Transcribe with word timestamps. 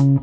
Hallo 0.00 0.16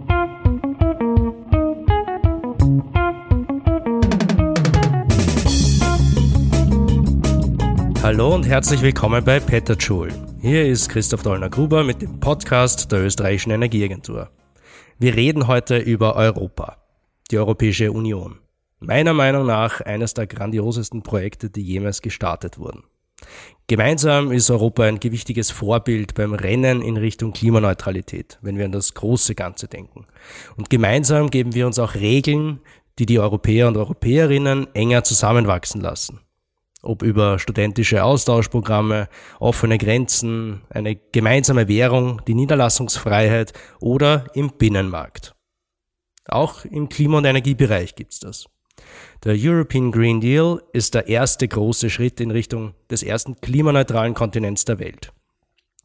und 8.33 8.47
herzlich 8.47 8.81
willkommen 8.81 9.23
bei 9.23 9.39
Petterschul. 9.39 10.11
Hier 10.41 10.65
ist 10.65 10.89
Christoph 10.89 11.21
Dollner-Gruber 11.21 11.83
mit 11.83 12.01
dem 12.01 12.19
Podcast 12.19 12.91
der 12.91 13.05
österreichischen 13.05 13.51
Energieagentur. 13.51 14.31
Wir 14.97 15.15
reden 15.15 15.45
heute 15.45 15.77
über 15.77 16.15
Europa, 16.15 16.77
die 17.29 17.37
Europäische 17.37 17.91
Union. 17.91 18.39
Meiner 18.79 19.13
Meinung 19.13 19.45
nach 19.45 19.81
eines 19.81 20.15
der 20.15 20.25
grandiosesten 20.25 21.03
Projekte, 21.03 21.51
die 21.51 21.61
jemals 21.61 22.01
gestartet 22.01 22.57
wurden. 22.57 22.83
Gemeinsam 23.67 24.31
ist 24.31 24.49
Europa 24.49 24.83
ein 24.83 24.99
gewichtiges 24.99 25.51
Vorbild 25.51 26.13
beim 26.15 26.33
Rennen 26.33 26.81
in 26.81 26.95
Richtung 26.95 27.33
Klimaneutralität, 27.33 28.37
wenn 28.41 28.57
wir 28.57 28.65
an 28.65 28.71
das 28.71 28.93
große 28.93 29.35
Ganze 29.35 29.67
denken. 29.67 30.07
Und 30.55 30.69
gemeinsam 30.69 31.29
geben 31.29 31.53
wir 31.53 31.67
uns 31.67 31.77
auch 31.77 31.95
Regeln, 31.95 32.61
die 32.97 33.05
die 33.05 33.19
Europäer 33.19 33.67
und 33.67 33.75
Europäerinnen 33.75 34.73
enger 34.73 35.03
zusammenwachsen 35.03 35.81
lassen 35.81 36.21
ob 36.83 37.01
über 37.03 37.39
studentische 37.39 38.03
Austauschprogramme, 38.03 39.09
offene 39.39 39.77
Grenzen, 39.77 40.61
eine 40.69 40.95
gemeinsame 40.95 41.67
Währung, 41.67 42.21
die 42.27 42.33
Niederlassungsfreiheit 42.35 43.53
oder 43.79 44.25
im 44.33 44.51
Binnenmarkt. 44.51 45.35
Auch 46.27 46.65
im 46.65 46.89
Klima- 46.89 47.17
und 47.17 47.25
Energiebereich 47.25 47.95
gibt's 47.95 48.19
das. 48.19 48.45
Der 49.23 49.35
European 49.37 49.91
Green 49.91 50.21
Deal 50.21 50.61
ist 50.73 50.93
der 50.93 51.07
erste 51.07 51.47
große 51.47 51.89
Schritt 51.89 52.19
in 52.19 52.31
Richtung 52.31 52.73
des 52.89 53.03
ersten 53.03 53.39
klimaneutralen 53.41 54.13
Kontinents 54.13 54.65
der 54.65 54.79
Welt. 54.79 55.11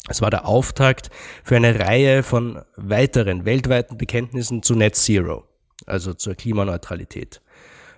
Es 0.08 0.20
war 0.20 0.30
der 0.30 0.46
Auftakt 0.46 1.10
für 1.44 1.56
eine 1.56 1.78
Reihe 1.78 2.22
von 2.22 2.60
weiteren 2.76 3.44
weltweiten 3.44 3.96
Bekenntnissen 3.96 4.62
zu 4.62 4.74
Net 4.74 4.96
Zero, 4.96 5.44
also 5.86 6.12
zur 6.14 6.34
Klimaneutralität 6.34 7.40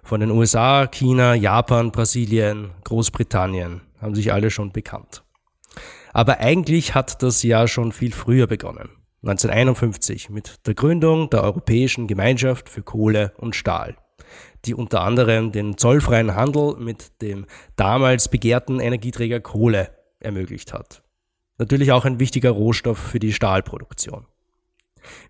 von 0.04 0.20
den 0.20 0.30
USA, 0.30 0.86
China, 0.86 1.34
Japan, 1.34 1.90
Brasilien, 1.90 2.72
Großbritannien 2.84 3.80
haben 4.00 4.14
sich 4.14 4.32
alle 4.32 4.50
schon 4.50 4.70
bekannt. 4.70 5.24
Aber 6.12 6.38
eigentlich 6.40 6.94
hat 6.94 7.22
das 7.22 7.42
Jahr 7.42 7.66
schon 7.66 7.90
viel 7.90 8.12
früher 8.12 8.46
begonnen. 8.46 8.90
1951 9.22 10.28
mit 10.28 10.66
der 10.66 10.74
Gründung 10.74 11.30
der 11.30 11.42
Europäischen 11.42 12.06
Gemeinschaft 12.06 12.68
für 12.68 12.82
Kohle 12.82 13.32
und 13.38 13.56
Stahl, 13.56 13.96
die 14.66 14.74
unter 14.74 15.02
anderem 15.02 15.52
den 15.52 15.76
zollfreien 15.78 16.34
Handel 16.34 16.76
mit 16.78 17.20
dem 17.22 17.46
damals 17.76 18.28
begehrten 18.28 18.80
Energieträger 18.80 19.40
Kohle 19.40 19.90
ermöglicht 20.20 20.72
hat. 20.72 21.02
Natürlich 21.58 21.92
auch 21.92 22.04
ein 22.04 22.18
wichtiger 22.18 22.50
Rohstoff 22.50 22.98
für 22.98 23.20
die 23.20 23.32
Stahlproduktion. 23.32 24.26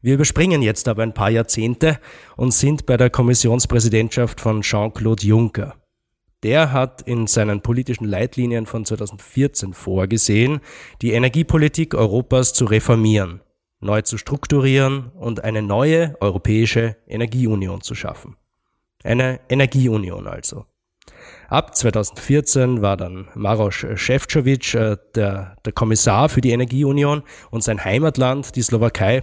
Wir 0.01 0.15
überspringen 0.15 0.63
jetzt 0.63 0.89
aber 0.89 1.03
ein 1.03 1.15
paar 1.15 1.31
Jahrzehnte 1.31 1.99
und 2.37 2.53
sind 2.53 2.87
bei 2.87 2.97
der 2.97 3.11
Kommissionspräsidentschaft 3.11 4.41
von 4.41 4.63
Jean-Claude 4.63 5.27
Juncker. 5.27 5.75
Der 6.43 6.73
hat 6.73 7.03
in 7.03 7.27
seinen 7.27 7.63
politischen 7.63 8.05
Leitlinien 8.05 8.67
von 8.67 8.85
2014 8.85 9.73
vorgesehen, 9.73 10.61
die 11.01 11.13
Energiepolitik 11.13 11.95
Europas 11.95 12.53
zu 12.53 12.67
reformieren, 12.67 13.41
neu 13.81 14.03
zu 14.03 14.19
strukturieren 14.19 15.11
und 15.15 15.43
eine 15.43 15.63
neue 15.63 16.17
europäische 16.21 16.97
Energieunion 17.07 17.81
zu 17.81 17.95
schaffen. 17.95 18.37
Eine 19.05 19.41
Energieunion 19.49 20.27
also. 20.27 20.65
Ab 21.49 21.77
2014 21.77 22.81
war 22.81 22.97
dann 22.97 23.29
Maros 23.35 23.75
Šefčovič 23.75 24.75
äh, 24.75 24.97
der, 25.15 25.57
der 25.65 25.73
Kommissar 25.73 26.29
für 26.29 26.41
die 26.41 26.51
Energieunion 26.51 27.23
und 27.51 27.63
sein 27.63 27.85
Heimatland, 27.85 28.57
die 28.57 28.63
Slowakei, 28.63 29.23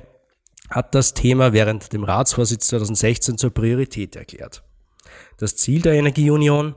hat 0.70 0.96
das 0.96 1.14
Thema 1.14 1.52
während 1.52 1.92
dem 1.92 2.04
Ratsvorsitz 2.04 2.68
2016 2.68 3.38
zur 3.38 3.50
Priorität 3.50 4.16
erklärt. 4.16 4.64
Das 5.38 5.56
Ziel 5.58 5.82
der 5.82 5.94
Energieunion, 5.94 6.76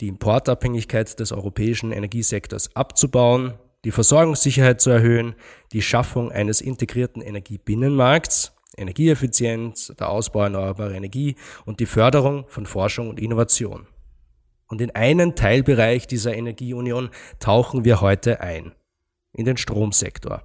die 0.00 0.08
Importabhängigkeit 0.08 1.18
des 1.18 1.32
europäischen 1.32 1.90
Energiesektors 1.90 2.76
abzubauen, 2.76 3.54
die 3.84 3.90
Versorgungssicherheit 3.90 4.80
zu 4.80 4.90
erhöhen, 4.90 5.34
die 5.72 5.82
Schaffung 5.82 6.30
eines 6.30 6.60
integrierten 6.60 7.22
Energiebinnenmarkts, 7.22 8.52
Energieeffizienz, 8.76 9.92
der 9.98 10.08
Ausbau 10.08 10.42
erneuerbarer 10.42 10.94
Energie 10.94 11.36
und 11.64 11.80
die 11.80 11.86
Förderung 11.86 12.44
von 12.48 12.66
Forschung 12.66 13.08
und 13.10 13.20
Innovation. 13.20 13.86
Und 14.68 14.80
in 14.80 14.90
einen 14.92 15.34
Teilbereich 15.34 16.06
dieser 16.06 16.34
Energieunion 16.34 17.10
tauchen 17.38 17.84
wir 17.84 18.00
heute 18.00 18.40
ein, 18.40 18.72
in 19.32 19.44
den 19.44 19.56
Stromsektor 19.56 20.42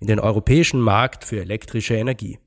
in 0.00 0.06
den 0.06 0.18
europäischen 0.18 0.80
Markt 0.80 1.24
für 1.24 1.40
elektrische 1.40 1.94
Energie. 1.94 2.38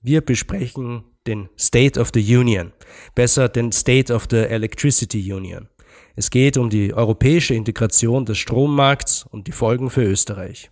Wir 0.00 0.20
besprechen 0.22 1.04
den 1.26 1.48
State 1.58 2.00
of 2.00 2.10
the 2.14 2.36
Union, 2.36 2.72
besser 3.14 3.48
den 3.48 3.72
State 3.72 4.12
of 4.12 4.26
the 4.30 4.38
Electricity 4.38 5.32
Union. 5.32 5.68
Es 6.16 6.30
geht 6.30 6.56
um 6.56 6.70
die 6.70 6.94
europäische 6.94 7.54
Integration 7.54 8.24
des 8.24 8.38
Strommarkts 8.38 9.24
und 9.30 9.46
die 9.46 9.52
Folgen 9.52 9.90
für 9.90 10.02
Österreich. 10.02 10.70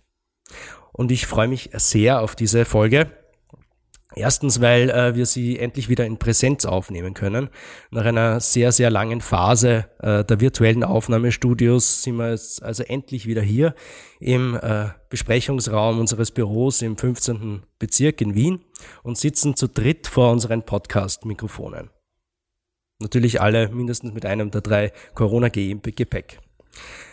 Und 0.91 1.11
ich 1.11 1.27
freue 1.27 1.47
mich 1.47 1.69
sehr 1.73 2.21
auf 2.21 2.35
diese 2.35 2.65
Folge, 2.65 3.11
Erstens, 4.19 4.59
weil 4.59 4.89
äh, 4.89 5.15
wir 5.15 5.25
sie 5.25 5.57
endlich 5.57 5.87
wieder 5.87 6.05
in 6.05 6.17
Präsenz 6.17 6.65
aufnehmen 6.65 7.13
können. 7.13 7.47
Nach 7.89 8.03
einer 8.03 8.41
sehr, 8.41 8.73
sehr 8.73 8.89
langen 8.89 9.21
Phase 9.21 9.85
äh, 9.99 10.25
der 10.25 10.41
virtuellen 10.41 10.83
Aufnahmestudios 10.83 12.03
sind 12.03 12.17
wir 12.17 12.31
jetzt 12.31 12.61
also 12.61 12.83
endlich 12.83 13.27
wieder 13.27 13.41
hier 13.41 13.75
im 14.19 14.59
äh, 14.61 14.87
Besprechungsraum 15.09 15.99
unseres 15.99 16.31
Büros 16.31 16.81
im 16.81 16.97
15. 16.97 17.63
Bezirk 17.79 18.19
in 18.19 18.35
Wien 18.35 18.59
und 19.03 19.17
sitzen 19.17 19.55
zu 19.55 19.69
dritt 19.69 20.05
vor 20.07 20.33
unseren 20.33 20.63
Podcast-Mikrofonen. 20.63 21.89
Natürlich 22.99 23.39
alle 23.39 23.69
mindestens 23.69 24.13
mit 24.13 24.25
einem 24.25 24.51
der 24.51 24.59
drei 24.59 24.91
Corona-Gepäck. 25.13 26.41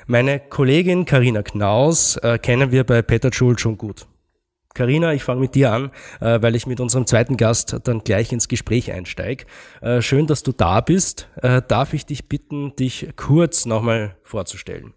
Meine 0.09 0.41
Kollegin 0.41 1.05
Karina 1.05 1.45
Knaus 1.45 2.17
äh, 2.17 2.39
kennen 2.39 2.73
wir 2.73 2.83
bei 2.83 3.01
Peter 3.03 3.33
Schul 3.33 3.57
schon 3.61 3.79
gut. 3.79 4.09
Karina, 4.77 5.15
ich 5.15 5.25
fange 5.25 5.41
mit 5.41 5.55
dir 5.55 5.73
an, 5.73 5.91
äh, 6.21 6.43
weil 6.43 6.55
ich 6.55 6.67
mit 6.67 6.81
unserem 6.81 7.07
zweiten 7.07 7.39
Gast 7.39 7.75
dann 7.85 8.01
gleich 8.01 8.31
ins 8.31 8.47
Gespräch 8.47 8.93
einsteige. 8.93 9.47
Äh, 9.81 10.03
schön, 10.03 10.27
dass 10.27 10.43
du 10.43 10.53
da 10.53 10.83
bist. 10.83 11.31
Äh, 11.37 11.63
darf 11.67 11.95
ich 11.95 12.05
dich 12.05 12.29
bitten, 12.29 12.77
dich 12.77 13.09
kurz 13.17 13.65
nochmal 13.65 14.17
vorzustellen? 14.23 14.93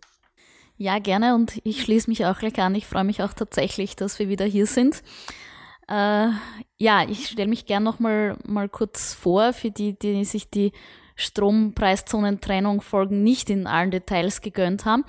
Ja, 0.76 1.00
gerne 1.00 1.34
und 1.34 1.62
ich 1.64 1.82
schließe 1.82 2.10
mich 2.10 2.26
auch 2.26 2.40
gleich 2.40 2.60
an. 2.60 2.76
Ich 2.76 2.88
freue 2.88 3.06
mich 3.06 3.24
auch 3.24 3.34
tatsächlich, 3.34 3.96
dass 3.96 4.20
wir 4.20 4.28
wieder 4.28 4.44
hier 4.44 4.66
sind. 4.66 5.02
Äh, 5.88 6.28
ja, 6.78 7.08
ich 7.08 7.28
stelle 7.28 7.48
mich 7.48 7.66
gern 7.66 7.84
nochmal 7.84 8.36
mal 8.46 8.68
kurz 8.68 9.14
vor 9.14 9.54
für 9.54 9.72
die, 9.72 9.98
die 9.98 10.26
sich 10.26 10.50
die 10.50 10.74
Strompreiszonentrennung 11.20 12.82
Folgen 12.82 13.24
nicht 13.24 13.50
in 13.50 13.68
allen 13.68 13.92
Details 13.92 14.42
gegönnt 14.42 14.86
haben. 14.86 15.04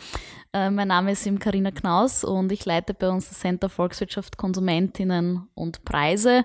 Äh, 0.52 0.70
mein 0.70 0.88
Name 0.88 1.12
ist 1.12 1.28
Karina 1.38 1.70
Knaus 1.70 2.24
und 2.24 2.50
ich 2.50 2.64
leite 2.64 2.94
bei 2.94 3.08
uns 3.08 3.28
das 3.28 3.38
Center 3.38 3.68
Volkswirtschaft, 3.68 4.36
Konsumentinnen 4.36 5.48
und 5.54 5.84
Preise 5.84 6.44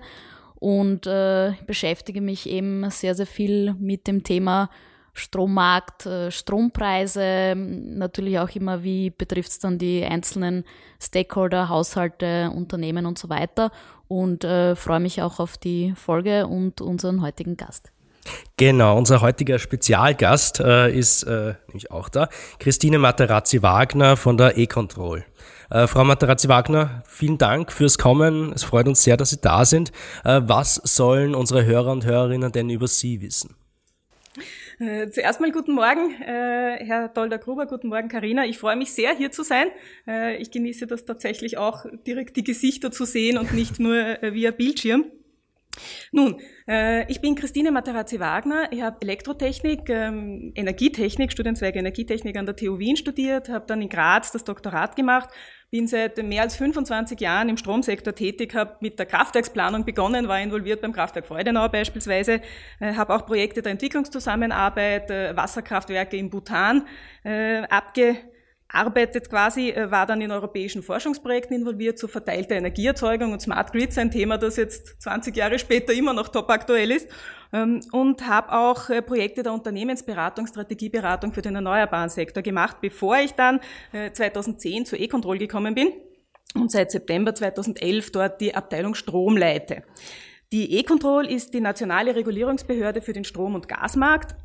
und 0.54 1.06
äh, 1.06 1.52
beschäftige 1.66 2.20
mich 2.20 2.48
eben 2.48 2.88
sehr, 2.90 3.14
sehr 3.14 3.26
viel 3.26 3.74
mit 3.74 4.06
dem 4.06 4.22
Thema 4.22 4.70
Strommarkt, 5.12 6.06
äh, 6.06 6.30
Strompreise, 6.30 7.54
natürlich 7.56 8.38
auch 8.38 8.50
immer, 8.50 8.82
wie 8.84 9.10
betrifft 9.10 9.50
es 9.50 9.58
dann 9.58 9.78
die 9.78 10.04
einzelnen 10.04 10.64
Stakeholder, 11.02 11.68
Haushalte, 11.68 12.50
Unternehmen 12.54 13.06
und 13.06 13.18
so 13.18 13.28
weiter 13.28 13.72
und 14.08 14.44
äh, 14.44 14.76
freue 14.76 15.00
mich 15.00 15.22
auch 15.22 15.40
auf 15.40 15.56
die 15.56 15.94
Folge 15.96 16.46
und 16.46 16.80
unseren 16.80 17.22
heutigen 17.22 17.56
Gast. 17.56 17.92
Genau, 18.56 18.96
unser 18.96 19.20
heutiger 19.20 19.58
Spezialgast 19.58 20.60
äh, 20.60 20.90
ist 20.90 21.24
äh, 21.24 21.54
nämlich 21.68 21.90
auch 21.90 22.08
da, 22.08 22.28
Christine 22.58 22.98
Materazzi-Wagner 22.98 24.16
von 24.16 24.36
der 24.38 24.56
E-Control. 24.56 25.24
Äh, 25.70 25.86
Frau 25.86 26.04
Materazzi-Wagner, 26.04 27.02
vielen 27.06 27.38
Dank 27.38 27.72
fürs 27.72 27.98
Kommen. 27.98 28.52
Es 28.52 28.64
freut 28.64 28.88
uns 28.88 29.02
sehr, 29.02 29.16
dass 29.16 29.30
Sie 29.30 29.40
da 29.40 29.64
sind. 29.64 29.92
Äh, 30.24 30.42
was 30.44 30.76
sollen 30.76 31.34
unsere 31.34 31.64
Hörer 31.64 31.92
und 31.92 32.04
Hörerinnen 32.04 32.52
denn 32.52 32.70
über 32.70 32.86
Sie 32.88 33.20
wissen? 33.20 33.56
Äh, 34.78 35.10
zuerst 35.10 35.40
mal 35.40 35.50
guten 35.50 35.72
Morgen, 35.72 36.12
äh, 36.22 36.84
Herr 36.84 37.08
Dolder-Gruber, 37.08 37.66
guten 37.66 37.88
Morgen, 37.88 38.08
Karina. 38.08 38.44
Ich 38.44 38.58
freue 38.58 38.76
mich 38.76 38.92
sehr, 38.92 39.14
hier 39.16 39.30
zu 39.30 39.42
sein. 39.42 39.68
Ich 40.38 40.50
genieße 40.50 40.86
das 40.86 41.04
tatsächlich 41.04 41.58
auch, 41.58 41.86
direkt 42.06 42.36
die 42.36 42.44
Gesichter 42.44 42.92
zu 42.92 43.04
sehen 43.04 43.38
und 43.38 43.52
nicht 43.54 43.80
nur 43.80 44.18
via 44.20 44.50
Bildschirm. 44.50 45.06
Nun, 46.12 46.40
äh, 46.68 47.10
ich 47.10 47.20
bin 47.20 47.34
Christine 47.34 47.70
Materazzi-Wagner. 47.70 48.68
Ich 48.70 48.82
habe 48.82 48.96
Elektrotechnik, 49.00 49.88
ähm, 49.88 50.52
Energietechnik, 50.54 51.32
Studienzweig 51.32 51.76
Energietechnik 51.76 52.36
an 52.36 52.46
der 52.46 52.56
TU 52.56 52.78
Wien 52.78 52.96
studiert, 52.96 53.48
habe 53.48 53.66
dann 53.66 53.82
in 53.82 53.88
Graz 53.88 54.32
das 54.32 54.44
Doktorat 54.44 54.96
gemacht, 54.96 55.28
bin 55.70 55.86
seit 55.86 56.22
mehr 56.22 56.42
als 56.42 56.56
25 56.56 57.20
Jahren 57.20 57.48
im 57.48 57.56
Stromsektor 57.56 58.14
tätig, 58.14 58.54
habe 58.54 58.76
mit 58.80 58.98
der 58.98 59.06
Kraftwerksplanung 59.06 59.84
begonnen, 59.84 60.28
war 60.28 60.40
involviert 60.40 60.80
beim 60.80 60.92
Kraftwerk 60.92 61.26
Freudenau 61.26 61.68
beispielsweise, 61.68 62.40
äh, 62.80 62.94
habe 62.94 63.14
auch 63.14 63.26
Projekte 63.26 63.62
der 63.62 63.72
Entwicklungszusammenarbeit, 63.72 65.10
äh, 65.10 65.36
Wasserkraftwerke 65.36 66.16
in 66.16 66.30
Bhutan 66.30 66.84
abge 67.68 68.18
arbeitet 68.68 69.30
quasi, 69.30 69.70
äh, 69.70 69.90
war 69.90 70.06
dann 70.06 70.20
in 70.20 70.30
europäischen 70.30 70.82
Forschungsprojekten 70.82 71.56
involviert 71.56 71.98
zu 71.98 72.08
verteilter 72.08 72.56
Energieerzeugung 72.56 73.32
und 73.32 73.40
Smart 73.40 73.72
Grids, 73.72 73.98
ein 73.98 74.10
Thema, 74.10 74.38
das 74.38 74.56
jetzt 74.56 75.00
20 75.02 75.36
Jahre 75.36 75.58
später 75.58 75.92
immer 75.92 76.12
noch 76.12 76.28
top 76.28 76.50
aktuell 76.50 76.90
ist. 76.90 77.08
Ähm, 77.52 77.80
und 77.92 78.26
habe 78.26 78.52
auch 78.52 78.90
äh, 78.90 79.02
Projekte 79.02 79.42
der 79.42 79.52
Unternehmensberatung, 79.52 80.46
Strategieberatung 80.46 81.32
für 81.32 81.42
den 81.42 81.54
erneuerbaren 81.54 82.08
Sektor 82.08 82.42
gemacht, 82.42 82.78
bevor 82.80 83.18
ich 83.18 83.32
dann 83.32 83.60
2010 83.92 84.86
zu 84.86 84.96
E-Control 84.96 85.38
gekommen 85.38 85.74
bin 85.74 85.92
und 86.54 86.70
seit 86.70 86.90
September 86.90 87.34
2011 87.34 88.12
dort 88.12 88.40
die 88.40 88.54
Abteilung 88.54 88.94
Strom 88.94 89.36
leite. 89.36 89.82
Die 90.52 90.78
E-Control 90.78 91.26
ist 91.26 91.54
die 91.54 91.60
nationale 91.60 92.14
Regulierungsbehörde 92.14 93.02
für 93.02 93.12
den 93.12 93.24
Strom- 93.24 93.54
und 93.54 93.68
Gasmarkt. 93.68 94.36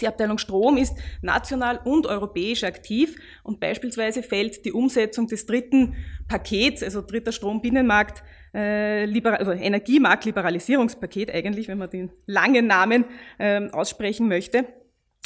Die 0.00 0.08
Abteilung 0.08 0.38
Strom 0.38 0.76
ist 0.76 0.94
national 1.22 1.80
und 1.84 2.06
europäisch 2.06 2.64
aktiv 2.64 3.16
und 3.44 3.60
beispielsweise 3.60 4.22
fällt 4.22 4.64
die 4.64 4.72
Umsetzung 4.72 5.28
des 5.28 5.46
dritten 5.46 5.94
Pakets, 6.26 6.82
also 6.82 7.00
dritter 7.00 7.30
Strombinnenmarkt, 7.30 8.22
äh, 8.52 9.06
also 9.22 9.52
Energiemarktliberalisierungspaket 9.52 11.32
eigentlich, 11.32 11.68
wenn 11.68 11.78
man 11.78 11.90
den 11.90 12.10
langen 12.26 12.66
Namen 12.66 13.04
äh, 13.38 13.68
aussprechen 13.70 14.28
möchte, 14.28 14.66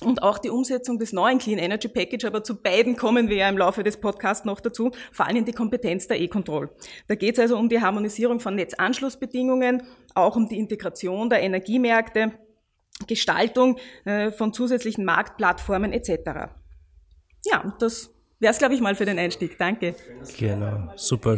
und 0.05 0.23
auch 0.23 0.39
die 0.39 0.51
Umsetzung 0.51 0.99
des 0.99 1.13
neuen 1.13 1.39
Clean 1.39 1.59
Energy 1.59 1.89
Package, 1.89 2.25
aber 2.25 2.45
zu 2.45 2.63
beiden 2.63 2.95
kommen 2.95 3.29
wir 3.29 3.39
ja 3.39 3.49
im 3.49 3.59
Laufe 3.59 3.83
des 3.83 3.97
Podcasts 3.97 4.45
noch 4.45 4.61
dazu, 4.61 4.93
fallen 5.11 5.37
in 5.37 5.45
die 5.45 5.53
Kompetenz 5.53 6.07
der 6.07 6.21
E-Control. 6.21 6.71
Da 7.09 7.17
geht 7.17 7.35
es 7.35 7.41
also 7.41 7.59
um 7.59 7.69
die 7.69 7.81
Harmonisierung 7.81 8.39
von 8.39 8.55
Netzanschlussbedingungen, 8.55 9.83
auch 10.15 10.37
um 10.37 10.49
die 10.49 10.57
Integration 10.59 11.29
der 11.29 11.43
Energiemärkte, 11.43 12.33
Gestaltung 13.07 13.79
äh, 14.05 14.31
von 14.31 14.53
zusätzlichen 14.53 15.05
Marktplattformen 15.05 15.93
etc. 15.93 16.51
Ja, 17.45 17.75
das 17.79 18.11
wäre 18.41 18.53
es, 18.53 18.59
glaube 18.59 18.75
ich, 18.75 18.81
mal 18.81 18.95
für 18.95 19.05
den 19.05 19.19
Einstieg. 19.19 19.59
Danke. 19.59 19.95
Genau, 20.39 20.93
super. 20.97 21.37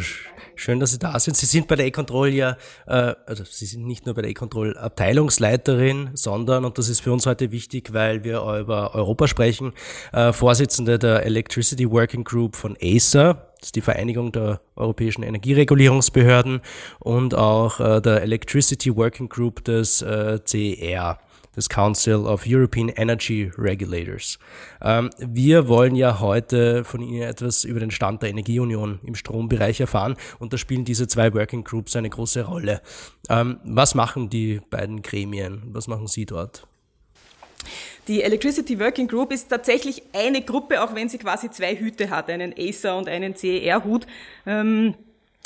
Schön, 0.54 0.80
dass 0.80 0.90
Sie 0.90 0.98
da 0.98 1.18
sind. 1.18 1.36
Sie 1.36 1.46
sind 1.46 1.68
bei 1.68 1.76
der 1.76 1.86
E-Control 1.86 2.28
ja, 2.28 2.56
äh, 2.86 3.14
also 3.26 3.44
Sie 3.44 3.64
sind 3.64 3.86
nicht 3.86 4.04
nur 4.04 4.14
bei 4.14 4.22
der 4.22 4.30
E-Control 4.30 4.76
Abteilungsleiterin, 4.76 6.10
sondern, 6.14 6.64
und 6.64 6.76
das 6.76 6.88
ist 6.88 7.00
für 7.00 7.12
uns 7.12 7.26
heute 7.26 7.50
wichtig, 7.50 7.92
weil 7.92 8.24
wir 8.24 8.42
über 8.58 8.94
Europa 8.94 9.28
sprechen, 9.28 9.72
äh, 10.12 10.32
Vorsitzende 10.32 10.98
der 10.98 11.24
Electricity 11.24 11.90
Working 11.90 12.24
Group 12.24 12.56
von 12.56 12.76
ACER. 12.80 13.46
Das 13.58 13.68
ist 13.68 13.76
die 13.76 13.80
Vereinigung 13.80 14.32
der 14.32 14.60
europäischen 14.76 15.22
Energieregulierungsbehörden 15.22 16.60
und 16.98 17.34
auch 17.34 17.80
äh, 17.80 18.00
der 18.00 18.22
Electricity 18.22 18.94
Working 18.94 19.28
Group 19.28 19.64
des 19.64 20.02
äh, 20.02 20.40
CER 20.44 21.18
des 21.60 21.68
Council 21.68 22.26
of 22.26 22.44
European 22.46 22.88
Energy 22.88 23.50
Regulators. 23.56 24.38
Ähm, 24.80 25.10
wir 25.18 25.68
wollen 25.68 25.94
ja 25.94 26.20
heute 26.20 26.84
von 26.84 27.02
Ihnen 27.02 27.22
etwas 27.22 27.64
über 27.64 27.80
den 27.80 27.90
Stand 27.90 28.22
der 28.22 28.30
Energieunion 28.30 28.98
im 29.04 29.14
Strombereich 29.14 29.80
erfahren 29.80 30.16
und 30.38 30.52
da 30.52 30.58
spielen 30.58 30.84
diese 30.84 31.06
zwei 31.06 31.32
Working 31.34 31.64
Groups 31.64 31.94
eine 31.96 32.08
große 32.08 32.44
Rolle. 32.44 32.80
Ähm, 33.28 33.60
was 33.64 33.94
machen 33.94 34.30
die 34.30 34.60
beiden 34.70 35.02
Gremien? 35.02 35.62
Was 35.66 35.86
machen 35.86 36.06
Sie 36.06 36.24
dort? 36.24 36.66
Die 38.08 38.22
Electricity 38.22 38.80
Working 38.80 39.06
Group 39.06 39.30
ist 39.32 39.50
tatsächlich 39.50 40.02
eine 40.14 40.40
Gruppe, 40.40 40.82
auch 40.82 40.94
wenn 40.94 41.10
sie 41.10 41.18
quasi 41.18 41.50
zwei 41.50 41.76
Hüte 41.76 42.08
hat, 42.08 42.30
einen 42.30 42.54
ACER 42.56 42.96
und 42.96 43.06
einen 43.06 43.36
CER-Hut. 43.36 44.06
Ähm 44.46 44.94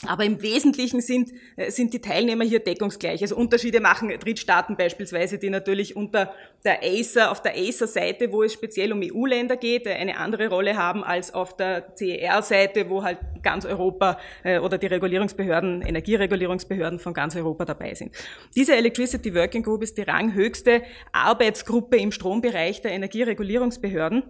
aber 0.08 0.24
im 0.24 0.42
Wesentlichen 0.42 1.00
sind, 1.00 1.32
äh, 1.56 1.70
sind 1.70 1.92
die 1.92 2.00
Teilnehmer 2.00 2.44
hier 2.44 2.60
deckungsgleich. 2.60 3.22
Also 3.22 3.36
Unterschiede 3.36 3.80
machen 3.80 4.08
Drittstaaten 4.08 4.76
beispielsweise, 4.76 5.38
die 5.38 5.50
natürlich 5.50 5.96
unter 5.96 6.32
der 6.64 6.82
ACER, 6.82 7.30
auf 7.30 7.42
der 7.42 7.52
ACER-Seite, 7.56 8.32
wo 8.32 8.42
es 8.42 8.52
speziell 8.52 8.92
um 8.92 9.00
EU-Länder 9.02 9.56
geht, 9.56 9.86
äh, 9.86 9.92
eine 9.94 10.18
andere 10.18 10.48
Rolle 10.48 10.76
haben 10.76 11.04
als 11.04 11.32
auf 11.32 11.56
der 11.56 11.94
CER-Seite, 11.96 12.88
wo 12.88 13.02
halt 13.02 13.18
ganz 13.42 13.64
Europa 13.64 14.18
äh, 14.42 14.58
oder 14.58 14.78
die 14.78 14.86
Regulierungsbehörden, 14.86 15.82
Energieregulierungsbehörden 15.82 16.98
von 16.98 17.14
ganz 17.14 17.36
Europa 17.36 17.64
dabei 17.64 17.94
sind. 17.94 18.14
Diese 18.56 18.74
Electricity 18.76 19.34
Working 19.34 19.62
Group 19.62 19.82
ist 19.82 19.98
die 19.98 20.02
ranghöchste 20.02 20.82
Arbeitsgruppe 21.12 21.96
im 21.96 22.12
Strombereich 22.12 22.82
der 22.82 22.92
Energieregulierungsbehörden. 22.92 24.22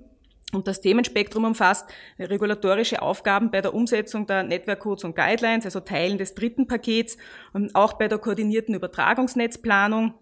Und 0.55 0.69
das 0.69 0.81
Themenspektrum 0.81 1.45
umfasst 1.45 1.87
regulatorische 2.19 3.03
Aufgaben 3.03 3.51
bei 3.51 3.61
der 3.61 3.75
Umsetzung 3.75 4.27
der 4.27 4.43
Network 4.43 4.81
Codes 4.81 5.05
und 5.05 5.17
Guidelines, 5.17 5.65
also 5.65 5.81
Teilen 5.81 6.19
des 6.19 6.35
dritten 6.35 6.67
Pakets, 6.67 7.17
und 7.53 7.75
auch 7.75 7.95
bei 7.95 8.09
der 8.09 8.19
koordinierten 8.19 8.75
Übertragungsnetzplanung 8.75 10.15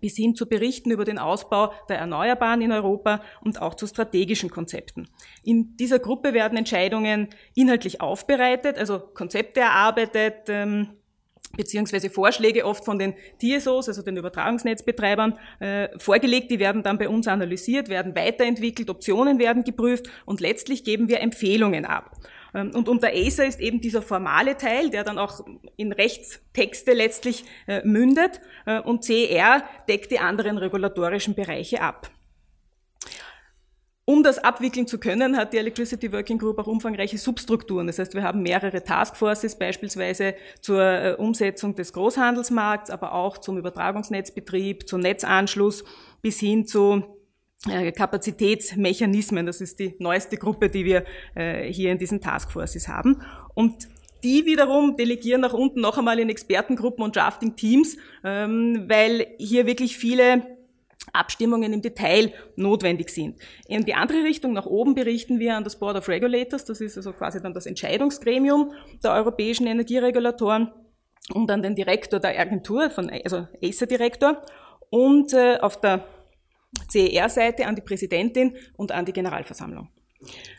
bis 0.00 0.16
hin 0.16 0.34
zu 0.34 0.46
Berichten 0.46 0.90
über 0.90 1.04
den 1.04 1.18
Ausbau 1.18 1.72
der 1.88 1.98
Erneuerbaren 1.98 2.60
in 2.60 2.72
Europa 2.72 3.22
und 3.42 3.62
auch 3.62 3.74
zu 3.74 3.86
strategischen 3.86 4.50
Konzepten. 4.50 5.08
In 5.44 5.76
dieser 5.76 5.98
Gruppe 5.98 6.34
werden 6.34 6.58
Entscheidungen 6.58 7.28
inhaltlich 7.54 8.00
aufbereitet, 8.00 8.78
also 8.78 8.98
Konzepte 8.98 9.60
erarbeitet, 9.60 10.48
ähm, 10.48 10.88
beziehungsweise 11.56 12.10
Vorschläge 12.10 12.64
oft 12.64 12.84
von 12.84 12.98
den 12.98 13.14
TSOs, 13.40 13.88
also 13.88 14.02
den 14.02 14.16
Übertragungsnetzbetreibern, 14.16 15.38
äh, 15.60 15.88
vorgelegt. 15.98 16.50
Die 16.50 16.58
werden 16.58 16.82
dann 16.82 16.98
bei 16.98 17.08
uns 17.08 17.28
analysiert, 17.28 17.88
werden 17.88 18.14
weiterentwickelt, 18.14 18.90
Optionen 18.90 19.38
werden 19.38 19.64
geprüft 19.64 20.06
und 20.24 20.40
letztlich 20.40 20.84
geben 20.84 21.08
wir 21.08 21.20
Empfehlungen 21.20 21.84
ab. 21.84 22.10
Ähm, 22.54 22.72
und 22.74 22.88
unter 22.88 23.08
ACER 23.08 23.46
ist 23.46 23.60
eben 23.60 23.80
dieser 23.80 24.02
formale 24.02 24.56
Teil, 24.56 24.90
der 24.90 25.04
dann 25.04 25.18
auch 25.18 25.44
in 25.76 25.92
Rechtstexte 25.92 26.92
letztlich 26.92 27.44
äh, 27.66 27.82
mündet 27.84 28.40
äh, 28.64 28.80
und 28.80 29.04
CR 29.04 29.64
deckt 29.88 30.10
die 30.10 30.18
anderen 30.18 30.58
regulatorischen 30.58 31.34
Bereiche 31.34 31.80
ab. 31.82 32.10
Um 34.08 34.22
das 34.22 34.38
abwickeln 34.38 34.86
zu 34.86 34.98
können, 34.98 35.36
hat 35.36 35.52
die 35.52 35.56
Electricity 35.56 36.12
Working 36.12 36.38
Group 36.38 36.60
auch 36.60 36.68
umfangreiche 36.68 37.18
Substrukturen. 37.18 37.88
Das 37.88 37.98
heißt, 37.98 38.14
wir 38.14 38.22
haben 38.22 38.40
mehrere 38.40 38.84
Taskforces, 38.84 39.58
beispielsweise 39.58 40.36
zur 40.60 40.80
äh, 40.80 41.16
Umsetzung 41.18 41.74
des 41.74 41.92
Großhandelsmarkts, 41.92 42.90
aber 42.90 43.14
auch 43.14 43.38
zum 43.38 43.58
Übertragungsnetzbetrieb, 43.58 44.88
zum 44.88 45.00
Netzanschluss 45.00 45.82
bis 46.22 46.38
hin 46.38 46.68
zu 46.68 47.02
äh, 47.68 47.90
Kapazitätsmechanismen. 47.90 49.44
Das 49.44 49.60
ist 49.60 49.80
die 49.80 49.96
neueste 49.98 50.36
Gruppe, 50.36 50.70
die 50.70 50.84
wir 50.84 51.04
äh, 51.34 51.64
hier 51.72 51.90
in 51.90 51.98
diesen 51.98 52.20
Taskforces 52.20 52.86
haben. 52.86 53.22
Und 53.54 53.88
die 54.22 54.46
wiederum 54.46 54.96
delegieren 54.96 55.40
nach 55.40 55.52
unten 55.52 55.80
noch 55.80 55.98
einmal 55.98 56.20
in 56.20 56.28
Expertengruppen 56.28 57.02
und 57.02 57.16
Drafting-Teams, 57.16 57.96
ähm, 58.22 58.84
weil 58.86 59.26
hier 59.38 59.66
wirklich 59.66 59.96
viele 59.96 60.55
Abstimmungen 61.12 61.72
im 61.72 61.82
Detail 61.82 62.32
notwendig 62.56 63.10
sind. 63.10 63.38
In 63.68 63.84
die 63.84 63.94
andere 63.94 64.24
Richtung, 64.24 64.52
nach 64.52 64.66
oben, 64.66 64.94
berichten 64.94 65.38
wir 65.38 65.56
an 65.56 65.64
das 65.64 65.78
Board 65.78 65.96
of 65.96 66.08
Regulators, 66.08 66.64
das 66.64 66.80
ist 66.80 66.96
also 66.96 67.12
quasi 67.12 67.40
dann 67.40 67.54
das 67.54 67.66
Entscheidungsgremium 67.66 68.72
der 69.02 69.12
europäischen 69.12 69.66
Energieregulatoren 69.66 70.72
und 71.32 71.50
an 71.50 71.62
den 71.62 71.74
Direktor 71.74 72.20
der 72.20 72.38
Agentur, 72.38 72.90
von, 72.90 73.10
also 73.10 73.46
ACER-Direktor 73.62 74.42
und 74.90 75.32
äh, 75.32 75.58
auf 75.58 75.80
der 75.80 76.06
CER-Seite 76.90 77.66
an 77.66 77.74
die 77.74 77.82
Präsidentin 77.82 78.56
und 78.76 78.92
an 78.92 79.04
die 79.04 79.12
Generalversammlung. 79.12 79.88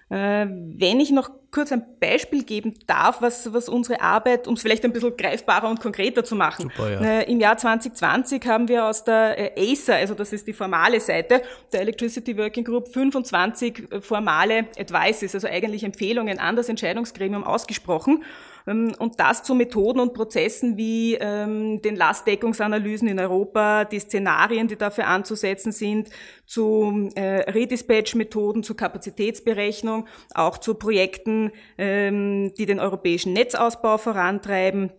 Äh, 0.10 0.48
wenn 0.48 1.02
ich 1.02 1.12
noch 1.12 1.30
kurz 1.52 1.72
ein 1.72 1.84
Beispiel 2.00 2.44
geben 2.44 2.76
darf, 2.88 3.22
was, 3.22 3.52
was 3.54 3.68
unsere 3.68 4.00
Arbeit, 4.00 4.48
um 4.48 4.54
es 4.54 4.62
vielleicht 4.62 4.86
ein 4.86 4.94
bisschen 4.94 5.18
greifbarer 5.18 5.70
und 5.70 5.82
konkreter 5.82 6.24
zu 6.24 6.36
machen. 6.36 6.70
Super, 6.70 6.92
ja. 6.92 7.02
Äh, 7.02 7.32
Im 7.32 7.42
Jahr 7.42 7.58
2020 7.58 8.46
haben 8.46 8.70
wir 8.70 8.86
aus 8.86 9.04
der 9.04 9.58
äh, 9.58 9.74
ACER, 9.74 9.96
also 9.96 10.14
das 10.14 10.32
ist 10.32 10.48
die 10.48 10.54
formale 10.54 11.00
Seite 11.02 11.42
der 11.74 11.82
Electricity 11.82 12.38
Working 12.38 12.64
Group, 12.64 12.88
25 12.88 13.90
formale 14.02 14.68
Advices, 14.78 15.36
also 15.36 15.48
eigentlich 15.48 15.84
Empfehlungen 15.84 16.40
an 16.40 16.56
das 16.56 16.70
Entscheidungsgremium 16.70 17.44
ausgesprochen. 17.44 18.24
Ähm, 18.68 18.94
und 19.00 19.20
das 19.20 19.44
zu 19.44 19.56
Methoden 19.56 20.00
und 20.00 20.14
Prozessen 20.14 20.78
wie 20.78 21.16
ähm, 21.16 21.82
den 21.82 21.96
Lastdeckungsanalysen 21.96 23.08
in 23.08 23.20
Europa, 23.20 23.86
die 23.86 24.00
Szenarien, 24.00 24.68
die 24.68 24.76
dafür 24.76 25.08
anzusetzen 25.08 25.72
sind, 25.72 26.10
zu 26.46 27.10
äh, 27.16 27.50
Redispatch-Methoden, 27.50 28.64
zu 28.64 28.76
Kapazitätsberechnung, 28.76 30.08
auch 30.34 30.58
zu 30.58 30.76
Projekten, 30.76 31.52
ähm, 31.78 32.54
die 32.58 32.66
den 32.66 32.80
europäischen 32.80 33.34
Netzausbau 33.34 33.98
vorantreiben 33.98 34.92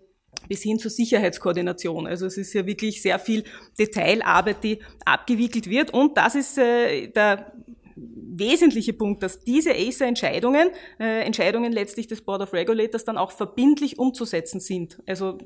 bis 0.47 0.63
hin 0.63 0.79
zur 0.79 0.91
Sicherheitskoordination. 0.91 2.07
Also 2.07 2.27
es 2.27 2.39
ist 2.39 2.55
ja 2.55 2.67
wirklich 2.67 3.03
sehr 3.03 3.19
viel 3.19 3.45
Detailarbeit, 3.79 4.63
die 4.65 4.79
abgewickelt 5.05 5.69
wird. 5.69 5.93
Und 5.93 6.17
das 6.17 6.35
ist 6.35 6.59
äh, 6.59 7.09
der 7.09 7.53
wesentliche 8.00 8.93
Punkt, 8.93 9.23
dass 9.23 9.40
diese 9.40 9.73
ACER-Entscheidungen, 9.75 10.71
äh, 11.00 11.23
Entscheidungen 11.23 11.73
letztlich 11.73 12.07
des 12.07 12.23
Board 12.23 12.43
of 12.43 12.52
Regulators 12.52 13.05
dann 13.05 13.19
auch 13.19 13.33
verbindlich 13.33 13.99
umzusetzen 13.99 14.61
sind. 14.61 15.02
Also 15.07 15.38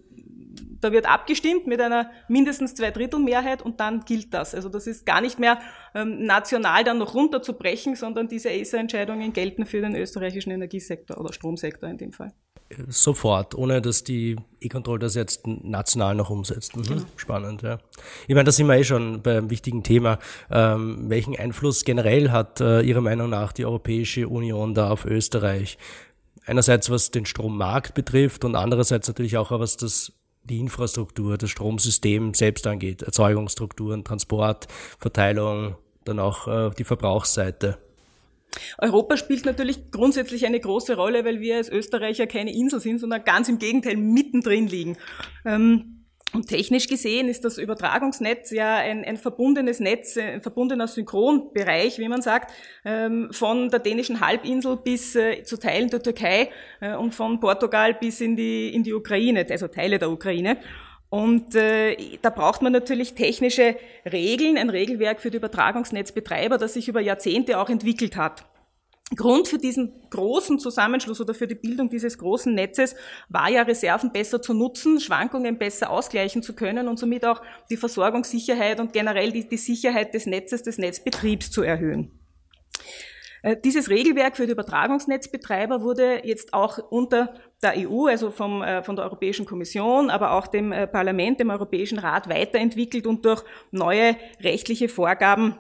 da 0.81 0.93
wird 0.93 1.09
abgestimmt 1.09 1.67
mit 1.67 1.81
einer 1.81 2.11
mindestens 2.29 2.75
Zweidrittelmehrheit 2.75 3.63
und 3.63 3.81
dann 3.81 4.01
gilt 4.01 4.35
das. 4.35 4.55
Also 4.55 4.69
das 4.69 4.87
ist 4.87 5.07
gar 5.07 5.21
nicht 5.21 5.39
mehr 5.39 5.61
ähm, 5.95 6.25
national 6.25 6.85
dann 6.85 6.99
noch 6.99 7.15
runterzubrechen, 7.15 7.95
sondern 7.95 8.29
diese 8.29 8.51
ACER-Entscheidungen 8.51 9.33
gelten 9.33 9.65
für 9.65 9.81
den 9.81 9.95
österreichischen 9.95 10.51
Energiesektor 10.51 11.19
oder 11.19 11.33
Stromsektor 11.33 11.89
in 11.89 11.99
dem 11.99 12.13
Fall. 12.13 12.33
Sofort, 12.89 13.55
ohne 13.55 13.81
dass 13.83 14.05
die 14.05 14.37
E-Control 14.61 14.99
das 14.99 15.15
jetzt 15.15 15.47
national 15.47 16.15
noch 16.15 16.31
umsetzt. 16.31 16.77
Mhm. 16.77 16.83
Genau. 16.83 17.03
Spannend, 17.17 17.63
ja. 17.63 17.79
Ich 18.27 18.35
meine, 18.35 18.45
da 18.45 18.53
sind 18.53 18.67
wir 18.67 18.77
eh 18.77 18.85
schon 18.85 19.23
bei 19.23 19.37
einem 19.37 19.51
wichtigen 19.51 19.83
Thema. 19.83 20.19
Ähm, 20.51 21.09
welchen 21.09 21.37
Einfluss 21.37 21.85
generell 21.85 22.31
hat 22.31 22.61
äh, 22.61 22.83
Ihrer 22.83 23.01
Meinung 23.01 23.31
nach 23.31 23.53
die 23.53 23.65
Europäische 23.65 24.29
Union 24.29 24.75
da 24.75 24.91
auf 24.91 25.05
Österreich? 25.05 25.79
Einerseits 26.45 26.91
was 26.91 27.11
den 27.11 27.27
Strommarkt 27.27 27.95
betrifft 27.95 28.45
und 28.45 28.57
andererseits 28.57 29.09
natürlich 29.09 29.37
auch 29.37 29.51
was 29.51 29.77
das 29.77 30.13
die 30.45 30.59
Infrastruktur, 30.59 31.39
das 31.39 31.51
Stromsystem 31.51 32.35
selbst 32.35 32.67
angeht, 32.67 33.03
Erzeugungsstrukturen, 33.03 34.03
Transport, 34.03 34.67
Verteilung, 34.99 35.77
dann 36.05 36.19
auch 36.19 36.49
äh, 36.49 36.71
die 36.77 36.85
Verbrauchsseite. 36.85 37.79
Europa 38.79 39.17
spielt 39.17 39.45
natürlich 39.45 39.91
grundsätzlich 39.91 40.47
eine 40.47 40.61
große 40.61 40.97
Rolle, 40.97 41.25
weil 41.25 41.41
wir 41.41 41.57
als 41.57 41.69
Österreicher 41.69 42.27
keine 42.27 42.55
Insel 42.55 42.81
sind, 42.81 42.99
sondern 42.99 43.25
ganz 43.25 43.49
im 43.49 43.59
Gegenteil 43.59 43.97
mittendrin 43.97 44.67
liegen. 44.67 44.97
Ähm, 45.45 46.03
und 46.35 46.49
technisch 46.49 46.89
gesehen 46.89 47.29
ist 47.29 47.45
das 47.45 47.59
Übertragungsnetz 47.59 48.53
ja 48.53 48.77
ein, 48.77 49.05
ein 49.05 49.19
verbundenes 49.19 49.81
Netz, 49.81 50.17
ein 50.17 50.41
verbundener 50.41 50.89
Synchronbereich, 50.89 51.99
wie 51.99 52.09
man 52.09 52.23
sagt, 52.23 52.53
ähm, 52.87 53.29
von 53.33 53.69
der 53.69 53.81
dänischen 53.81 54.21
Halbinsel 54.21 54.79
bis 54.79 55.15
äh, 55.15 55.43
zu 55.43 55.59
Teilen 55.59 55.91
der 55.91 56.03
Türkei 56.03 56.49
äh, 56.81 56.95
und 56.95 57.15
von 57.15 57.39
Portugal 57.39 57.93
bis 57.93 58.23
in 58.23 58.35
die, 58.35 58.75
in 58.75 58.83
die 58.83 58.95
Ukraine, 58.95 59.47
also 59.51 59.69
Teile 59.69 59.99
der 59.99 60.11
Ukraine. 60.11 60.57
Und 61.13 61.55
äh, 61.55 62.17
da 62.23 62.31
braucht 62.31 62.63
man 62.63 62.73
natürlich 62.73 63.13
technische 63.13 63.77
Regeln, 64.11 64.57
ein 64.57 64.71
Regelwerk 64.71 65.21
für 65.21 65.31
die 65.31 65.37
Übertragungsnetzbetreiber, 65.37 66.57
das 66.57 66.73
sich 66.73 66.89
über 66.89 67.03
Jahrzehnte 67.03 67.59
auch 67.59 67.69
entwickelt 67.69 68.17
hat. 68.17 68.47
Grund 69.15 69.47
für 69.47 69.59
diesen 69.59 69.93
großen 70.09 70.59
Zusammenschluss 70.59 71.21
oder 71.21 71.35
für 71.35 71.47
die 71.47 71.55
Bildung 71.55 71.91
dieses 71.91 72.17
großen 72.17 72.55
Netzes 72.55 72.97
war 73.29 73.51
ja, 73.51 73.61
Reserven 73.61 74.11
besser 74.11 74.41
zu 74.41 74.55
nutzen, 74.55 75.01
Schwankungen 75.01 75.59
besser 75.59 75.91
ausgleichen 75.91 76.43
zu 76.43 76.55
können 76.55 76.89
und 76.89 76.99
somit 76.99 77.27
auch 77.27 77.43
die 77.69 77.77
Versorgungssicherheit 77.77 78.81
und 78.81 78.95
generell 78.95 79.33
die, 79.33 79.47
die 79.47 79.59
Sicherheit 79.59 80.15
des 80.15 80.25
Netzes, 80.25 80.63
des 80.63 80.79
Netzbetriebs 80.79 81.51
zu 81.51 81.61
erhöhen. 81.61 82.19
Äh, 83.43 83.59
dieses 83.63 83.91
Regelwerk 83.91 84.39
für 84.39 84.47
die 84.47 84.53
Übertragungsnetzbetreiber 84.53 85.83
wurde 85.83 86.27
jetzt 86.27 86.55
auch 86.55 86.79
unter 86.91 87.35
der 87.63 87.75
EU, 87.77 88.07
also 88.07 88.31
vom, 88.31 88.63
äh, 88.63 88.83
von 88.83 88.97
der 88.97 89.05
Europäischen 89.05 89.47
Kommission, 89.47 90.11
aber 90.11 90.33
auch 90.33 90.47
dem 90.47 90.73
äh, 90.73 90.87
Parlament, 90.87 91.41
dem 91.41 91.51
Europäischen 91.51 91.99
Rat 91.99 92.29
weiterentwickelt 92.29 93.07
und 93.07 93.25
durch 93.25 93.45
neue 93.71 94.17
rechtliche 94.41 94.89
Vorgaben 94.89 95.57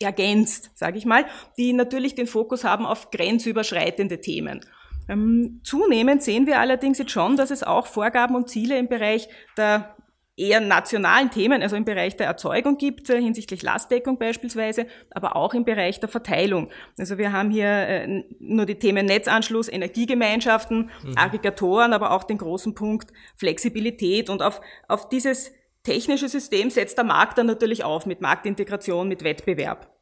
ergänzt, 0.00 0.70
sage 0.74 0.98
ich 0.98 1.04
mal, 1.04 1.26
die 1.58 1.72
natürlich 1.72 2.14
den 2.14 2.26
Fokus 2.26 2.64
haben 2.64 2.86
auf 2.86 3.10
grenzüberschreitende 3.10 4.20
Themen. 4.20 4.64
Ähm, 5.08 5.60
zunehmend 5.62 6.22
sehen 6.22 6.46
wir 6.46 6.58
allerdings 6.58 6.98
jetzt 6.98 7.10
schon, 7.10 7.36
dass 7.36 7.50
es 7.50 7.62
auch 7.62 7.86
Vorgaben 7.86 8.34
und 8.34 8.48
Ziele 8.48 8.78
im 8.78 8.88
Bereich 8.88 9.28
der 9.56 9.96
eher 10.40 10.60
nationalen 10.60 11.30
Themen, 11.30 11.62
also 11.62 11.76
im 11.76 11.84
Bereich 11.84 12.16
der 12.16 12.26
Erzeugung 12.26 12.78
gibt, 12.78 13.08
hinsichtlich 13.08 13.62
Lastdeckung 13.62 14.18
beispielsweise, 14.18 14.86
aber 15.10 15.36
auch 15.36 15.54
im 15.54 15.64
Bereich 15.64 16.00
der 16.00 16.08
Verteilung. 16.08 16.70
Also 16.98 17.18
wir 17.18 17.32
haben 17.32 17.50
hier 17.50 17.68
äh, 17.68 18.24
nur 18.38 18.66
die 18.66 18.78
Themen 18.78 19.06
Netzanschluss, 19.06 19.68
Energiegemeinschaften, 19.68 20.90
mhm. 21.02 21.14
Aggregatoren, 21.16 21.92
aber 21.92 22.12
auch 22.12 22.24
den 22.24 22.38
großen 22.38 22.74
Punkt 22.74 23.12
Flexibilität. 23.36 24.30
Und 24.30 24.42
auf, 24.42 24.60
auf 24.88 25.08
dieses 25.08 25.52
technische 25.82 26.28
System 26.28 26.70
setzt 26.70 26.96
der 26.96 27.04
Markt 27.04 27.38
dann 27.38 27.46
natürlich 27.46 27.84
auf 27.84 28.06
mit 28.06 28.20
Marktintegration, 28.20 29.08
mit 29.08 29.22
Wettbewerb. 29.22 29.94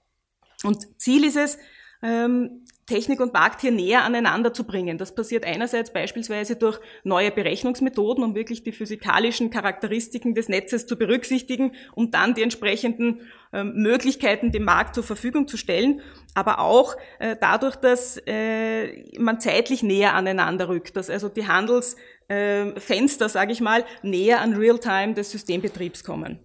Und 0.64 1.00
Ziel 1.00 1.24
ist 1.24 1.36
es, 1.36 1.58
ähm, 2.02 2.64
Technik 2.88 3.20
und 3.20 3.34
Markt 3.34 3.60
hier 3.60 3.70
näher 3.70 4.02
aneinander 4.02 4.52
zu 4.52 4.64
bringen. 4.64 4.96
Das 4.96 5.14
passiert 5.14 5.44
einerseits 5.44 5.92
beispielsweise 5.92 6.56
durch 6.56 6.80
neue 7.04 7.30
Berechnungsmethoden, 7.30 8.24
um 8.24 8.34
wirklich 8.34 8.62
die 8.62 8.72
physikalischen 8.72 9.50
Charakteristiken 9.50 10.34
des 10.34 10.48
Netzes 10.48 10.86
zu 10.86 10.96
berücksichtigen, 10.96 11.72
um 11.94 12.10
dann 12.10 12.34
die 12.34 12.42
entsprechenden 12.42 13.20
ähm, 13.52 13.74
Möglichkeiten 13.74 14.52
dem 14.52 14.64
Markt 14.64 14.94
zur 14.94 15.04
Verfügung 15.04 15.46
zu 15.46 15.58
stellen, 15.58 16.00
aber 16.34 16.60
auch 16.60 16.96
äh, 17.18 17.36
dadurch, 17.38 17.76
dass 17.76 18.20
äh, 18.26 19.04
man 19.18 19.38
zeitlich 19.38 19.82
näher 19.82 20.14
aneinander 20.14 20.68
rückt, 20.68 20.96
dass 20.96 21.10
also 21.10 21.28
die 21.28 21.46
Handelsfenster, 21.46 23.26
äh, 23.26 23.28
sage 23.28 23.52
ich 23.52 23.60
mal, 23.60 23.84
näher 24.02 24.40
an 24.40 24.54
Realtime 24.54 25.12
des 25.12 25.30
Systembetriebs 25.30 26.04
kommen. 26.04 26.38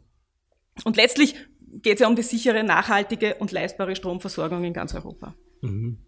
Und 0.83 0.97
letztlich 0.97 1.35
geht 1.81 1.95
es 1.95 1.99
ja 2.01 2.07
um 2.07 2.15
die 2.15 2.23
sichere, 2.23 2.63
nachhaltige 2.63 3.35
und 3.35 3.51
leistbare 3.51 3.95
Stromversorgung 3.95 4.63
in 4.63 4.73
ganz 4.73 4.93
Europa. 4.93 5.35
Mhm. 5.61 5.99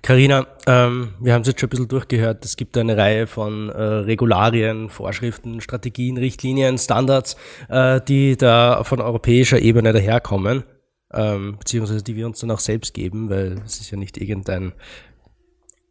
Carina, 0.00 0.46
ähm, 0.66 1.14
wir 1.20 1.34
haben 1.34 1.42
es 1.42 1.48
jetzt 1.48 1.60
schon 1.60 1.68
ein 1.68 1.70
bisschen 1.70 1.88
durchgehört. 1.88 2.44
Es 2.44 2.56
gibt 2.56 2.76
eine 2.78 2.96
Reihe 2.96 3.26
von 3.26 3.68
äh, 3.68 3.82
Regularien, 3.82 4.88
Vorschriften, 4.88 5.60
Strategien, 5.60 6.16
Richtlinien, 6.16 6.78
Standards, 6.78 7.36
äh, 7.68 8.00
die 8.00 8.36
da 8.36 8.84
von 8.84 9.00
europäischer 9.00 9.60
Ebene 9.60 9.92
daherkommen, 9.92 10.64
ähm, 11.12 11.56
beziehungsweise 11.58 12.02
die 12.02 12.16
wir 12.16 12.26
uns 12.26 12.40
dann 12.40 12.50
auch 12.50 12.60
selbst 12.60 12.94
geben, 12.94 13.28
weil 13.28 13.60
es 13.66 13.80
ist 13.80 13.90
ja 13.90 13.98
nicht 13.98 14.16
irgendein 14.16 14.72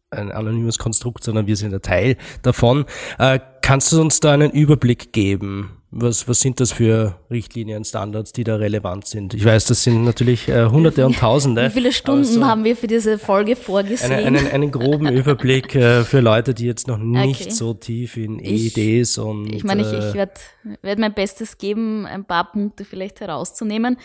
ein 0.10 0.31
anonymes 0.31 0.77
Konstrukt, 0.77 1.24
sondern 1.24 1.48
wir 1.48 1.55
sind 1.55 1.74
ein 1.74 1.81
Teil 1.81 2.17
davon. 2.41 2.86
Äh, 3.17 3.39
kannst 3.62 3.93
du 3.93 4.01
uns 4.01 4.20
da 4.20 4.34
einen 4.34 4.51
Überblick 4.51 5.13
geben? 5.13 5.81
Was, 5.93 6.25
was 6.25 6.39
sind 6.39 6.62
das 6.62 6.71
für 6.71 7.19
Richtlinien, 7.29 7.83
Standards, 7.83 8.31
die 8.31 8.45
da 8.45 8.55
relevant 8.55 9.07
sind? 9.07 9.33
Ich 9.33 9.43
weiß, 9.43 9.65
das 9.65 9.83
sind 9.83 10.05
natürlich 10.05 10.48
äh, 10.48 10.67
Hunderte 10.67 11.05
und 11.05 11.17
Tausende. 11.17 11.65
Wie 11.65 11.69
viele 11.69 11.91
Stunden 11.91 12.24
so 12.24 12.45
haben 12.45 12.63
wir 12.63 12.77
für 12.77 12.88
diese 12.88 13.19
Folge 13.19 13.57
vorgesehen? 13.57 14.13
Einen, 14.13 14.38
einen, 14.38 14.48
einen 14.48 14.71
groben 14.71 15.12
Überblick 15.12 15.75
äh, 15.75 16.05
für 16.05 16.21
Leute, 16.21 16.53
die 16.53 16.65
jetzt 16.65 16.88
noch 16.88 16.98
nicht 16.98 17.41
okay. 17.41 17.51
so 17.51 17.74
tief 17.74 18.15
in 18.15 18.39
EEDs 18.39 19.17
und. 19.17 19.53
Ich 19.53 19.65
meine, 19.65 19.81
ich, 19.81 19.91
ich 19.91 20.13
werde 20.13 20.33
werd 20.81 20.98
mein 20.98 21.13
Bestes 21.13 21.57
geben, 21.57 22.05
ein 22.05 22.24
paar 22.24 22.50
Punkte 22.53 22.86
vielleicht 22.86 23.19
herauszunehmen. 23.19 23.98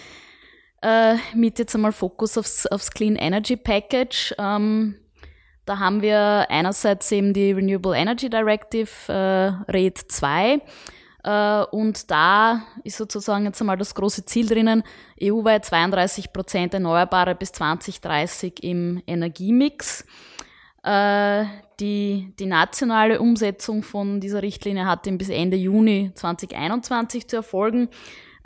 Äh, 0.82 1.14
mit 1.36 1.60
jetzt 1.60 1.74
einmal 1.76 1.92
Fokus 1.92 2.36
aufs, 2.36 2.66
aufs 2.66 2.90
Clean 2.90 3.14
Energy 3.14 3.56
Package. 3.56 4.34
Ähm, 4.38 4.96
da 5.64 5.78
haben 5.78 6.02
wir 6.02 6.46
einerseits 6.48 7.12
eben 7.12 7.32
die 7.32 7.52
Renewable 7.52 7.96
Energy 7.96 8.28
Directive, 8.28 8.90
äh, 9.06 9.70
RED 9.70 9.98
2. 9.98 10.60
Äh, 11.26 11.64
und 11.73 12.11
da 12.11 12.62
ist 12.85 12.97
sozusagen 12.97 13.45
jetzt 13.45 13.61
einmal 13.61 13.76
das 13.76 13.95
große 13.95 14.25
Ziel 14.25 14.47
drinnen, 14.47 14.85
EU-weit 15.21 15.64
32 15.64 16.33
Prozent 16.33 16.73
Erneuerbare 16.73 17.35
bis 17.35 17.50
2030 17.52 18.62
im 18.62 19.02
Energiemix. 19.09 20.04
Äh, 20.85 21.45
die, 21.80 22.33
die 22.38 22.47
nationale 22.47 23.21
Umsetzung 23.21 23.83
von 23.83 24.21
dieser 24.21 24.40
Richtlinie 24.40 24.87
hat 24.87 25.09
bis 25.18 25.28
Ende 25.28 25.56
Juni 25.56 26.12
2021 26.14 27.26
zu 27.26 27.37
erfolgen. 27.37 27.88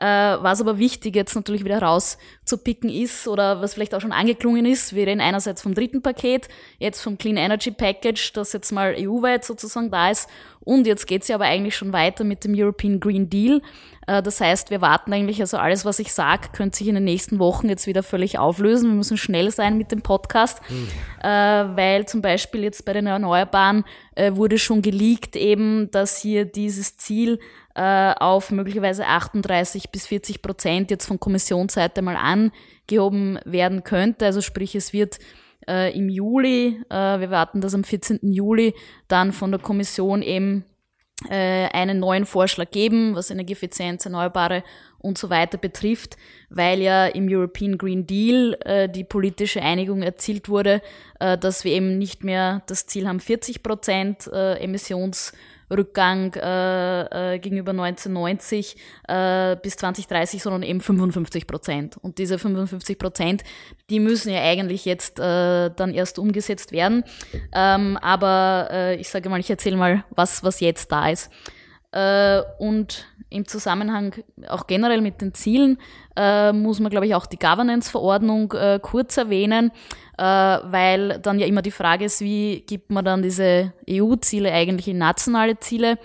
Äh, 0.01 0.07
was 0.41 0.63
aber 0.63 0.79
wichtig 0.79 1.15
jetzt 1.15 1.35
natürlich 1.35 1.63
wieder 1.63 1.83
rauszupicken 1.83 2.89
ist 2.89 3.29
oder 3.29 3.61
was 3.61 3.75
vielleicht 3.75 3.95
auch 3.95 4.01
schon 4.01 4.13
angeklungen 4.13 4.65
ist, 4.65 4.95
wir 4.95 5.07
reden 5.07 5.21
einerseits 5.21 5.61
vom 5.61 5.75
dritten 5.75 6.01
Paket, 6.01 6.49
jetzt 6.79 7.03
vom 7.03 7.19
Clean 7.19 7.37
Energy 7.37 7.71
Package, 7.71 8.33
das 8.33 8.55
jetzt 8.55 8.73
mal 8.73 8.95
EU-weit 8.97 9.45
sozusagen 9.45 9.91
da 9.91 10.09
ist 10.09 10.27
und 10.61 10.87
jetzt 10.87 11.07
geht's 11.07 11.29
ja 11.29 11.35
aber 11.35 11.45
eigentlich 11.45 11.77
schon 11.77 11.93
weiter 11.93 12.25
mit 12.25 12.45
dem 12.45 12.55
European 12.57 12.99
Green 12.99 13.29
Deal. 13.29 13.61
Äh, 14.07 14.23
das 14.23 14.41
heißt, 14.41 14.71
wir 14.71 14.81
warten 14.81 15.13
eigentlich, 15.13 15.39
also 15.43 15.59
alles, 15.59 15.85
was 15.85 15.99
ich 15.99 16.15
sage, 16.15 16.49
könnte 16.55 16.79
sich 16.79 16.89
in 16.89 16.95
den 16.95 17.05
nächsten 17.05 17.39
Wochen 17.39 17.69
jetzt 17.69 17.87
wieder 17.87 18.03
völlig 18.03 18.39
auflösen. 18.39 18.89
Wir 18.89 18.97
müssen 18.97 19.19
schnell 19.19 19.51
sein 19.51 19.77
mit 19.77 19.93
dem 19.93 20.01
Podcast, 20.01 20.63
mhm. 20.71 20.89
weil 21.23 22.07
zum 22.07 22.23
Beispiel 22.23 22.63
jetzt 22.63 22.87
bei 22.87 22.95
den 22.95 23.07
Erneuerbaren 23.07 23.85
wurde 24.31 24.59
schon 24.59 24.81
geleakt 24.81 25.37
eben, 25.37 25.91
dass 25.91 26.19
hier 26.19 26.47
dieses 26.47 26.97
Ziel 26.97 27.39
äh, 27.75 28.13
auf 28.19 28.51
möglicherweise 28.51 29.07
38 29.07 29.91
bis 29.91 30.07
40 30.07 30.43
Prozent 30.43 30.91
jetzt 30.91 31.07
von 31.07 31.21
Kommissionsseite 31.21 32.03
mal 32.03 32.17
angehoben 32.17 33.39
werden 33.45 33.85
könnte. 33.85 34.27
Also 34.27 34.41
sprich, 34.41 34.75
es 34.75 34.93
wird 34.93 35.19
äh, 35.69 35.97
im 35.97 36.09
Juli, 36.09 36.81
äh, 36.91 37.21
wir 37.21 37.31
warten 37.31 37.61
das 37.61 37.75
am 37.75 37.85
14. 37.85 38.21
Juli, 38.23 38.75
dann 39.09 39.33
von 39.33 39.51
der 39.51 39.61
Kommission 39.61 40.23
eben 40.23 40.65
äh, 41.29 41.69
einen 41.69 42.01
neuen 42.01 42.25
Vorschlag 42.25 42.71
geben, 42.71 43.15
was 43.15 43.31
Energieeffizienz, 43.31 44.05
Erneuerbare 44.05 44.63
und 44.99 45.19
so 45.19 45.31
weiter 45.31 45.59
betrifft, 45.59 46.17
weil 46.49 46.81
ja 46.81 47.07
im 47.07 47.29
European 47.29 47.79
Green 47.79 48.07
Deal 48.07 48.57
äh, 48.65 48.89
die 48.89 49.05
politische 49.05 49.63
Einigung 49.63 50.03
erzielt 50.03 50.49
wurde, 50.49 50.83
äh, 51.19 51.37
dass 51.37 51.65
wir 51.65 51.73
eben 51.73 51.99
nicht 51.99 52.25
mehr 52.25 52.63
das 52.67 52.87
Ziel 52.87 53.07
haben, 53.07 53.21
40 53.21 53.63
Prozent 53.63 54.27
äh, 54.33 54.55
Emissions 54.55 55.33
Rückgang 55.71 56.35
äh, 56.35 57.35
äh, 57.35 57.39
gegenüber 57.39 57.71
1990 57.71 58.77
äh, 59.09 59.57
bis 59.63 59.77
2030, 59.77 60.43
sondern 60.43 60.63
eben 60.63 60.81
55 60.81 61.47
Prozent. 61.47 61.97
Und 61.97 62.19
diese 62.19 62.39
55 62.39 62.99
Prozent, 62.99 63.45
die 63.89 64.01
müssen 64.01 64.33
ja 64.33 64.41
eigentlich 64.43 64.85
jetzt 64.85 65.19
äh, 65.19 65.71
dann 65.71 65.95
erst 65.95 66.19
umgesetzt 66.19 66.73
werden. 66.73 67.05
Ähm, 67.53 67.97
aber 67.99 68.69
äh, 68.71 68.97
ich 68.97 69.09
sage 69.09 69.29
mal, 69.29 69.41
ich 69.41 69.51
erzähle 69.51 69.77
mal, 69.77 70.05
was, 70.11 70.43
was 70.43 70.61
jetzt 70.61 70.91
da 70.93 71.09
ist. 71.09 71.31
Äh, 71.93 72.43
und 72.59 73.07
im 73.31 73.47
Zusammenhang 73.47 74.15
auch 74.49 74.67
generell 74.67 75.01
mit 75.01 75.21
den 75.21 75.33
Zielen 75.35 75.79
äh, 76.17 76.53
muss 76.53 76.81
man, 76.81 76.91
glaube 76.91 77.07
ich, 77.07 77.15
auch 77.15 77.27
die 77.27 77.39
Governance-Verordnung 77.39 78.53
äh, 78.53 78.81
kurz 78.83 79.17
erwähnen, 79.17 79.71
äh, 80.19 80.23
weil 80.23 81.21
dann 81.21 81.39
ja 81.39 81.47
immer 81.47 81.63
die 81.63 81.71
Frage 81.71 82.05
ist, 82.05 82.21
wie 82.21 82.63
gibt 82.67 82.91
man 82.91 83.05
dann 83.05 83.23
diese 83.23 83.73
EU-Ziele 83.89 84.53
eigentlich 84.53 84.89
in 84.89 84.99
nationale 84.99 85.59
Ziele? 85.61 85.99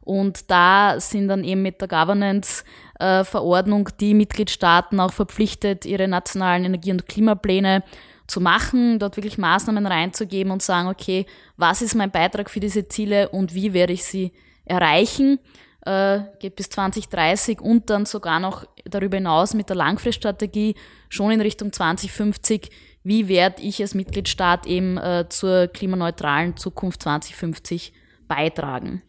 Und 0.00 0.50
da 0.50 0.98
sind 0.98 1.28
dann 1.28 1.44
eben 1.44 1.62
mit 1.62 1.80
der 1.80 1.86
Governance-Verordnung 1.86 3.90
die 4.00 4.14
Mitgliedstaaten 4.14 4.98
auch 4.98 5.12
verpflichtet, 5.12 5.86
ihre 5.86 6.08
nationalen 6.08 6.64
Energie- 6.64 6.90
und 6.90 7.06
Klimapläne 7.06 7.84
zu 8.26 8.40
machen, 8.40 8.98
dort 8.98 9.16
wirklich 9.16 9.38
Maßnahmen 9.38 9.86
reinzugeben 9.86 10.52
und 10.52 10.62
sagen, 10.62 10.88
okay, 10.88 11.26
was 11.56 11.82
ist 11.82 11.94
mein 11.94 12.10
Beitrag 12.10 12.50
für 12.50 12.58
diese 12.58 12.88
Ziele 12.88 13.28
und 13.28 13.54
wie 13.54 13.72
werde 13.72 13.92
ich 13.92 14.04
sie 14.04 14.32
erreichen? 14.64 15.38
Äh, 15.84 16.20
geht 16.38 16.56
bis 16.56 16.70
2030 16.70 17.60
und 17.60 17.90
dann 17.90 18.06
sogar 18.06 18.38
noch 18.38 18.64
darüber 18.84 19.16
hinaus 19.16 19.54
mit 19.54 19.68
der 19.68 19.76
Langfriststrategie 19.76 20.76
schon 21.08 21.32
in 21.32 21.40
Richtung 21.40 21.72
2050. 21.72 22.70
Wie 23.02 23.26
werde 23.26 23.62
ich 23.62 23.80
als 23.80 23.94
Mitgliedstaat 23.94 24.66
eben 24.66 24.96
äh, 24.96 25.26
zur 25.28 25.66
klimaneutralen 25.66 26.56
Zukunft 26.56 27.02
2050 27.02 27.92
beitragen? 28.28 29.02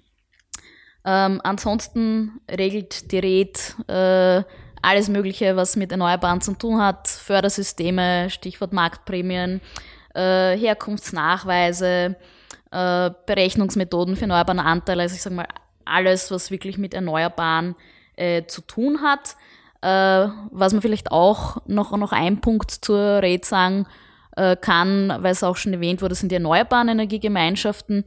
Ähm, 1.05 1.41
ansonsten 1.43 2.39
regelt 2.50 3.12
die 3.12 3.19
RED 3.19 3.75
äh, 3.88 4.43
alles 4.81 5.10
Mögliche, 5.10 5.55
was 5.55 5.75
mit 5.75 5.91
Erneuerbaren 5.91 6.41
zu 6.41 6.53
tun 6.53 6.81
hat, 6.81 7.07
Fördersysteme, 7.07 8.29
Stichwort 8.29 8.74
Marktprämien, 8.74 9.62
äh, 10.15 10.57
Herkunftsnachweise, 10.57 12.15
äh, 12.74 13.12
Berechnungsmethoden 13.25 14.15
für 14.15 14.24
erneuerbaren 14.24 14.60
Anteil, 14.60 15.00
also 15.00 15.15
ich 15.15 15.22
sage 15.22 15.36
mal 15.36 15.48
alles, 15.86 16.32
was 16.32 16.51
wirklich 16.51 16.77
mit 16.77 16.94
Erneuerbaren 16.94 17.75
äh, 18.15 18.44
zu 18.46 18.62
tun 18.62 19.01
hat. 19.01 19.36
Äh, 19.82 20.30
was 20.51 20.74
man 20.74 20.82
vielleicht 20.82 21.12
auch 21.12 21.58
noch, 21.68 21.96
noch 21.98 22.13
ein 22.13 22.39
Punkt 22.42 22.72
zur 22.72 23.22
Rede 23.22 23.46
sagen 23.46 23.86
äh, 24.38 24.56
kann, 24.56 25.10
weil 25.20 25.34
es 25.34 25.44
auch 25.44 25.58
schon 25.58 25.74
erwähnt 25.74 26.01
wurde, 26.01 26.15
sind 26.15 26.32
die 26.32 26.36
erneuerbaren 26.36 26.88
Energiegemeinschaften 26.88 28.06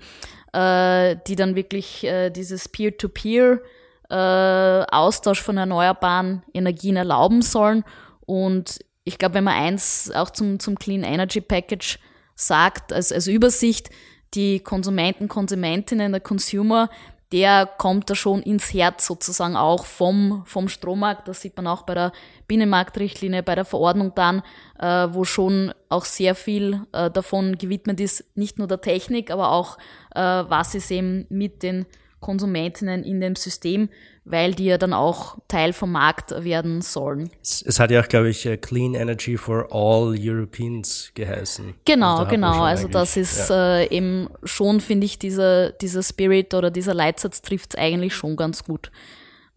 äh, 0.56 1.16
die 1.26 1.36
dann 1.36 1.54
wirklich 1.54 2.04
äh, 2.04 2.30
dieses 2.30 2.68
Peer-to-Peer 2.68 3.60
äh, 4.08 4.14
Austausch 4.14 5.42
von 5.42 5.58
erneuerbaren 5.58 6.42
Energien 6.54 6.96
erlauben 6.96 7.42
sollen. 7.42 7.84
Und 8.24 8.78
ich 9.04 9.18
glaube, 9.18 9.34
wenn 9.34 9.44
man 9.44 9.54
eins 9.54 10.10
auch 10.14 10.30
zum, 10.30 10.58
zum 10.58 10.78
Clean 10.78 11.02
Energy 11.02 11.42
Package 11.42 11.98
sagt, 12.34 12.92
als, 12.92 13.12
als 13.12 13.26
Übersicht, 13.26 13.90
die 14.34 14.60
Konsumenten, 14.60 15.28
Konsumentinnen, 15.28 16.12
der 16.12 16.20
Consumer, 16.20 16.90
der 17.32 17.66
kommt 17.66 18.08
da 18.08 18.14
schon 18.14 18.42
ins 18.42 18.72
Herz 18.72 19.06
sozusagen 19.06 19.56
auch 19.56 19.84
vom, 19.84 20.42
vom 20.46 20.68
Strommarkt. 20.68 21.26
Das 21.26 21.40
sieht 21.40 21.56
man 21.56 21.66
auch 21.66 21.82
bei 21.82 21.94
der 21.94 22.12
Binnenmarktrichtlinie, 22.46 23.42
bei 23.42 23.56
der 23.56 23.64
Verordnung 23.64 24.12
dann, 24.14 24.42
äh, 24.78 25.08
wo 25.10 25.24
schon 25.24 25.72
auch 25.88 26.04
sehr 26.04 26.34
viel 26.34 26.82
äh, 26.92 27.10
davon 27.10 27.58
gewidmet 27.58 28.00
ist, 28.00 28.24
nicht 28.36 28.58
nur 28.58 28.68
der 28.68 28.80
Technik, 28.80 29.30
aber 29.30 29.50
auch, 29.50 29.76
äh, 30.14 30.20
was 30.20 30.74
ist 30.74 30.90
eben 30.90 31.26
mit 31.28 31.62
den 31.64 31.86
Konsumentinnen 32.20 33.02
in 33.02 33.20
dem 33.20 33.34
System, 33.34 33.88
weil 34.28 34.54
die 34.54 34.64
ja 34.64 34.76
dann 34.76 34.92
auch 34.92 35.38
Teil 35.46 35.72
vom 35.72 35.92
Markt 35.92 36.32
werden 36.44 36.82
sollen. 36.82 37.30
Es, 37.40 37.62
es 37.62 37.78
hat 37.78 37.92
ja 37.92 38.02
auch, 38.02 38.08
glaube 38.08 38.28
ich, 38.28 38.44
äh, 38.44 38.56
Clean 38.56 38.94
Energy 38.94 39.36
for 39.36 39.68
All 39.70 40.16
Europeans 40.18 41.12
geheißen. 41.14 41.74
Genau, 41.84 42.26
genau. 42.26 42.62
Also 42.62 42.88
das 42.88 43.16
ist 43.16 43.48
ja. 43.48 43.78
äh, 43.78 43.96
eben 43.96 44.28
schon, 44.42 44.80
finde 44.80 45.06
ich, 45.06 45.20
dieser, 45.20 45.70
dieser 45.70 46.02
Spirit 46.02 46.54
oder 46.54 46.72
dieser 46.72 46.92
Leitsatz 46.92 47.40
trifft 47.40 47.74
es 47.74 47.80
eigentlich 47.80 48.14
schon 48.14 48.34
ganz 48.34 48.64
gut. 48.64 48.90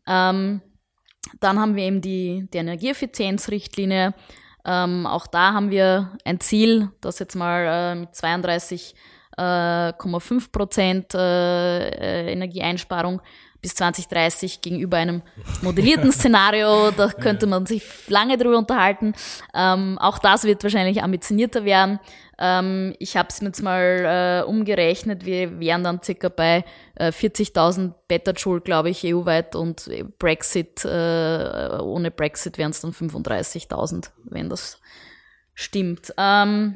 Ähm, 0.08 0.62
dann 1.40 1.60
haben 1.60 1.76
wir 1.76 1.84
eben 1.84 2.02
die, 2.02 2.48
die 2.54 2.58
Energieeffizienzrichtlinie. 2.60 4.14
Ähm, 4.66 5.08
auch 5.08 5.26
da 5.26 5.54
haben 5.54 5.72
wir 5.72 6.12
ein 6.26 6.40
Ziel, 6.40 6.90
das 7.02 7.18
jetzt 7.18 7.36
mal 7.36 7.66
äh, 7.66 7.96
mit 7.96 8.16
32 8.16 8.94
0,5 9.40 10.52
Prozent 10.52 11.14
äh, 11.14 11.90
äh, 11.90 12.32
Energieeinsparung 12.34 13.22
bis 13.62 13.76
2030 13.76 14.62
gegenüber 14.62 14.98
einem 14.98 15.22
modellierten 15.62 16.12
Szenario. 16.12 16.92
Da 16.92 17.08
könnte 17.22 17.48
man 17.48 17.66
sich 17.66 17.84
lange 18.08 18.38
drüber 18.38 18.58
unterhalten. 18.58 19.14
Ähm, 19.54 19.98
auch 20.00 20.20
das 20.20 20.44
wird 20.44 20.64
wahrscheinlich 20.64 21.04
ambitionierter 21.04 21.66
werden. 21.66 22.00
Ähm, 22.38 22.96
ich 23.00 23.18
habe 23.18 23.28
es 23.30 23.42
mir 23.42 23.48
jetzt 23.48 23.62
mal 23.62 24.44
äh, 24.46 24.50
umgerechnet. 24.50 25.26
Wir 25.26 25.60
wären 25.60 25.84
dann 25.84 26.02
circa 26.02 26.30
bei 26.30 26.64
äh, 26.96 27.10
40.000 27.10 27.94
Petajoule, 28.08 28.62
glaube 28.62 28.90
ich, 28.90 29.04
EU-weit 29.06 29.56
und 29.56 29.90
Brexit, 30.20 30.86
äh, 30.86 31.78
ohne 31.82 32.12
Brexit 32.12 32.58
wären 32.58 32.72
es 32.72 32.82
dann 32.82 32.92
35.000, 32.92 34.12
wenn 34.24 34.50
das 34.50 34.80
stimmt. 35.54 36.14
Ähm, 36.18 36.76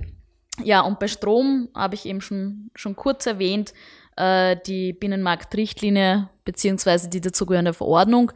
ja, 0.62 0.82
und 0.82 1.00
bei 1.00 1.08
Strom 1.08 1.69
habe 1.74 1.96
ich 1.96 2.06
eben 2.06 2.22
schon, 2.22 2.69
schon 2.76 2.96
kurz 2.96 3.26
erwähnt, 3.26 3.74
äh, 4.17 4.58
die 4.67 4.93
Binnenmarktrichtlinie 4.93 6.30
beziehungsweise 6.45 7.10
die 7.10 7.21
dazugehörende 7.21 7.73
Verordnung, 7.73 8.32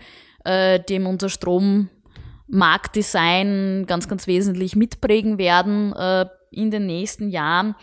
äh, 0.46 0.80
die 0.80 1.00
unser 1.00 1.30
Strommarktdesign 1.30 3.86
ganz, 3.88 4.08
ganz 4.08 4.28
wesentlich 4.28 4.76
mitprägen 4.76 5.38
werden 5.38 5.93
äh, 5.93 6.26
in 6.52 6.72
den 6.72 6.86
nächsten 6.86 7.30
Jahren. 7.30 7.76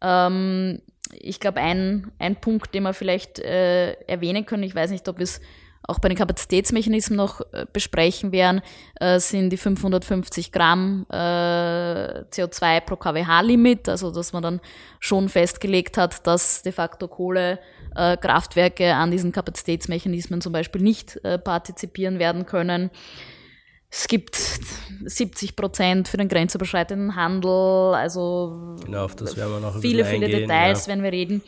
Ähm, 0.00 0.80
ich 1.12 1.40
glaube, 1.40 1.60
ein, 1.60 2.10
ein 2.18 2.36
Punkt, 2.36 2.74
den 2.74 2.82
wir 2.82 2.94
vielleicht 2.94 3.38
äh, 3.38 3.92
erwähnen 3.92 4.46
können, 4.46 4.62
ich 4.62 4.74
weiß 4.74 4.90
nicht, 4.90 5.08
ob 5.08 5.20
es 5.20 5.40
auch 5.88 6.00
bei 6.00 6.08
den 6.08 6.18
Kapazitätsmechanismen 6.18 7.16
noch 7.16 7.40
äh, 7.52 7.64
besprechen 7.72 8.32
werden, 8.32 8.60
äh, 9.00 9.20
sind 9.20 9.50
die 9.50 9.56
550 9.56 10.52
Gramm 10.52 11.06
äh, 11.10 11.14
CO2 11.14 12.80
pro 12.80 12.96
kWh-Limit, 12.96 13.88
also 13.88 14.10
dass 14.10 14.32
man 14.32 14.42
dann 14.42 14.60
schon 14.98 15.28
festgelegt 15.28 15.96
hat, 15.96 16.26
dass 16.26 16.62
de 16.62 16.72
facto 16.72 17.06
Kohlekraftwerke 17.96 18.94
an 18.94 19.10
diesen 19.10 19.32
Kapazitätsmechanismen 19.32 20.40
zum 20.40 20.52
Beispiel 20.52 20.82
nicht 20.82 21.18
partizipieren 21.44 22.18
werden 22.18 22.44
können. 22.44 22.90
Es 23.90 24.08
gibt 24.08 24.36
70 24.36 25.56
Prozent 25.56 26.08
für 26.08 26.16
den 26.16 26.28
grenzüberschreitenden 26.28 27.16
Handel, 27.16 27.94
also 27.94 28.76
genau, 28.84 29.08
viele, 29.08 30.04
viele 30.04 30.26
eingehen, 30.26 30.40
Details, 30.40 30.86
ja. 30.86 30.92
wenn 30.92 31.02
wir 31.02 31.12
reden. 31.12 31.42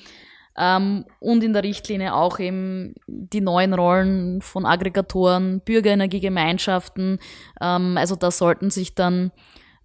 Ähm, 0.56 1.04
und 1.20 1.44
in 1.44 1.52
der 1.52 1.62
Richtlinie 1.62 2.14
auch 2.14 2.38
eben 2.38 2.94
die 3.06 3.40
neuen 3.40 3.74
Rollen 3.74 4.42
von 4.42 4.66
Aggregatoren, 4.66 5.60
Bürgerenergiegemeinschaften. 5.60 7.18
Ähm, 7.60 7.96
also 7.96 8.16
da 8.16 8.30
sollten 8.30 8.70
sich 8.70 8.94
dann 8.94 9.30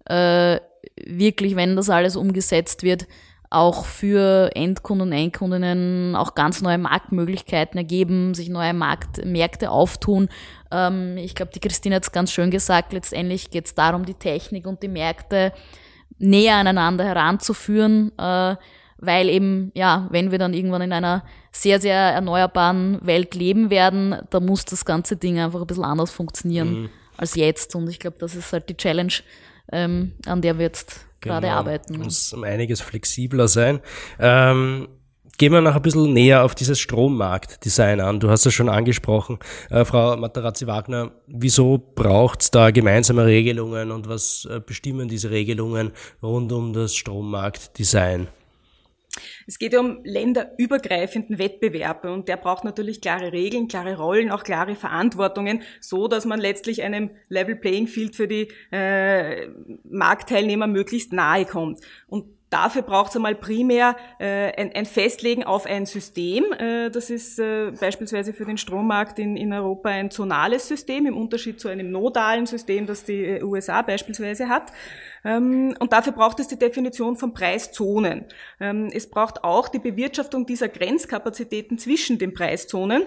äh, 0.06 0.58
wirklich, 0.96 1.54
wenn 1.54 1.76
das 1.76 1.90
alles 1.90 2.16
umgesetzt 2.16 2.82
wird, 2.82 3.06
auch 3.54 3.84
für 3.84 4.50
Endkunden 4.54 5.08
und 5.08 5.12
Endkundinnen 5.12 6.16
auch 6.16 6.34
ganz 6.34 6.60
neue 6.60 6.78
Marktmöglichkeiten 6.78 7.78
ergeben, 7.78 8.34
sich 8.34 8.48
neue 8.48 8.74
Markt, 8.74 9.24
Märkte 9.24 9.70
auftun. 9.70 10.28
Ähm, 10.70 11.16
ich 11.16 11.34
glaube, 11.34 11.52
die 11.54 11.60
Christine 11.60 11.96
hat 11.96 12.02
es 12.02 12.12
ganz 12.12 12.32
schön 12.32 12.50
gesagt, 12.50 12.92
letztendlich 12.92 13.50
geht 13.50 13.66
es 13.66 13.74
darum, 13.74 14.04
die 14.04 14.14
Technik 14.14 14.66
und 14.66 14.82
die 14.82 14.88
Märkte 14.88 15.52
näher 16.18 16.56
aneinander 16.56 17.04
heranzuführen. 17.04 18.12
Äh, 18.18 18.56
weil 18.98 19.28
eben, 19.28 19.70
ja, 19.74 20.08
wenn 20.10 20.30
wir 20.30 20.38
dann 20.38 20.54
irgendwann 20.54 20.82
in 20.82 20.92
einer 20.92 21.24
sehr, 21.52 21.80
sehr 21.80 21.94
erneuerbaren 21.94 22.98
Welt 23.02 23.34
leben 23.34 23.70
werden, 23.70 24.16
da 24.30 24.40
muss 24.40 24.64
das 24.64 24.84
ganze 24.84 25.16
Ding 25.16 25.38
einfach 25.38 25.60
ein 25.60 25.66
bisschen 25.66 25.84
anders 25.84 26.10
funktionieren 26.10 26.82
mhm. 26.82 26.90
als 27.16 27.34
jetzt. 27.34 27.74
Und 27.74 27.88
ich 27.88 27.98
glaube, 27.98 28.16
das 28.18 28.34
ist 28.34 28.52
halt 28.52 28.68
die 28.68 28.76
Challenge, 28.76 29.12
ähm, 29.72 30.12
an 30.26 30.42
der 30.42 30.58
wir 30.58 30.66
jetzt 30.66 31.06
genau. 31.24 31.40
gerade 31.40 31.52
arbeiten. 31.52 31.98
Muss 31.98 32.32
um 32.32 32.44
einiges 32.44 32.80
flexibler 32.80 33.48
sein. 33.48 33.80
Ähm, 34.18 34.88
gehen 35.38 35.52
wir 35.52 35.60
noch 35.60 35.74
ein 35.74 35.82
bisschen 35.82 36.12
näher 36.12 36.44
auf 36.44 36.54
dieses 36.54 36.78
Strommarktdesign 36.78 38.00
an. 38.00 38.20
Du 38.20 38.30
hast 38.30 38.46
es 38.46 38.54
schon 38.54 38.68
angesprochen, 38.68 39.38
äh, 39.70 39.84
Frau 39.84 40.16
Materazzi-Wagner. 40.16 41.12
Wieso 41.26 41.78
braucht 41.78 42.42
es 42.42 42.50
da 42.50 42.70
gemeinsame 42.70 43.26
Regelungen 43.26 43.90
und 43.90 44.08
was 44.08 44.46
äh, 44.50 44.60
bestimmen 44.60 45.08
diese 45.08 45.30
Regelungen 45.30 45.92
rund 46.22 46.52
um 46.52 46.72
das 46.72 46.94
Strommarktdesign? 46.94 48.28
Es 49.46 49.58
geht 49.58 49.72
ja 49.72 49.80
um 49.80 50.00
länderübergreifenden 50.04 51.38
Wettbewerb 51.38 52.04
und 52.04 52.28
der 52.28 52.36
braucht 52.36 52.64
natürlich 52.64 53.00
klare 53.00 53.32
Regeln, 53.32 53.68
klare 53.68 53.96
Rollen, 53.96 54.30
auch 54.30 54.44
klare 54.44 54.74
Verantwortungen, 54.74 55.62
so 55.80 56.08
dass 56.08 56.24
man 56.24 56.40
letztlich 56.40 56.82
einem 56.82 57.10
Level 57.28 57.56
Playing 57.56 57.86
Field 57.86 58.16
für 58.16 58.28
die 58.28 58.48
äh, 58.70 59.48
Marktteilnehmer 59.84 60.66
möglichst 60.66 61.12
nahe 61.12 61.44
kommt. 61.44 61.80
Und 62.06 62.26
Dafür 62.50 62.82
braucht 62.82 63.10
es 63.10 63.16
einmal 63.16 63.34
primär 63.34 63.96
äh, 64.20 64.52
ein, 64.56 64.72
ein, 64.74 64.86
Festlegen 64.86 65.42
auf 65.42 65.66
ein 65.66 65.86
System. 65.86 66.44
Äh, 66.52 66.90
das 66.90 67.10
ist 67.10 67.38
äh, 67.40 67.72
beispielsweise 67.72 68.32
für 68.32 68.44
den 68.44 68.58
Strommarkt 68.58 69.18
in, 69.18 69.36
in 69.36 69.52
Europa 69.52 69.88
ein 69.88 70.10
zonales 70.10 70.68
System 70.68 71.06
im 71.06 71.16
Unterschied 71.16 71.58
zu 71.58 71.68
einem 71.68 71.90
nodalen 71.90 72.46
System, 72.46 72.86
das 72.86 73.04
die 73.04 73.24
äh, 73.24 73.42
USA 73.42 73.82
beispielsweise 73.82 74.48
hat. 74.48 74.72
Ähm, 75.24 75.74
und 75.80 75.92
dafür 75.92 76.12
braucht 76.12 76.38
es 76.38 76.46
die 76.46 76.58
Definition 76.58 77.16
von 77.16 77.34
Preiszonen. 77.34 78.26
Ähm, 78.60 78.90
es 78.92 79.08
braucht 79.08 79.42
auch 79.42 79.68
die 79.68 79.78
Bewirtschaftung 79.80 80.46
dieser 80.46 80.68
Grenzkapazitäten 80.68 81.78
zwischen 81.78 82.18
den 82.18 82.34
Preiszonen. 82.34 83.04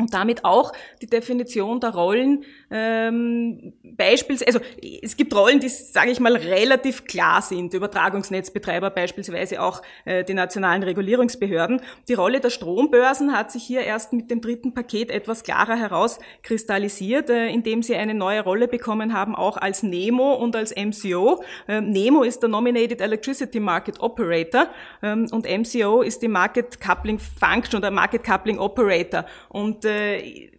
Und 0.00 0.14
damit 0.14 0.44
auch 0.44 0.72
die 1.02 1.06
Definition 1.06 1.80
der 1.80 1.90
Rollen 1.90 2.44
ähm, 2.70 3.72
beispielsweise, 3.82 4.46
also 4.46 4.60
es 5.02 5.16
gibt 5.16 5.34
Rollen, 5.34 5.58
die, 5.58 5.68
sage 5.68 6.12
ich 6.12 6.20
mal, 6.20 6.36
relativ 6.36 7.04
klar 7.04 7.42
sind, 7.42 7.74
Übertragungsnetzbetreiber 7.74 8.90
beispielsweise 8.90 9.60
auch 9.60 9.82
äh, 10.04 10.22
die 10.22 10.34
nationalen 10.34 10.84
Regulierungsbehörden. 10.84 11.80
Die 12.06 12.14
Rolle 12.14 12.38
der 12.38 12.50
Strombörsen 12.50 13.36
hat 13.36 13.50
sich 13.50 13.64
hier 13.64 13.80
erst 13.80 14.12
mit 14.12 14.30
dem 14.30 14.40
dritten 14.40 14.72
Paket 14.72 15.10
etwas 15.10 15.42
klarer 15.42 15.74
herauskristallisiert, 15.74 17.28
äh, 17.30 17.48
indem 17.48 17.82
sie 17.82 17.96
eine 17.96 18.14
neue 18.14 18.44
Rolle 18.44 18.68
bekommen 18.68 19.14
haben, 19.14 19.34
auch 19.34 19.56
als 19.56 19.82
NEMO 19.82 20.34
und 20.34 20.54
als 20.54 20.72
MCO. 20.76 21.42
Ähm, 21.66 21.90
NEMO 21.90 22.22
ist 22.22 22.40
der 22.40 22.50
Nominated 22.50 23.00
Electricity 23.00 23.58
Market 23.58 23.98
Operator 23.98 24.68
ähm, 25.02 25.26
und 25.32 25.44
MCO 25.44 26.02
ist 26.02 26.22
die 26.22 26.28
Market 26.28 26.80
Coupling 26.80 27.18
Function 27.18 27.78
oder 27.78 27.90
Market 27.90 28.22
Coupling 28.22 28.60
Operator. 28.60 29.24
Und 29.48 29.77
äh, 29.84 30.50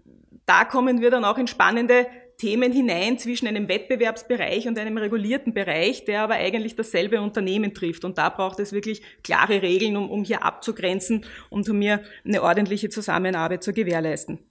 da 0.46 0.66
kommen 0.66 1.02
wir 1.02 1.12
dann 1.12 1.26
auch 1.26 1.38
in 1.38 1.48
spannende 1.48 2.08
Themen 2.40 2.72
hinein 2.72 3.20
zwischen 3.20 3.48
einem 3.48 3.68
Wettbewerbsbereich 3.68 4.68
und 4.68 4.80
einem 4.80 4.98
regulierten 4.98 5.54
Bereich, 5.54 6.06
der 6.06 6.22
aber 6.22 6.36
eigentlich 6.36 6.76
dasselbe 6.76 7.22
Unternehmen 7.22 7.74
trifft. 7.74 8.06
Und 8.06 8.18
da 8.18 8.30
braucht 8.30 8.60
es 8.60 8.72
wirklich 8.72 9.02
klare 9.24 9.62
Regeln, 9.62 9.98
um, 9.98 10.10
um 10.10 10.24
hier 10.24 10.44
abzugrenzen 10.44 11.26
und 11.50 11.70
um 11.70 11.82
hier 11.82 12.02
eine 12.26 12.42
ordentliche 12.42 12.90
Zusammenarbeit 12.90 13.62
zu 13.62 13.74
gewährleisten. 13.74 14.49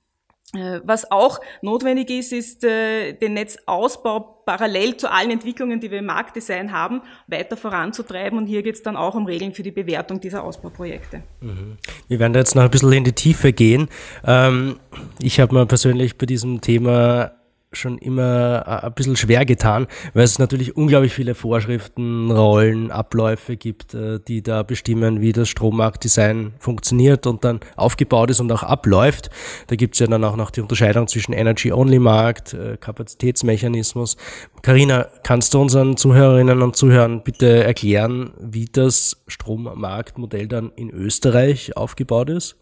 Äh, 0.54 0.80
was 0.82 1.10
auch 1.10 1.40
notwendig 1.60 2.08
ist, 2.10 2.32
ist 2.32 2.64
äh, 2.64 3.12
den 3.12 3.34
Netzausbau 3.34 4.20
parallel 4.46 4.96
zu 4.96 5.12
allen 5.12 5.30
Entwicklungen, 5.30 5.78
die 5.78 5.90
wir 5.90 5.98
im 5.98 6.06
Marktdesign 6.06 6.72
haben, 6.72 7.02
weiter 7.26 7.56
voranzutreiben. 7.56 8.38
Und 8.38 8.46
hier 8.46 8.62
geht 8.62 8.76
es 8.76 8.82
dann 8.82 8.96
auch 8.96 9.14
um 9.14 9.26
Regeln 9.26 9.52
für 9.52 9.62
die 9.62 9.70
Bewertung 9.70 10.20
dieser 10.20 10.42
Ausbauprojekte. 10.42 11.22
Mhm. 11.40 11.76
Wir 12.08 12.18
werden 12.18 12.32
da 12.32 12.38
jetzt 12.38 12.54
noch 12.54 12.62
ein 12.62 12.70
bisschen 12.70 12.92
in 12.92 13.04
die 13.04 13.12
Tiefe 13.12 13.52
gehen. 13.52 13.88
Ähm, 14.24 14.80
ich 15.20 15.38
habe 15.38 15.54
mir 15.54 15.66
persönlich 15.66 16.16
bei 16.16 16.24
diesem 16.24 16.62
Thema 16.62 17.32
schon 17.72 17.98
immer 17.98 18.64
äh, 18.66 18.86
ein 18.86 18.92
bisschen 18.94 19.16
schwer 19.16 19.44
getan, 19.44 19.86
weil 20.14 20.24
es 20.24 20.38
natürlich 20.38 20.76
unglaublich 20.76 21.12
viele 21.12 21.34
Vorschriften, 21.34 22.30
Rollen, 22.30 22.90
Abläufe 22.90 23.56
gibt, 23.56 23.94
äh, 23.94 24.18
die 24.26 24.42
da 24.42 24.62
bestimmen, 24.62 25.20
wie 25.20 25.32
das 25.32 25.48
Strommarktdesign 25.48 26.54
funktioniert 26.58 27.26
und 27.26 27.44
dann 27.44 27.60
aufgebaut 27.76 28.30
ist 28.30 28.40
und 28.40 28.50
auch 28.52 28.62
abläuft. 28.62 29.30
Da 29.66 29.76
gibt 29.76 29.94
es 29.94 30.00
ja 30.00 30.06
dann 30.06 30.24
auch 30.24 30.36
noch 30.36 30.50
die 30.50 30.60
Unterscheidung 30.60 31.08
zwischen 31.08 31.32
Energy-Only-Markt, 31.32 32.54
äh, 32.54 32.76
Kapazitätsmechanismus. 32.78 34.16
Karina, 34.62 35.06
kannst 35.22 35.52
du 35.52 35.60
unseren 35.60 35.96
Zuhörerinnen 35.96 36.62
und 36.62 36.76
Zuhörern 36.76 37.22
bitte 37.22 37.64
erklären, 37.64 38.32
wie 38.40 38.66
das 38.66 39.22
Strommarktmodell 39.26 40.48
dann 40.48 40.72
in 40.74 40.90
Österreich 40.90 41.76
aufgebaut 41.76 42.30
ist? 42.30 42.56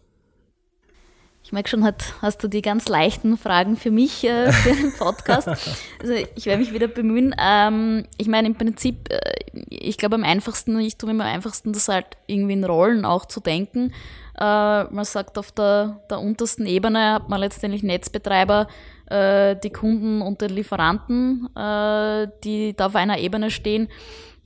Ich 1.47 1.53
merke 1.53 1.69
schon, 1.69 1.85
hat, 1.85 2.13
hast 2.21 2.43
du 2.43 2.49
die 2.49 2.61
ganz 2.61 2.89
leichten 2.89 3.37
Fragen 3.37 3.77
für 3.77 3.89
mich 3.89 4.25
äh, 4.25 4.51
für 4.51 4.75
den 4.75 4.91
Podcast. 4.91 5.47
Also 6.01 6.13
ich 6.35 6.45
werde 6.45 6.59
mich 6.59 6.73
wieder 6.73 6.89
bemühen. 6.89 7.33
Ähm, 7.41 8.03
ich 8.17 8.27
meine, 8.27 8.49
im 8.49 8.55
Prinzip, 8.55 9.09
äh, 9.09 9.21
ich 9.69 9.97
glaube 9.97 10.15
am 10.15 10.25
einfachsten, 10.25 10.77
ich 10.81 10.97
tue 10.97 11.13
mir 11.13 11.23
am 11.23 11.29
einfachsten, 11.29 11.71
das 11.71 11.87
halt 11.87 12.05
irgendwie 12.27 12.51
in 12.51 12.65
Rollen 12.65 13.05
auch 13.05 13.25
zu 13.27 13.39
denken. 13.39 13.93
Äh, 14.37 14.43
man 14.43 15.05
sagt, 15.05 15.37
auf 15.37 15.53
der, 15.53 16.01
der 16.09 16.19
untersten 16.19 16.65
Ebene 16.65 17.13
hat 17.13 17.29
man 17.29 17.39
letztendlich 17.39 17.81
Netzbetreiber, 17.81 18.67
äh, 19.05 19.55
die 19.55 19.69
Kunden 19.69 20.21
und 20.21 20.41
den 20.41 20.49
Lieferanten, 20.49 21.47
äh, 21.55 22.27
die 22.43 22.75
da 22.75 22.87
auf 22.87 22.95
einer 22.97 23.19
Ebene 23.19 23.51
stehen. 23.51 23.87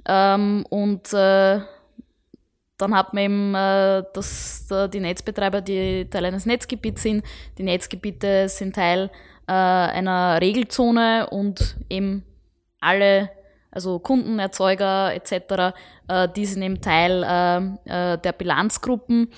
Ähm, 0.05 0.67
und 0.69 1.11
äh, 1.13 1.61
dann 2.81 2.95
hat 2.95 3.13
man 3.13 3.23
eben, 3.23 3.55
äh, 3.55 4.03
dass 4.13 4.69
äh, 4.71 4.89
die 4.89 4.99
Netzbetreiber, 4.99 5.61
die 5.61 6.09
Teil 6.09 6.25
eines 6.25 6.45
Netzgebiets 6.45 7.03
sind, 7.03 7.23
die 7.57 7.63
Netzgebiete 7.63 8.49
sind 8.49 8.75
Teil 8.75 9.11
äh, 9.47 9.51
einer 9.51 10.39
Regelzone 10.41 11.29
und 11.29 11.75
eben 11.89 12.23
alle, 12.79 13.29
also 13.71 13.99
Kunden, 13.99 14.37
Erzeuger 14.39 15.13
etc., 15.13 15.73
äh, 16.07 16.27
die 16.35 16.45
sind 16.45 16.61
eben 16.61 16.81
Teil 16.81 17.23
äh, 17.23 18.13
äh, 18.13 18.17
der 18.17 18.33
Bilanzgruppen, 18.33 19.29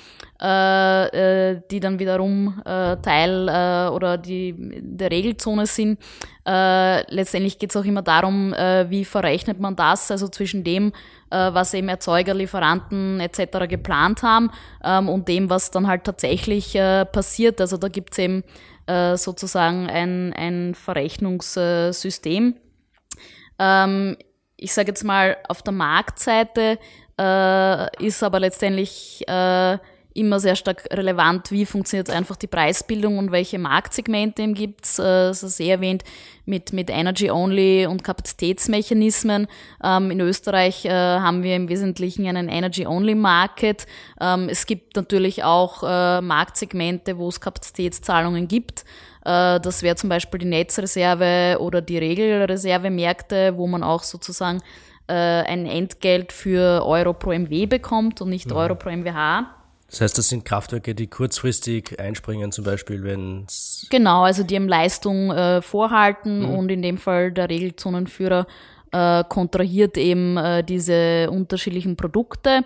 äh, 0.42 1.52
äh, 1.52 1.62
die 1.70 1.80
dann 1.80 2.00
wiederum 2.00 2.62
äh, 2.66 2.98
Teil 2.98 3.48
äh, 3.48 3.90
oder 3.90 4.18
die 4.18 4.56
der 4.58 5.12
Regelzone 5.12 5.68
sind. 5.68 6.00
Äh, 6.48 7.10
letztendlich 7.14 7.60
geht 7.60 7.70
es 7.70 7.78
auch 7.78 7.86
immer 7.86 8.02
darum, 8.02 8.54
äh, 8.54 8.90
wie 8.90 9.06
verrechnet 9.06 9.60
man 9.60 9.76
das, 9.76 10.10
also 10.10 10.28
zwischen 10.28 10.64
dem, 10.64 10.92
äh, 11.30 11.54
was 11.54 11.74
eben 11.74 11.90
Erzeuger, 11.90 12.34
Lieferanten 12.34 13.20
etc. 13.20 13.68
geplant 13.70 14.24
haben 14.24 14.50
ähm, 14.84 15.10
und 15.10 15.28
dem, 15.28 15.50
was 15.50 15.72
dann 15.72 15.88
halt 15.88 16.04
tatsächlich 16.06 16.76
äh, 16.76 17.06
passiert. 17.06 17.62
Also 17.62 17.78
da 17.78 17.88
gibt 17.88 18.14
es 18.14 18.18
eben 18.18 18.44
äh, 18.88 19.16
sozusagen 19.16 19.90
ein, 19.90 20.34
ein 20.34 20.76
Verrechnungssystem. 20.76 22.56
Ähm, 23.60 24.18
ich 24.58 24.74
sage 24.74 24.90
jetzt 24.90 25.04
mal, 25.04 25.38
auf 25.48 25.62
der 25.62 25.74
Marktseite 25.74 26.80
äh, 27.20 28.06
ist 28.06 28.24
aber 28.24 28.40
letztendlich 28.40 29.24
äh, 29.28 29.78
immer 30.14 30.40
sehr 30.40 30.56
stark 30.56 30.88
relevant, 30.92 31.52
wie 31.52 31.66
funktioniert 31.66 32.10
einfach 32.10 32.36
die 32.36 32.48
Preisbildung 32.48 33.18
und 33.18 33.32
welche 33.32 33.60
Marktsegmente 33.60 34.48
gibt 34.54 34.86
es. 34.86 35.00
Äh, 35.00 35.32
ist 35.32 35.42
sehr 35.42 35.76
erwähnt 35.76 36.04
mit, 36.46 36.74
mit 36.74 36.90
Energy 36.90 37.32
Only 37.32 37.88
und 37.88 38.04
Kapazitätsmechanismen. 38.04 39.48
Ähm, 39.84 40.12
in 40.12 40.20
Österreich 40.20 40.86
äh, 40.86 40.92
haben 40.92 41.44
wir 41.44 41.56
im 41.56 41.70
Wesentlichen 41.70 42.28
einen 42.28 42.50
Energy 42.50 42.86
Only 42.86 43.16
Market. 43.16 43.88
Ähm, 44.22 44.50
es 44.50 44.66
gibt 44.66 44.96
natürlich 44.96 45.44
auch 45.44 45.84
äh, 45.84 46.22
Marktsegmente, 46.22 47.18
wo 47.18 47.30
es 47.30 47.42
Kapazitätszahlungen 47.42 48.48
gibt. 48.48 48.86
Äh, 49.26 49.60
das 49.60 49.84
wäre 49.84 49.96
zum 49.96 50.10
Beispiel 50.10 50.40
die 50.40 50.46
Netzreserve 50.46 51.58
oder 51.60 51.82
die 51.82 51.98
Regelreservemärkte, 51.98 53.58
wo 53.58 53.68
man 53.68 53.84
auch 53.84 54.04
sozusagen 54.04 54.62
äh, 55.08 55.14
ein 55.14 55.66
Entgelt 55.66 56.32
für 56.32 56.86
Euro 56.86 57.14
pro 57.14 57.32
MW 57.32 57.66
bekommt 57.66 58.22
und 58.22 58.30
nicht 58.30 58.50
mhm. 58.50 58.58
Euro 58.58 58.76
pro 58.76 58.90
MWH. 58.90 59.48
Das 59.90 60.02
heißt, 60.02 60.18
das 60.18 60.30
sind 60.30 60.44
Kraftwerke, 60.44 60.96
die 60.96 61.06
kurzfristig 61.06 62.00
einspringen, 62.00 62.52
zum 62.52 62.66
Beispiel, 62.66 63.04
wenn 63.04 63.44
es. 63.48 63.86
Genau, 63.92 64.24
also 64.24 64.44
die 64.44 64.56
haben 64.56 64.68
Leistung 64.68 65.32
äh, 65.32 65.62
vorhalten 65.62 66.40
mhm. 66.40 66.50
und 66.50 66.72
in 66.72 66.82
dem 66.82 66.98
Fall 66.98 67.32
der 67.32 67.48
Regelzonenführer 67.48 68.48
äh, 68.92 69.24
kontrahiert 69.30 69.98
eben 69.98 70.38
äh, 70.38 70.64
diese 70.64 71.30
unterschiedlichen 71.30 71.96
Produkte. 71.96 72.64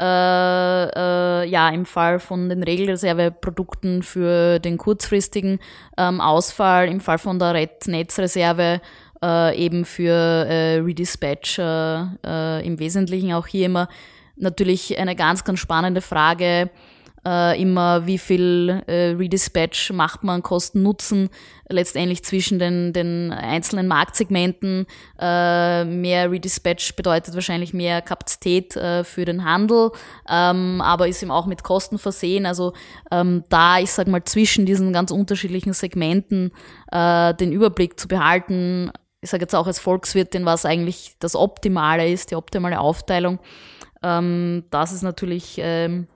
Äh, 0.00 0.04
äh, 0.04 1.46
ja, 1.46 1.68
im 1.68 1.84
Fall 1.84 2.20
von 2.20 2.48
den 2.48 2.62
Regelreserveprodukten 2.62 4.02
für 4.02 4.58
den 4.58 4.78
kurzfristigen 4.78 5.58
ähm, 5.98 6.22
Ausfall, 6.22 6.88
im 6.88 7.00
Fall 7.00 7.18
von 7.18 7.38
der 7.38 7.68
Netzreserve 7.86 8.80
äh, 9.22 9.56
eben 9.58 9.84
für 9.84 10.14
äh, 10.14 10.78
Redispatch 10.78 11.58
äh, 11.58 12.00
äh, 12.24 12.66
im 12.66 12.78
Wesentlichen 12.78 13.34
auch 13.34 13.46
hier 13.46 13.66
immer. 13.66 13.88
Natürlich 14.36 14.98
eine 14.98 15.14
ganz, 15.14 15.44
ganz 15.44 15.58
spannende 15.58 16.00
Frage, 16.00 16.70
äh, 17.26 17.60
immer, 17.60 18.06
wie 18.06 18.18
viel 18.18 18.82
äh, 18.86 19.14
Redispatch 19.16 19.92
macht 19.92 20.24
man, 20.24 20.42
Kosten, 20.42 20.82
Nutzen, 20.82 21.28
letztendlich 21.68 22.24
zwischen 22.24 22.58
den, 22.58 22.92
den 22.92 23.32
einzelnen 23.32 23.86
Marktsegmenten. 23.86 24.86
Äh, 25.18 25.84
mehr 25.84 26.30
Redispatch 26.30 26.96
bedeutet 26.96 27.34
wahrscheinlich 27.34 27.74
mehr 27.74 28.02
Kapazität 28.02 28.76
äh, 28.76 29.04
für 29.04 29.24
den 29.24 29.44
Handel, 29.44 29.90
ähm, 30.28 30.80
aber 30.80 31.08
ist 31.08 31.22
eben 31.22 31.30
auch 31.30 31.46
mit 31.46 31.62
Kosten 31.62 31.98
versehen. 31.98 32.46
Also 32.46 32.72
ähm, 33.10 33.44
da, 33.48 33.78
ich 33.78 33.92
sag 33.92 34.08
mal, 34.08 34.24
zwischen 34.24 34.66
diesen 34.66 34.92
ganz 34.92 35.10
unterschiedlichen 35.10 35.72
Segmenten 35.72 36.52
äh, 36.90 37.34
den 37.34 37.52
Überblick 37.52 37.98
zu 38.00 38.08
behalten, 38.08 38.90
ich 39.22 39.30
sage 39.30 39.42
jetzt 39.42 39.54
auch 39.54 39.66
als 39.66 39.78
Volkswirtin, 39.78 40.46
was 40.46 40.64
eigentlich 40.64 41.16
das 41.18 41.36
Optimale 41.36 42.10
ist, 42.10 42.30
die 42.30 42.36
optimale 42.36 42.80
Aufteilung. 42.80 43.38
Ähm, 44.02 44.64
das 44.70 44.92
ist 44.92 45.02
natürlich 45.02 45.58
ähm, 45.58 46.06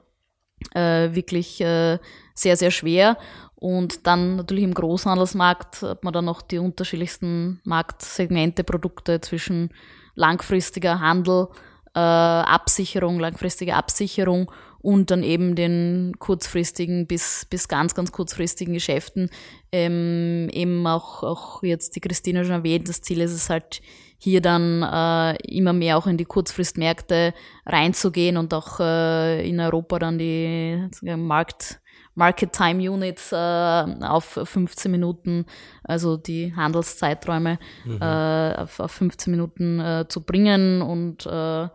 äh, 0.75 1.15
wirklich 1.15 1.61
äh, 1.61 1.99
sehr, 2.35 2.57
sehr 2.57 2.71
schwer. 2.71 3.17
Und 3.57 4.07
dann 4.07 4.37
natürlich 4.37 4.65
im 4.65 4.75
Großhandelsmarkt 4.75 5.83
hat 5.83 6.05
man 6.05 6.13
dann 6.13 6.27
noch 6.27 6.43
die 6.43 6.59
unterschiedlichsten 6.59 7.61
Marktsegmente, 7.65 8.63
Produkte 8.65 9.21
zwischen 9.21 9.71
langfristiger 10.15 11.01
Handel, 11.01 11.49
äh, 11.95 12.01
Absicherung, 12.01 13.21
langfristige 13.21 13.75
Absicherung 13.75 14.51
und 14.85 15.11
dann 15.11 15.23
eben 15.23 15.55
den 15.55 16.13
kurzfristigen 16.19 17.07
bis, 17.07 17.47
bis 17.49 17.69
ganz, 17.69 17.95
ganz 17.95 18.13
kurzfristigen 18.13 18.75
Geschäften. 18.75 19.31
Ähm, 19.73 20.51
eben 20.53 20.87
auch, 20.87 21.23
auch 21.23 21.63
jetzt 21.63 21.97
die 21.97 22.01
Christine 22.01 22.45
schon 22.45 22.53
erwähnt, 22.53 22.89
das 22.89 23.01
Ziel 23.01 23.23
ist 23.23 23.33
es 23.33 23.49
halt 23.49 23.81
hier 24.19 24.43
dann 24.43 24.83
äh, 24.83 25.37
immer 25.49 25.73
mehr 25.73 25.97
auch 25.97 26.07
in 26.07 26.19
die 26.19 26.27
Kurzfristmärkte 26.27 27.33
reinzugehen 27.65 28.37
und 28.37 28.53
auch 28.53 28.79
äh, 28.79 29.49
in 29.49 29.59
Europa 29.59 29.99
dann 29.99 30.19
die 30.19 30.87
Markt, 31.17 31.81
Market 32.15 32.53
Time 32.53 32.91
Units 32.91 33.33
äh, 33.33 33.37
auf 33.37 34.39
15 34.43 34.91
Minuten, 34.91 35.47
also 35.83 36.19
die 36.19 36.55
Handelszeiträume 36.55 37.59
mhm. 37.87 38.03
äh, 38.03 38.55
auf, 38.57 38.81
auf 38.81 38.93
15 38.93 39.31
Minuten 39.31 39.81
äh, 39.81 40.05
zu 40.09 40.23
bringen 40.23 40.83
und 40.83 41.25
äh, 41.25 41.69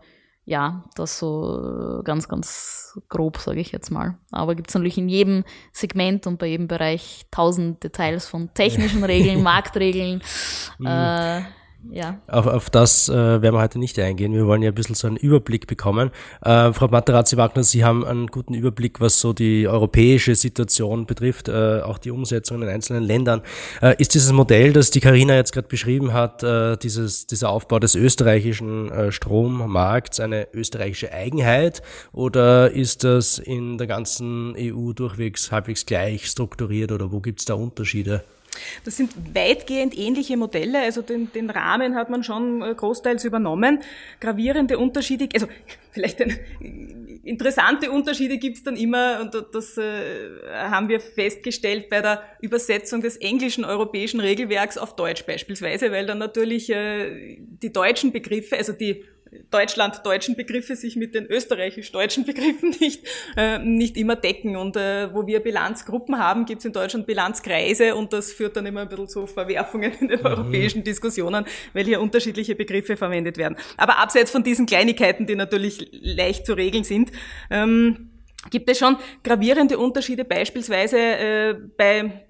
ja, 0.44 0.84
das 0.96 1.18
so 1.18 2.00
ganz, 2.04 2.28
ganz 2.28 2.98
grob, 3.08 3.38
sage 3.38 3.60
ich 3.60 3.72
jetzt 3.72 3.90
mal. 3.90 4.18
Aber 4.30 4.54
gibt 4.54 4.70
es 4.70 4.74
natürlich 4.74 4.98
in 4.98 5.08
jedem 5.08 5.44
Segment 5.72 6.26
und 6.26 6.38
bei 6.38 6.46
jedem 6.46 6.66
Bereich 6.66 7.26
tausend 7.30 7.84
Details 7.84 8.26
von 8.26 8.52
technischen 8.54 9.04
Regeln, 9.04 9.42
Marktregeln, 9.44 10.22
mhm. 10.78 10.86
äh, 10.86 11.42
ja. 11.90 12.20
Auf, 12.26 12.46
auf 12.46 12.70
das 12.70 13.08
äh, 13.08 13.14
werden 13.14 13.54
wir 13.54 13.60
heute 13.60 13.78
nicht 13.78 13.98
eingehen. 13.98 14.32
Wir 14.32 14.46
wollen 14.46 14.62
ja 14.62 14.70
ein 14.70 14.74
bisschen 14.74 14.94
so 14.94 15.06
einen 15.06 15.16
Überblick 15.16 15.66
bekommen. 15.66 16.10
Äh, 16.42 16.72
Frau 16.72 16.88
Materazzi-Wagner, 16.88 17.64
Sie 17.64 17.84
haben 17.84 18.04
einen 18.04 18.26
guten 18.26 18.54
Überblick, 18.54 19.00
was 19.00 19.20
so 19.20 19.32
die 19.32 19.66
europäische 19.66 20.34
Situation 20.34 21.06
betrifft, 21.06 21.48
äh, 21.48 21.80
auch 21.80 21.98
die 21.98 22.10
Umsetzung 22.10 22.62
in 22.62 22.68
einzelnen 22.68 23.02
Ländern. 23.02 23.42
Äh, 23.80 23.94
ist 23.98 24.14
dieses 24.14 24.32
Modell, 24.32 24.72
das 24.72 24.90
die 24.90 25.00
Karina 25.00 25.34
jetzt 25.34 25.52
gerade 25.52 25.68
beschrieben 25.68 26.12
hat, 26.12 26.42
äh, 26.42 26.76
dieses, 26.76 27.26
dieser 27.26 27.50
Aufbau 27.50 27.78
des 27.78 27.94
österreichischen 27.94 28.90
äh, 28.90 29.12
Strommarkts 29.12 30.20
eine 30.20 30.48
österreichische 30.52 31.12
Eigenheit 31.12 31.82
oder 32.12 32.70
ist 32.70 33.04
das 33.04 33.38
in 33.38 33.78
der 33.78 33.86
ganzen 33.86 34.54
EU 34.56 34.92
durchwegs 34.92 35.50
halbwegs 35.50 35.86
gleich 35.86 36.26
strukturiert 36.26 36.92
oder 36.92 37.12
wo 37.12 37.20
gibt 37.20 37.40
es 37.40 37.46
da 37.46 37.54
Unterschiede? 37.54 38.22
Das 38.84 38.96
sind 38.96 39.12
weitgehend 39.34 39.96
ähnliche 39.96 40.36
Modelle, 40.36 40.80
also 40.80 41.02
den, 41.02 41.30
den 41.32 41.50
Rahmen 41.50 41.94
hat 41.94 42.10
man 42.10 42.22
schon 42.22 42.62
äh, 42.62 42.74
großteils 42.74 43.24
übernommen. 43.24 43.80
Gravierende 44.20 44.78
Unterschiede, 44.78 45.28
also 45.34 45.46
vielleicht 45.90 46.20
ein, 46.20 46.38
interessante 47.24 47.90
Unterschiede 47.90 48.38
gibt 48.38 48.56
es 48.56 48.62
dann 48.62 48.76
immer 48.76 49.20
und 49.20 49.34
das 49.54 49.76
äh, 49.76 49.84
haben 50.52 50.88
wir 50.88 51.00
festgestellt 51.00 51.88
bei 51.88 52.00
der 52.00 52.22
Übersetzung 52.40 53.02
des 53.02 53.16
englischen 53.16 53.64
europäischen 53.64 54.20
Regelwerks 54.20 54.78
auf 54.78 54.96
Deutsch 54.96 55.24
beispielsweise, 55.26 55.92
weil 55.92 56.06
dann 56.06 56.18
natürlich 56.18 56.70
äh, 56.70 57.36
die 57.38 57.72
deutschen 57.72 58.12
Begriffe, 58.12 58.56
also 58.56 58.72
die 58.72 59.04
Deutschland-deutschen 59.50 60.34
Begriffe 60.36 60.76
sich 60.76 60.96
mit 60.96 61.14
den 61.14 61.26
österreichisch-deutschen 61.26 62.24
Begriffen 62.26 62.74
nicht, 62.80 63.04
äh, 63.36 63.58
nicht 63.58 63.96
immer 63.96 64.16
decken. 64.16 64.56
Und 64.56 64.76
äh, 64.76 65.12
wo 65.14 65.26
wir 65.26 65.40
Bilanzgruppen 65.40 66.18
haben, 66.18 66.44
gibt 66.46 66.60
es 66.60 66.64
in 66.64 66.72
Deutschland 66.72 67.06
Bilanzkreise 67.06 67.94
und 67.94 68.12
das 68.12 68.32
führt 68.32 68.56
dann 68.56 68.66
immer 68.66 68.82
ein 68.82 68.88
bisschen 68.88 69.08
zu 69.08 69.26
Verwerfungen 69.26 69.92
in 70.00 70.08
den 70.08 70.20
mhm. 70.20 70.26
europäischen 70.26 70.84
Diskussionen, 70.84 71.44
weil 71.72 71.84
hier 71.84 72.00
unterschiedliche 72.00 72.54
Begriffe 72.54 72.96
verwendet 72.96 73.38
werden. 73.38 73.56
Aber 73.76 73.98
abseits 73.98 74.30
von 74.30 74.42
diesen 74.42 74.66
Kleinigkeiten, 74.66 75.26
die 75.26 75.36
natürlich 75.36 75.88
leicht 75.92 76.46
zu 76.46 76.54
regeln 76.54 76.84
sind, 76.84 77.12
ähm, 77.50 78.10
gibt 78.50 78.70
es 78.70 78.78
schon 78.78 78.96
gravierende 79.22 79.78
Unterschiede 79.78 80.24
beispielsweise 80.24 80.98
äh, 80.98 81.54
bei 81.76 82.24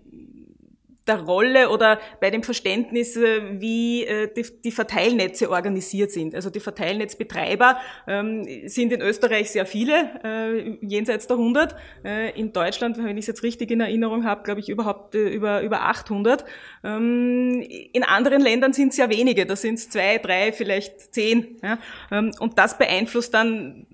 der 1.11 1.21
Rolle 1.23 1.71
oder 1.71 2.01
bei 2.21 2.31
dem 2.31 2.43
Verständnis, 2.43 3.17
äh, 3.17 3.61
wie 3.61 4.05
äh, 4.05 4.29
die, 4.65 4.71
Verteilnetze 4.71 5.51
organisiert 5.51 6.13
sind. 6.13 6.35
Also 6.35 6.51
die 6.51 6.61
Verteilnetzbetreiber 6.61 7.79
ähm, 8.07 8.47
sind 8.67 8.93
in 8.93 9.01
Österreich 9.01 9.51
sehr 9.51 9.67
viele, 9.67 10.21
äh, 10.25 10.79
jenseits 10.81 11.27
der 11.27 11.37
100. 11.37 11.75
Äh, 12.05 12.39
in 12.39 12.53
Deutschland, 12.53 12.97
wenn 12.99 13.17
ich 13.17 13.25
es 13.25 13.27
jetzt 13.27 13.43
richtig 13.43 13.71
in 13.71 13.81
Erinnerung 13.81 14.25
habe, 14.25 14.45
glaube 14.45 14.61
ich 14.61 14.69
überhaupt 14.69 15.15
über, 15.15 15.63
über 15.63 15.83
800. 15.83 16.45
Ähm, 16.85 17.61
in 17.93 18.05
anderen 18.05 18.41
Ländern 18.41 18.73
sind 18.73 18.91
es 18.91 18.97
ja 18.97 19.11
wenige, 19.11 19.47
da 19.47 19.57
sind 19.57 19.75
es 19.75 19.91
zwei, 19.91 20.19
drei, 20.19 20.53
vielleicht 20.53 21.13
zehn. 21.13 21.57
Ja? 21.63 21.79
Ähm, 22.13 22.33
und 22.39 22.59
das 22.59 22.79
beeinflusst 22.79 23.35
dann 23.35 23.87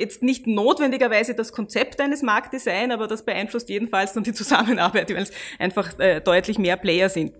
jetzt 0.00 0.22
nicht 0.22 0.46
notwendigerweise 0.46 1.34
das 1.34 1.52
Konzept 1.52 2.00
eines 2.00 2.22
Marktdesign, 2.22 2.90
aber 2.90 3.06
das 3.06 3.24
beeinflusst 3.24 3.68
jedenfalls 3.68 4.12
dann 4.12 4.24
die 4.24 4.32
Zusammenarbeit, 4.32 5.10
weil 5.10 5.22
es 5.22 5.30
einfach 5.58 5.98
äh, 5.98 6.20
deutlich 6.20 6.58
mehr 6.58 6.76
Player 6.76 7.08
sind. 7.08 7.32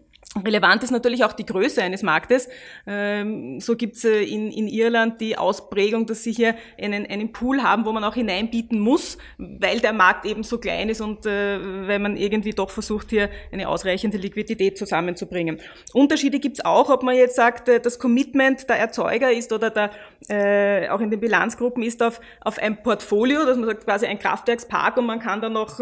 Relevant 0.45 0.85
ist 0.85 0.93
natürlich 0.93 1.25
auch 1.25 1.33
die 1.33 1.45
Größe 1.45 1.83
eines 1.83 2.05
Marktes. 2.05 2.49
Ähm, 2.87 3.59
so 3.59 3.75
gibt 3.75 3.97
es 3.97 4.05
äh, 4.05 4.23
in, 4.23 4.53
in 4.53 4.69
Irland 4.69 5.21
die 5.21 5.37
Ausprägung, 5.37 6.07
dass 6.07 6.23
sie 6.23 6.31
hier 6.31 6.55
einen, 6.81 7.05
einen 7.05 7.33
Pool 7.33 7.65
haben, 7.65 7.85
wo 7.85 7.91
man 7.91 8.05
auch 8.05 8.15
hineinbieten 8.15 8.79
muss, 8.79 9.19
weil 9.39 9.81
der 9.81 9.93
Markt 9.93 10.27
eben 10.27 10.45
so 10.45 10.59
klein 10.59 10.89
ist 10.89 11.01
und 11.01 11.27
äh, 11.27 11.89
weil 11.89 11.99
man 11.99 12.17
irgendwie 12.17 12.53
doch 12.53 12.71
versucht, 12.71 13.11
hier 13.11 13.29
eine 13.51 13.69
ausreichende 13.69 14.19
Liquidität 14.19 14.79
zusammenzubringen. 14.79 15.59
Unterschiede 15.95 16.39
gibt 16.39 16.59
es 16.59 16.65
auch, 16.65 16.91
ob 16.91 17.03
man 17.03 17.17
jetzt 17.17 17.35
sagt, 17.35 17.69
äh, 17.69 17.81
das 17.81 17.99
Commitment 17.99 18.69
der 18.69 18.77
Erzeuger 18.77 19.33
ist 19.33 19.53
oder 19.53 19.71
der, 19.71 19.91
auch 20.91 21.01
in 21.01 21.11
den 21.11 21.19
Bilanzgruppen 21.19 21.83
ist 21.83 22.03
auf, 22.03 22.21
auf 22.41 22.59
ein 22.59 22.83
Portfolio, 22.83 23.45
dass 23.45 23.57
man 23.57 23.67
sagt 23.67 23.85
quasi 23.85 24.07
ein 24.07 24.19
Kraftwerkspark 24.19 24.97
und 24.97 25.07
man 25.07 25.19
kann 25.19 25.41
dann 25.41 25.55
noch 25.55 25.81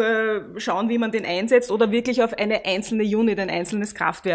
schauen, 0.57 0.89
wie 0.89 0.97
man 0.97 1.11
den 1.11 1.27
einsetzt 1.27 1.71
oder 1.71 1.91
wirklich 1.91 2.23
auf 2.23 2.33
eine 2.33 2.65
einzelne 2.65 3.05
Unit, 3.05 3.41
ein 3.41 3.51
einzelnes 3.51 3.95
Kraftwerk. 3.95 4.28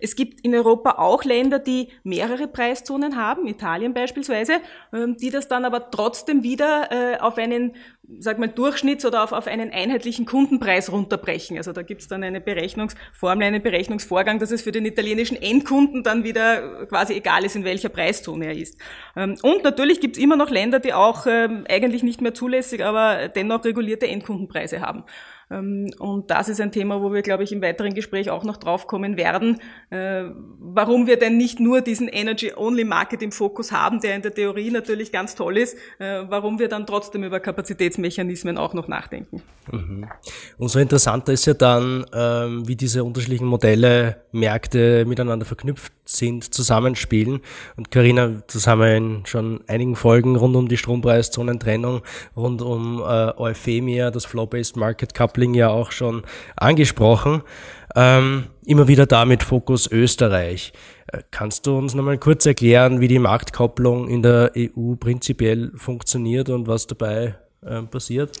Es 0.00 0.16
gibt 0.16 0.40
in 0.42 0.54
Europa 0.54 0.92
auch 0.98 1.24
Länder, 1.24 1.58
die 1.58 1.88
mehrere 2.02 2.48
Preiszonen 2.48 3.16
haben, 3.16 3.46
Italien 3.46 3.94
beispielsweise, 3.94 4.54
ähm, 4.92 5.16
die 5.16 5.30
das 5.30 5.48
dann 5.48 5.64
aber 5.64 5.90
trotzdem 5.90 6.42
wieder 6.42 6.90
äh, 6.90 7.18
auf 7.18 7.38
einen, 7.38 7.74
sag 8.18 8.38
mal, 8.38 8.48
Durchschnitts- 8.48 9.06
oder 9.06 9.22
auf, 9.22 9.46
einen 9.46 9.70
einheitlichen 9.70 10.26
Kundenpreis 10.26 10.90
runterbrechen. 10.92 11.56
Also 11.56 11.72
da 11.72 11.82
gibt 11.82 12.02
es 12.02 12.08
dann 12.08 12.22
eine 12.22 12.40
Berechnungsformel, 12.40 13.46
einen 13.46 13.62
Berechnungsvorgang, 13.62 14.38
dass 14.38 14.50
es 14.50 14.62
für 14.62 14.72
den 14.72 14.86
italienischen 14.86 15.40
Endkunden 15.40 16.02
dann 16.02 16.24
wieder 16.24 16.86
quasi 16.86 17.14
egal 17.14 17.44
ist, 17.44 17.56
in 17.56 17.64
welcher 17.64 17.88
Preiszone 17.88 18.46
er 18.46 18.56
ist. 18.56 18.78
Ähm, 19.16 19.36
und 19.42 19.64
natürlich 19.64 20.00
gibt 20.00 20.16
es 20.16 20.22
immer 20.22 20.36
noch 20.36 20.50
Länder, 20.50 20.80
die 20.80 20.92
auch 20.92 21.26
ähm, 21.26 21.64
eigentlich 21.68 22.02
nicht 22.02 22.20
mehr 22.20 22.34
zulässig, 22.34 22.84
aber 22.84 23.28
dennoch 23.28 23.64
regulierte 23.64 24.06
Endkundenpreise 24.06 24.80
haben. 24.80 25.04
Ähm, 25.50 25.90
und 25.98 26.30
das 26.30 26.48
ist 26.48 26.60
ein 26.60 26.72
Thema, 26.72 27.02
wo 27.02 27.12
wir, 27.12 27.22
glaube 27.22 27.44
ich, 27.44 27.52
im 27.52 27.62
weiteren 27.62 27.94
Gespräch 27.94 28.30
auch 28.30 28.44
noch 28.44 28.56
draufkommen 28.56 29.16
werden, 29.16 29.60
äh, 29.90 30.24
warum 30.58 31.06
wir 31.06 31.18
denn 31.18 31.36
nicht 31.36 31.60
nur 31.60 31.80
diesen 31.80 32.08
Energy-Only-Market 32.08 33.22
im 33.22 33.32
Fokus 33.32 33.72
haben, 33.72 34.00
der 34.00 34.16
in 34.16 34.22
der 34.22 34.34
Theorie 34.34 34.70
natürlich 34.70 35.12
ganz 35.12 35.34
toll 35.34 35.58
ist, 35.58 35.76
äh, 35.98 36.22
warum 36.28 36.58
wir 36.58 36.68
dann 36.68 36.86
trotzdem 36.86 37.24
über 37.24 37.40
Kapazitätsmechanismen 37.40 38.58
auch 38.58 38.74
noch 38.74 38.88
nachdenken. 38.88 39.42
Mhm. 39.70 40.08
Umso 40.58 40.78
interessanter 40.78 41.32
ist 41.32 41.46
ja 41.46 41.54
dann, 41.54 42.04
ähm, 42.14 42.66
wie 42.66 42.76
diese 42.76 43.04
unterschiedlichen 43.04 43.46
Modelle, 43.46 44.24
Märkte 44.32 45.04
miteinander 45.06 45.46
verknüpft 45.46 45.92
sind, 46.04 46.52
zusammenspielen. 46.54 47.40
Und 47.76 47.90
Karina, 47.90 48.42
das 48.52 48.66
haben 48.66 48.80
wir 48.80 48.96
in 48.96 49.26
schon 49.26 49.60
einigen 49.66 49.96
Folgen 49.96 50.36
rund 50.36 50.54
um 50.56 50.68
die 50.68 50.76
Strompreiszonentrennung, 50.76 52.02
rund 52.36 52.62
um 52.62 53.00
äh, 53.00 53.32
Euphemia, 53.36 54.10
das 54.10 54.24
Flow-Based 54.26 54.76
Market 54.76 55.14
Coupling 55.14 55.54
ja 55.54 55.68
auch 55.68 55.92
schon 55.92 56.22
angesprochen. 56.56 57.42
Ähm, 57.96 58.46
immer 58.66 58.88
wieder 58.88 59.06
da 59.06 59.24
mit 59.24 59.42
Fokus 59.42 59.90
Österreich. 59.90 60.72
Äh, 61.06 61.22
kannst 61.30 61.66
du 61.66 61.78
uns 61.78 61.94
nochmal 61.94 62.18
kurz 62.18 62.44
erklären, 62.44 63.00
wie 63.00 63.08
die 63.08 63.18
Marktkopplung 63.18 64.08
in 64.08 64.22
der 64.22 64.52
EU 64.56 64.94
prinzipiell 64.96 65.72
funktioniert 65.76 66.48
und 66.48 66.66
was 66.66 66.86
dabei 66.86 67.36
äh, 67.62 67.82
passiert? 67.82 68.38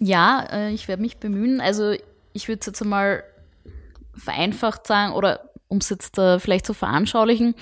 Ja, 0.00 0.46
äh, 0.50 0.72
ich 0.72 0.88
werde 0.88 1.02
mich 1.02 1.18
bemühen. 1.18 1.60
Also 1.60 1.92
ich 2.32 2.48
würde 2.48 2.60
jetzt 2.66 2.82
einmal 2.82 3.24
vereinfacht 4.14 4.86
sagen 4.86 5.14
oder 5.14 5.49
um 5.70 5.78
es 5.78 5.88
jetzt 5.88 6.18
äh, 6.18 6.38
vielleicht 6.38 6.66
zu 6.66 6.74
veranschaulichen, 6.74 7.54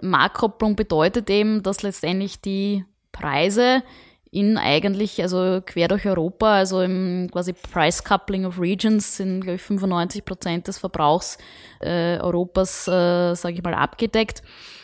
Marktkopplung 0.00 0.76
bedeutet 0.76 1.28
eben, 1.30 1.62
dass 1.62 1.82
letztendlich 1.82 2.40
die 2.40 2.84
Preise 3.10 3.82
in 4.30 4.58
eigentlich, 4.58 5.22
also 5.22 5.60
quer 5.64 5.88
durch 5.88 6.06
Europa, 6.06 6.54
also 6.56 6.82
im 6.82 7.28
quasi 7.32 7.52
Price 7.52 8.02
Coupling 8.02 8.44
of 8.44 8.60
Regions 8.60 9.16
sind, 9.16 9.42
glaube 9.42 9.56
ich, 9.56 9.62
95 9.62 10.24
Prozent 10.24 10.68
des 10.68 10.78
Verbrauchs 10.78 11.38
äh, 11.80 12.18
Europas, 12.18 12.88
äh, 12.88 13.34
sage 13.34 13.54
ich 13.54 13.62
mal, 13.62 13.74
abgedeckt. 13.74 14.42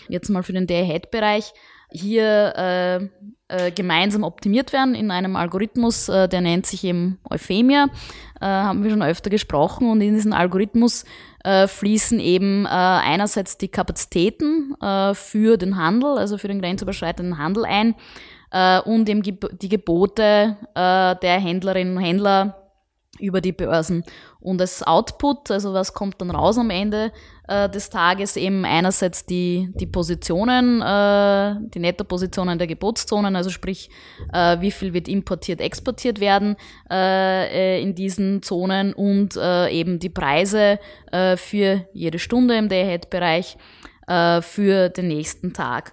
Jetzt 0.09 0.31
mal 0.31 0.45
für 0.45 0.53
den 0.53 0.69
Day-Ahead-Bereich. 0.69 1.53
Hier 1.93 2.55
äh, 2.57 3.09
äh, 3.49 3.73
gemeinsam 3.73 4.23
optimiert 4.23 4.73
werden 4.73 4.95
in 4.95 5.11
einem 5.11 5.35
Algorithmus, 5.35 6.09
äh, 6.09 6.29
der 6.29 6.41
nennt 6.41 6.67
sich 6.67 6.85
eben 6.85 7.19
Euphemia, 7.29 7.89
äh, 8.41 8.47
haben 8.47 8.85
wir 8.85 8.91
schon 8.91 9.03
öfter 9.03 9.29
gesprochen 9.29 9.91
und 9.91 10.01
in 10.01 10.15
diesen 10.15 10.33
Algorithmus 10.33 11.05
äh, 11.45 11.67
fließen 11.67 12.21
eben 12.21 12.67
äh, 12.67 12.69
einerseits 12.69 13.59
die 13.59 13.69
Kapazitäten 13.69 14.75
äh, 14.81 15.15
für 15.15 15.57
den 15.57 15.77
Handel, 15.77 16.19
also 16.19 16.39
für 16.39 16.49
den 16.49 16.61
grenzüberschreitenden 16.61 17.39
Handel 17.39 17.65
ein 17.65 17.95
äh, 18.51 18.81
und 18.81 19.09
eben 19.09 19.23
die 19.23 19.69
Gebote 19.69 20.57
äh, 20.75 21.17
der 21.17 21.41
Händlerinnen 21.41 21.97
und 21.97 22.03
Händler 22.03 22.57
über 23.19 23.41
die 23.41 23.53
Börsen. 23.53 24.05
Und 24.41 24.61
als 24.61 24.83
Output, 24.83 25.51
also 25.51 25.75
was 25.75 25.93
kommt 25.93 26.21
dann 26.21 26.31
raus 26.31 26.57
am 26.59 26.71
Ende 26.71 27.13
äh, 27.51 27.69
des 27.69 27.91
Tages, 27.91 28.37
eben 28.37 28.65
einerseits 28.65 29.27
die, 29.27 29.71
die 29.75 29.87
Positionen, 29.87 30.81
äh, 30.81 31.57
die 31.75 31.81
Nettopositionen 31.81 32.59
der 32.59 32.69
Gebotszonen, 32.69 33.35
also 33.35 33.51
sprich, 33.51 33.91
äh, 34.33 34.61
wie 34.61 34.71
viel 34.71 34.95
wird 34.95 35.09
importiert, 35.09 35.61
exportiert 35.61 36.21
werden 36.21 36.55
äh, 36.89 37.79
äh 37.79 37.83
in 37.83 37.95
diesen 37.95 38.43
Zonen 38.43 38.93
und 38.93 39.37
äh, 39.37 39.69
eben 39.71 39.99
die 39.99 40.11
Preise 40.11 40.79
äh, 41.11 41.37
für 41.37 41.87
jede 41.93 42.21
Stunde 42.21 42.57
im 42.57 42.69
Day-Ahead-Bereich 42.69 43.57
äh, 44.07 44.41
für 44.43 44.89
den 44.89 45.09
nächsten 45.09 45.53
Tag. 45.53 45.93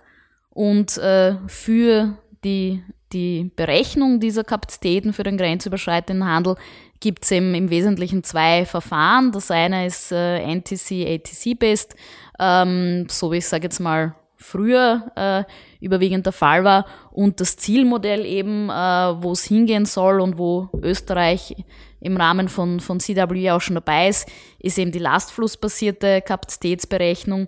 Und 0.51 0.97
äh, 0.97 1.35
für 1.47 2.17
die, 2.43 2.83
die 3.13 3.51
Berechnung 3.55 4.19
dieser 4.19 4.43
Kapazitäten 4.43 5.13
für 5.13 5.23
den 5.23 5.37
grenzüberschreitenden 5.37 6.27
Handel 6.27 6.55
gibt 6.99 7.23
es 7.23 7.31
im, 7.31 7.53
im 7.53 7.69
Wesentlichen 7.69 8.23
zwei 8.23 8.65
Verfahren. 8.65 9.31
Das 9.31 9.51
eine 9.51 9.86
ist 9.86 10.12
äh, 10.12 10.39
NTC, 10.39 11.07
ATC-based, 11.07 11.95
ähm, 12.39 13.07
so 13.10 13.31
wie 13.31 13.38
ich 13.38 13.47
sage 13.47 13.63
jetzt 13.63 13.79
mal 13.79 14.15
früher 14.38 15.12
äh, 15.15 15.43
überwiegend 15.83 16.25
der 16.25 16.33
Fall 16.33 16.63
war 16.63 16.86
und 17.12 17.41
das 17.41 17.57
Zielmodell 17.57 18.25
eben, 18.25 18.69
äh, 18.69 18.73
wo 18.73 19.31
es 19.31 19.43
hingehen 19.43 19.86
soll 19.86 20.21
und 20.21 20.38
wo 20.38 20.69
Österreich 20.81 21.55
im 21.99 22.17
Rahmen 22.17 22.47
von, 22.47 22.79
von 22.79 22.99
CWE 22.99 23.53
auch 23.53 23.62
schon 23.62 23.75
dabei 23.75 24.10
ist, 24.10 24.29
ist 24.60 24.77
eben 24.77 24.91
die 24.91 24.99
lastflussbasierte 24.99 26.21
Kapazitätsberechnung, 26.21 27.47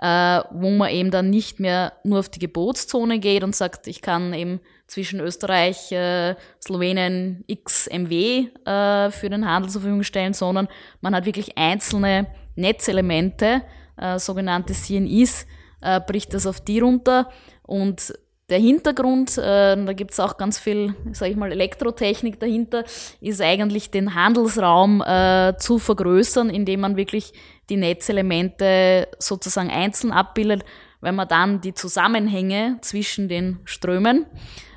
äh, 0.00 0.40
wo 0.50 0.70
man 0.70 0.90
eben 0.90 1.10
dann 1.10 1.28
nicht 1.28 1.60
mehr 1.60 1.92
nur 2.04 2.20
auf 2.20 2.30
die 2.30 2.38
Gebotszone 2.38 3.18
geht 3.18 3.44
und 3.44 3.54
sagt, 3.54 3.86
ich 3.86 4.00
kann 4.00 4.32
eben 4.32 4.60
zwischen 4.90 5.20
Österreich, 5.20 5.92
äh, 5.92 6.34
Slowenien 6.60 7.44
x 7.46 7.88
MW 7.88 8.48
äh, 8.64 9.10
für 9.10 9.30
den 9.30 9.48
Handel 9.48 9.70
zur 9.70 9.82
Verfügung 9.82 10.02
stellen, 10.02 10.34
sondern 10.34 10.68
man 11.00 11.14
hat 11.14 11.26
wirklich 11.26 11.56
einzelne 11.56 12.26
Netzelemente, 12.56 13.62
äh, 13.96 14.18
sogenannte 14.18 14.74
CNIs, 14.74 15.46
äh, 15.80 16.00
bricht 16.00 16.34
das 16.34 16.44
auf 16.44 16.60
die 16.60 16.80
runter. 16.80 17.30
Und 17.62 18.12
der 18.48 18.58
Hintergrund, 18.58 19.38
äh, 19.38 19.76
da 19.76 19.92
gibt 19.92 20.10
es 20.10 20.18
auch 20.18 20.36
ganz 20.36 20.58
viel, 20.58 20.96
sage 21.12 21.30
ich 21.30 21.36
mal, 21.36 21.52
Elektrotechnik 21.52 22.40
dahinter, 22.40 22.84
ist 23.20 23.40
eigentlich 23.40 23.92
den 23.92 24.16
Handelsraum 24.16 25.02
äh, 25.02 25.54
zu 25.56 25.78
vergrößern, 25.78 26.50
indem 26.50 26.80
man 26.80 26.96
wirklich 26.96 27.32
die 27.68 27.76
Netzelemente 27.76 29.06
sozusagen 29.20 29.70
einzeln 29.70 30.10
abbildet, 30.10 30.64
weil 31.00 31.12
man 31.12 31.28
dann 31.28 31.60
die 31.60 31.74
Zusammenhänge 31.74 32.78
zwischen 32.80 33.28
den 33.28 33.60
Strömen 33.64 34.26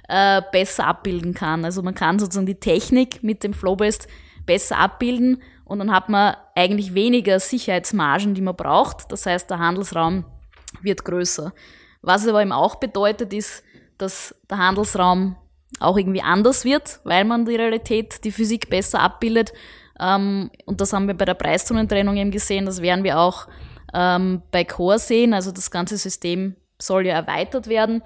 äh, 0.08 0.42
besser 0.52 0.88
abbilden 0.88 1.34
kann. 1.34 1.66
Also 1.66 1.82
man 1.82 1.96
kann 1.96 2.20
sozusagen 2.20 2.46
die 2.46 2.60
Technik 2.60 3.24
mit 3.24 3.44
dem 3.44 3.54
Flowbest 3.54 4.08
besser 4.46 4.78
abbilden 4.78 5.42
und 5.66 5.80
dann 5.80 5.92
hat 5.92 6.10
man 6.10 6.36
eigentlich 6.56 6.94
weniger 6.94 7.40
Sicherheitsmargen, 7.40 8.34
die 8.34 8.42
man 8.42 8.56
braucht. 8.56 9.12
Das 9.12 9.26
heißt, 9.26 9.50
der 9.50 9.60
Handelsraum 9.60 10.26
wird 10.82 11.06
größer. 11.06 11.54
Was 12.02 12.28
aber 12.28 12.42
eben 12.42 12.52
auch 12.52 12.76
bedeutet, 12.76 13.34
ist, 13.34 13.64
dass 13.98 14.36
der 14.50 14.58
Handelsraum 14.58 15.38
auch 15.80 15.98
irgendwie 15.98 16.22
anders 16.22 16.66
wird, 16.66 17.00
weil 17.04 17.26
man 17.26 17.46
die 17.46 17.56
Realität, 17.56 18.24
die 18.24 18.32
Physik 18.32 18.70
besser 18.70 19.00
abbildet. 19.00 19.54
Ähm, 20.00 20.52
und 20.66 20.82
das 20.82 20.94
haben 20.94 21.08
wir 21.08 21.16
bei 21.16 21.26
der 21.26 21.34
Preiszonentrennung 21.34 22.18
eben 22.18 22.32
gesehen, 22.32 22.66
das 22.66 22.82
werden 22.82 23.04
wir 23.04 23.20
auch 23.20 23.48
ähm, 23.94 24.42
bei 24.52 24.64
Core 24.64 25.00
sehen. 25.00 25.34
Also 25.34 25.52
das 25.52 25.72
ganze 25.72 25.98
System 25.98 26.56
soll 26.80 27.08
ja 27.08 27.16
erweitert 27.16 27.68
werden. 27.68 28.04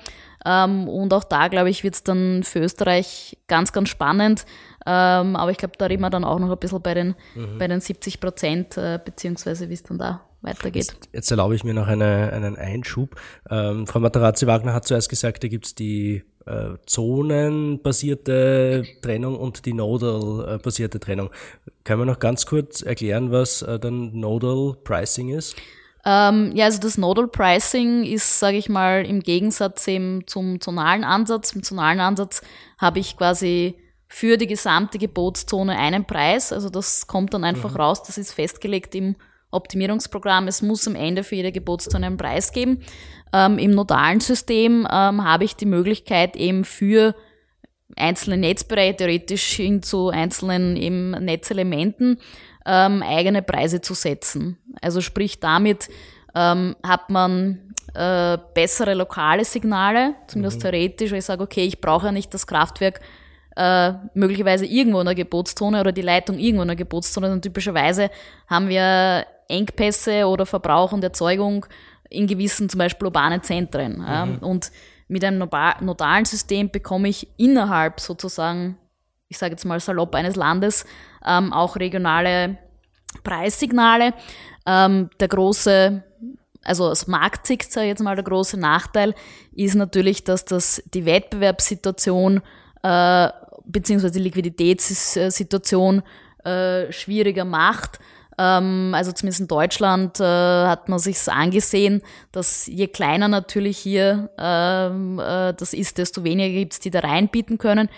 Ähm, 0.47 0.87
und 0.87 1.13
auch 1.13 1.25
da, 1.25 1.49
glaube 1.49 1.69
ich, 1.69 1.83
wird 1.83 1.95
es 1.95 2.03
dann 2.03 2.43
für 2.43 2.59
Österreich 2.59 3.37
ganz, 3.47 3.73
ganz 3.73 3.89
spannend. 3.89 4.45
Ähm, 4.85 5.35
aber 5.35 5.51
ich 5.51 5.57
glaube, 5.57 5.73
da 5.77 5.87
reden 5.87 6.01
wir 6.01 6.09
dann 6.09 6.23
auch 6.23 6.39
noch 6.39 6.49
ein 6.49 6.57
bisschen 6.57 6.81
bei 6.81 6.93
den, 6.93 7.15
mhm. 7.35 7.57
bei 7.57 7.67
den 7.67 7.81
70 7.81 8.21
Prozent, 8.21 8.77
äh, 8.77 8.97
beziehungsweise 9.03 9.69
wie 9.69 9.73
es 9.73 9.83
dann 9.83 9.97
da 9.97 10.21
weitergeht. 10.41 10.85
Jetzt, 10.85 11.09
jetzt, 11.11 11.31
erlaube 11.31 11.55
ich 11.55 11.65
mir 11.65 11.73
noch 11.73 11.87
eine, 11.87 12.31
einen 12.31 12.55
Einschub. 12.55 13.19
Ähm, 13.49 13.87
Frau 13.87 13.99
Materazzi-Wagner 13.99 14.73
hat 14.73 14.87
zuerst 14.87 15.09
gesagt, 15.09 15.43
da 15.43 15.49
gibt 15.49 15.65
es 15.65 15.75
die 15.75 16.23
äh, 16.45 16.75
zonenbasierte 16.85 18.85
Trennung 19.01 19.35
und 19.35 19.65
die 19.65 19.73
Nodal-basierte 19.73 21.01
Trennung. 21.01 21.29
Können 21.83 22.01
wir 22.01 22.05
noch 22.05 22.19
ganz 22.19 22.45
kurz 22.45 22.81
erklären, 22.81 23.33
was 23.33 23.63
äh, 23.63 23.79
dann 23.79 24.17
Nodal 24.17 24.77
Pricing 24.85 25.27
ist? 25.29 25.57
Ähm, 26.09 26.53
ja, 26.55 26.65
also 26.65 26.79
das 26.79 26.97
Nodal 26.97 27.27
Pricing 27.27 28.05
ist, 28.05 28.39
sage 28.39 28.55
ich 28.55 28.69
mal, 28.69 29.05
im 29.05 29.19
Gegensatz 29.19 29.85
eben 29.89 30.25
zum 30.25 30.61
zonalen 30.61 31.03
Ansatz. 31.03 31.51
Im 31.51 31.63
zonalen 31.63 31.99
Ansatz 31.99 32.41
habe 32.77 32.99
ich 32.99 33.17
quasi 33.17 33.75
für 34.07 34.37
die 34.37 34.47
gesamte 34.47 34.99
Gebotszone 34.99 35.77
einen 35.77 36.05
Preis. 36.05 36.53
Also 36.53 36.69
das 36.69 37.07
kommt 37.07 37.33
dann 37.33 37.43
einfach 37.43 37.71
mhm. 37.71 37.77
raus, 37.81 38.03
das 38.03 38.17
ist 38.17 38.31
festgelegt 38.31 38.95
im 38.95 39.17
Optimierungsprogramm. 39.51 40.47
Es 40.47 40.61
muss 40.61 40.87
am 40.87 40.95
Ende 40.95 41.25
für 41.25 41.35
jede 41.35 41.51
Gebotszone 41.51 42.05
einen 42.05 42.15
Preis 42.15 42.53
geben. 42.53 42.83
Ähm, 43.33 43.57
Im 43.57 43.71
nodalen 43.71 44.21
System 44.21 44.87
ähm, 44.89 45.25
habe 45.25 45.43
ich 45.43 45.57
die 45.57 45.65
Möglichkeit 45.65 46.37
eben 46.37 46.63
für 46.63 47.15
einzelne 47.97 48.37
Netzbereiche, 48.37 48.95
theoretisch 48.95 49.45
hin 49.55 49.83
zu 49.83 50.07
einzelnen 50.07 50.77
eben 50.77 51.11
Netzelementen, 51.11 52.19
ähm, 52.67 53.01
eigene 53.01 53.41
Preise 53.41 53.81
zu 53.81 53.93
setzen. 53.93 54.57
Also 54.81 55.01
sprich, 55.01 55.39
damit 55.39 55.89
ähm, 56.35 56.75
hat 56.83 57.09
man 57.09 57.73
äh, 57.93 58.37
bessere 58.53 58.93
lokale 58.93 59.45
Signale, 59.45 60.15
zumindest 60.27 60.57
mhm. 60.57 60.61
theoretisch, 60.61 61.11
weil 61.11 61.19
ich 61.19 61.25
sage, 61.25 61.43
okay, 61.43 61.63
ich 61.63 61.81
brauche 61.81 62.07
ja 62.07 62.11
nicht 62.11 62.33
das 62.33 62.45
Kraftwerk 62.45 62.99
äh, 63.55 63.93
möglicherweise 64.13 64.65
irgendwo 64.65 64.99
in 64.99 65.05
der 65.05 65.15
Gebotszone 65.15 65.79
oder 65.79 65.91
die 65.91 66.01
Leitung 66.01 66.37
irgendwo 66.37 66.61
in 66.61 66.67
der 66.67 66.77
Gebotszone. 66.77 67.31
Und 67.31 67.41
typischerweise 67.41 68.11
haben 68.47 68.67
wir 68.67 69.25
Engpässe 69.47 70.27
oder 70.27 70.45
Verbrauch 70.45 70.91
und 70.91 71.03
Erzeugung 71.03 71.65
in 72.09 72.27
gewissen 72.27 72.69
zum 72.69 72.79
Beispiel 72.79 73.07
urbanen 73.07 73.41
Zentren. 73.41 73.97
Mhm. 73.99 74.37
Und 74.39 74.71
mit 75.07 75.23
einem 75.23 75.49
nodalen 75.81 76.25
System 76.25 76.69
bekomme 76.69 77.07
ich 77.07 77.27
innerhalb 77.37 77.99
sozusagen, 77.99 78.77
ich 79.29 79.37
sage 79.37 79.53
jetzt 79.53 79.65
mal 79.65 79.79
salopp 79.79 80.13
eines 80.15 80.35
Landes, 80.35 80.85
ähm, 81.27 81.53
auch 81.53 81.75
regionale 81.75 82.57
Preissignale. 83.23 84.13
Ähm, 84.65 85.09
der 85.19 85.27
große, 85.27 86.03
also 86.63 86.85
aus 86.87 87.07
Marktsicht, 87.07 87.71
sage 87.71 87.87
ich 87.87 87.91
jetzt 87.91 88.03
mal, 88.03 88.15
der 88.15 88.25
große 88.25 88.57
Nachteil 88.57 89.13
ist 89.53 89.75
natürlich, 89.75 90.23
dass 90.23 90.45
das 90.45 90.83
die 90.93 91.05
Wettbewerbssituation 91.05 92.41
äh, 92.83 93.29
beziehungsweise 93.65 94.13
die 94.13 94.23
Liquiditätssituation 94.23 96.03
äh, 96.43 96.91
schwieriger 96.91 97.45
macht. 97.45 97.99
Ähm, 98.37 98.91
also 98.93 99.11
zumindest 99.11 99.41
in 99.41 99.47
Deutschland 99.47 100.19
äh, 100.19 100.23
hat 100.23 100.89
man 100.89 100.99
sich 100.99 101.17
angesehen, 101.29 102.01
dass 102.31 102.67
je 102.67 102.87
kleiner 102.87 103.27
natürlich 103.27 103.77
hier 103.77 104.29
ähm, 104.37 105.19
äh, 105.19 105.53
das 105.53 105.73
ist, 105.73 105.97
desto 105.97 106.23
weniger 106.23 106.53
gibt 106.53 106.73
es, 106.73 106.79
die 106.79 106.91
da 106.91 106.99
reinbieten 106.99 107.57
können. 107.57 107.89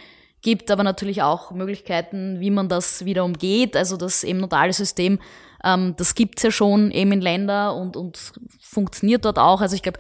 Gibt 0.41 0.71
aber 0.71 0.83
natürlich 0.83 1.21
auch 1.21 1.51
Möglichkeiten, 1.51 2.39
wie 2.39 2.51
man 2.51 2.69
das 2.69 3.03
wieder 3.05 3.25
umgeht. 3.25 3.75
Also 3.75 3.97
das 3.97 4.23
eben 4.23 4.39
notale 4.39 4.71
System, 4.73 5.19
ähm, 5.63 5.95
das 5.97 6.15
gibt's 6.15 6.43
ja 6.43 6.51
schon 6.51 6.91
eben 6.91 7.11
in 7.11 7.21
Ländern 7.21 7.75
und, 7.75 7.97
und 7.97 8.31
funktioniert 8.61 9.25
dort 9.25 9.37
auch. 9.37 9.61
Also 9.61 9.75
ich 9.75 9.83
glaube, 9.83 9.99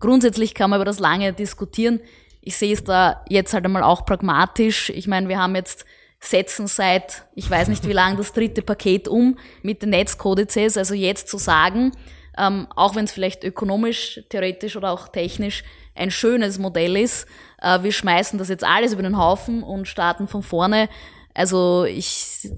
grundsätzlich 0.00 0.54
kann 0.54 0.70
man 0.70 0.78
über 0.78 0.84
das 0.84 1.00
lange 1.00 1.32
diskutieren. 1.32 2.00
Ich 2.40 2.56
sehe 2.56 2.72
es 2.72 2.84
da 2.84 3.24
jetzt 3.28 3.54
halt 3.54 3.64
einmal 3.64 3.82
auch 3.82 4.06
pragmatisch. 4.06 4.90
Ich 4.90 5.06
meine, 5.06 5.28
wir 5.28 5.38
haben 5.38 5.54
jetzt 5.54 5.84
setzen 6.20 6.66
seit, 6.66 7.26
ich 7.34 7.50
weiß 7.50 7.68
nicht 7.68 7.86
wie 7.86 7.92
lange, 7.92 8.16
das 8.16 8.32
dritte 8.32 8.62
Paket 8.62 9.08
um 9.08 9.38
mit 9.62 9.82
den 9.82 9.90
Netzkodizes. 9.90 10.76
Also 10.76 10.94
jetzt 10.94 11.28
zu 11.28 11.38
sagen, 11.38 11.92
ähm, 12.38 12.66
auch 12.74 12.96
wenn 12.96 13.04
es 13.04 13.12
vielleicht 13.12 13.44
ökonomisch, 13.44 14.20
theoretisch 14.30 14.76
oder 14.76 14.90
auch 14.90 15.08
technisch 15.08 15.64
ein 15.94 16.10
schönes 16.10 16.58
Modell 16.58 16.96
ist, 16.96 17.26
äh, 17.62 17.82
wir 17.82 17.92
schmeißen 17.92 18.38
das 18.38 18.48
jetzt 18.48 18.64
alles 18.64 18.92
über 18.92 19.02
den 19.02 19.18
Haufen 19.18 19.62
und 19.62 19.88
starten 19.88 20.28
von 20.28 20.42
vorne. 20.42 20.88
Also 21.34 21.84
ich 21.84 22.48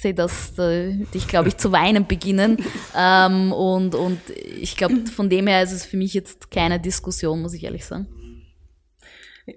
sehe 0.00 0.14
das, 0.14 0.58
äh, 0.58 0.94
ich 1.12 1.28
glaube 1.28 1.48
ich 1.48 1.56
zu 1.56 1.72
weinen 1.72 2.06
beginnen. 2.06 2.58
Ähm, 2.98 3.52
und, 3.52 3.94
und 3.94 4.18
ich 4.30 4.74
glaube, 4.74 5.06
von 5.14 5.28
dem 5.28 5.48
her 5.48 5.62
ist 5.62 5.72
es 5.72 5.84
für 5.84 5.98
mich 5.98 6.14
jetzt 6.14 6.50
keine 6.50 6.80
Diskussion, 6.80 7.42
muss 7.42 7.52
ich 7.52 7.64
ehrlich 7.64 7.84
sagen. 7.84 8.06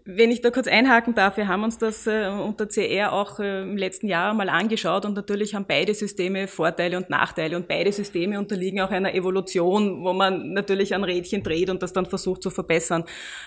Wenn 0.05 0.29
ich 0.29 0.41
da 0.41 0.51
kurz 0.51 0.67
einhaken 0.67 1.15
darf, 1.15 1.37
wir 1.37 1.47
haben 1.47 1.63
uns 1.63 1.79
das 1.79 2.05
äh, 2.05 2.27
unter 2.27 2.67
CR 2.67 3.11
auch 3.11 3.39
äh, 3.39 3.63
im 3.63 3.75
letzten 3.75 4.07
Jahr 4.07 4.35
mal 4.35 4.47
angeschaut 4.47 5.03
und 5.03 5.15
natürlich 5.15 5.55
haben 5.55 5.65
beide 5.67 5.95
Systeme 5.95 6.47
Vorteile 6.47 6.95
und 6.95 7.09
Nachteile 7.09 7.55
und 7.55 7.67
beide 7.67 7.91
Systeme 7.91 8.37
unterliegen 8.37 8.81
auch 8.81 8.91
einer 8.91 9.15
Evolution, 9.15 10.03
wo 10.03 10.13
man 10.13 10.53
natürlich 10.53 10.93
ein 10.93 11.03
Rädchen 11.03 11.41
dreht 11.41 11.71
und 11.71 11.81
das 11.81 11.91
dann 11.91 12.05
versucht 12.05 12.43
zu 12.43 12.51
verbessern. 12.51 13.03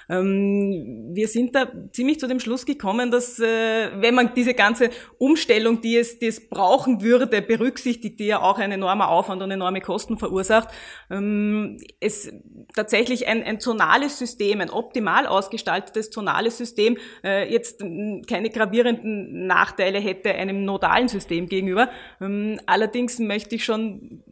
Ähm, 0.09 1.11
wir 1.13 1.29
sind 1.29 1.55
da 1.55 1.69
ziemlich 1.93 2.19
zu 2.19 2.27
dem 2.27 2.41
Schluss 2.41 2.67
gekommen, 2.67 3.13
dass 3.13 3.39
äh, 3.39 3.91
wenn 4.01 4.17
man 4.17 4.35
diese 4.35 4.55
ganze 4.55 4.91
Umstellung, 5.19 5.81
die 5.81 5.97
es, 5.97 6.19
die 6.19 6.27
es 6.27 6.49
brauchen 6.49 7.03
würde, 7.03 7.29
berücksichtigt, 7.41 8.19
die 8.19 8.27
ja 8.27 8.41
auch 8.43 8.59
ein 8.59 8.73
enormer 8.73 9.11
Aufwand 9.11 9.43
und 9.43 9.51
enorme 9.53 9.81
Kosten 9.81 10.19
verursacht, 10.19 10.71
ähm, 11.09 11.77
es 12.01 12.33
tatsächlich 12.75 13.29
ein, 13.29 13.45
ein 13.45 13.61
zonales 13.61 14.19
System, 14.19 14.61
ein 14.61 14.71
optimal 14.71 15.29
ausgestaltetes 15.29 16.11
zonales 16.11 16.32
zonales 16.33 16.59
System 16.59 16.97
äh, 17.25 17.51
jetzt 17.53 17.81
keine 18.29 18.51
gravierenden 18.51 19.47
Nachteile 19.47 19.99
hätte 19.99 20.35
einem 20.35 20.65
nodalen 20.65 21.09
System 21.09 21.47
gegenüber. 21.49 21.89
Ähm, 22.21 22.61
allerdings 22.67 23.19
möchte 23.19 23.57
ich 23.57 23.65
schon 23.65 24.23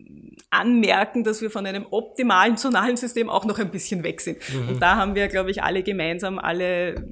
anmerken, 0.51 1.23
dass 1.23 1.43
wir 1.43 1.51
von 1.51 1.67
einem 1.67 1.87
optimalen 1.91 2.57
zonalen 2.57 2.97
System 2.97 3.29
auch 3.29 3.45
noch 3.45 3.59
ein 3.59 3.71
bisschen 3.71 4.03
weg 4.03 4.21
sind. 4.21 4.39
Mhm. 4.53 4.69
Und 4.69 4.83
da 4.83 4.97
haben 4.97 5.15
wir, 5.15 5.29
glaube 5.29 5.51
ich, 5.51 5.63
alle 5.63 5.83
gemeinsam, 5.83 6.39
alle 6.39 7.07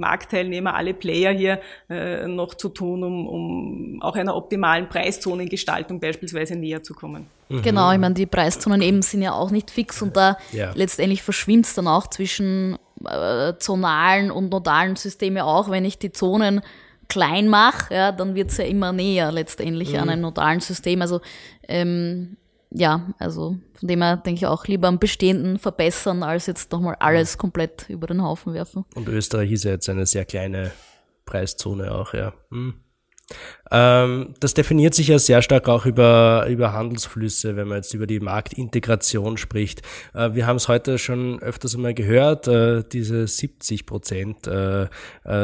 Marktteilnehmer, 0.00 0.74
alle 0.74 0.94
Player 0.94 1.32
hier 1.32 1.60
äh, 1.88 2.26
noch 2.26 2.54
zu 2.54 2.70
tun, 2.70 3.04
um, 3.04 3.28
um 3.28 4.02
auch 4.02 4.16
einer 4.16 4.34
optimalen 4.34 4.88
Preiszonengestaltung 4.88 6.00
beispielsweise 6.00 6.56
näher 6.56 6.82
zu 6.82 6.94
kommen. 6.94 7.26
Mhm. 7.48 7.62
Genau, 7.62 7.92
ich 7.92 7.98
meine, 7.98 8.14
die 8.14 8.26
Preiszonen 8.26 8.82
eben 8.82 9.02
sind 9.02 9.22
ja 9.22 9.32
auch 9.32 9.50
nicht 9.50 9.70
fix 9.70 10.02
und 10.02 10.16
da 10.16 10.36
ja. 10.52 10.72
letztendlich 10.74 11.22
verschwimmt 11.22 11.66
es 11.66 11.74
dann 11.74 11.86
auch 11.86 12.08
zwischen 12.08 12.78
äh, 13.04 13.54
zonalen 13.58 14.30
und 14.30 14.50
nodalen 14.50 14.96
Systeme 14.96 15.44
auch, 15.44 15.70
wenn 15.70 15.84
ich 15.84 15.98
die 15.98 16.12
Zonen 16.12 16.60
klein 17.08 17.48
mache, 17.48 17.92
ja, 17.94 18.12
dann 18.12 18.34
wird 18.34 18.50
es 18.50 18.56
ja 18.56 18.64
immer 18.64 18.92
näher 18.92 19.32
letztendlich 19.32 19.92
mhm. 19.92 19.98
an 19.98 20.08
einem 20.10 20.22
nodalen 20.22 20.60
System. 20.60 21.02
Also 21.02 21.20
ähm, 21.68 22.36
ja, 22.70 23.12
also 23.18 23.56
von 23.74 23.88
dem 23.88 24.02
her 24.02 24.16
denke 24.16 24.38
ich 24.38 24.46
auch 24.46 24.66
lieber 24.66 24.88
am 24.88 24.98
Bestehenden 24.98 25.58
verbessern, 25.58 26.22
als 26.22 26.46
jetzt 26.46 26.70
nochmal 26.72 26.96
alles 27.00 27.36
komplett 27.36 27.88
über 27.88 28.06
den 28.06 28.22
Haufen 28.22 28.54
werfen. 28.54 28.84
Und 28.94 29.08
Österreich 29.08 29.50
ist 29.52 29.64
ja 29.64 29.72
jetzt 29.72 29.88
eine 29.88 30.06
sehr 30.06 30.24
kleine 30.24 30.70
Preiszone 31.24 31.92
auch, 31.92 32.14
ja. 32.14 32.32
Hm. 32.50 32.74
Ähm, 33.70 34.34
das 34.40 34.54
definiert 34.54 34.94
sich 34.94 35.08
ja 35.08 35.18
sehr 35.18 35.42
stark 35.42 35.68
auch 35.68 35.84
über, 35.86 36.46
über 36.48 36.72
Handelsflüsse, 36.72 37.56
wenn 37.56 37.68
man 37.68 37.76
jetzt 37.78 37.94
über 37.94 38.06
die 38.06 38.20
Marktintegration 38.20 39.36
spricht. 39.36 39.82
Äh, 40.14 40.34
wir 40.34 40.46
haben 40.46 40.56
es 40.56 40.68
heute 40.68 40.98
schon 40.98 41.40
öfters 41.40 41.74
einmal 41.76 41.94
gehört, 41.94 42.46
äh, 42.48 42.82
diese 42.90 43.26
70 43.26 43.86
Prozent 43.86 44.46
äh, 44.46 44.88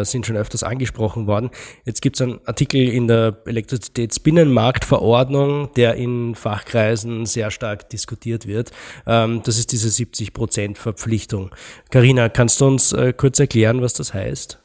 sind 0.03 0.27
schon 0.27 0.37
öfters 0.37 0.63
angesprochen 0.65 1.27
worden. 1.27 1.51
Jetzt 1.85 2.03
gibt 2.03 2.17
es 2.17 2.23
einen 2.23 2.41
Artikel 2.47 2.89
in 2.89 3.07
der 3.07 3.37
Elektrizitätsbinnenmarktverordnung, 3.47 5.73
der 5.75 5.95
in 5.95 6.35
Fachkreisen 6.35 7.25
sehr 7.27 7.53
stark 7.53 7.89
diskutiert 7.91 8.49
wird. 8.49 8.73
Ähm, 9.07 9.43
das 9.45 9.59
ist 9.59 9.73
diese 9.73 9.91
70 9.91 10.33
Prozent 10.33 10.79
Verpflichtung. 10.79 11.55
Karina, 11.91 12.29
kannst 12.29 12.61
du 12.61 12.67
uns 12.67 12.95
kurz 13.17 13.39
erklären, 13.39 13.81
was 13.83 13.95
das 13.95 14.13
heißt? 14.15 14.59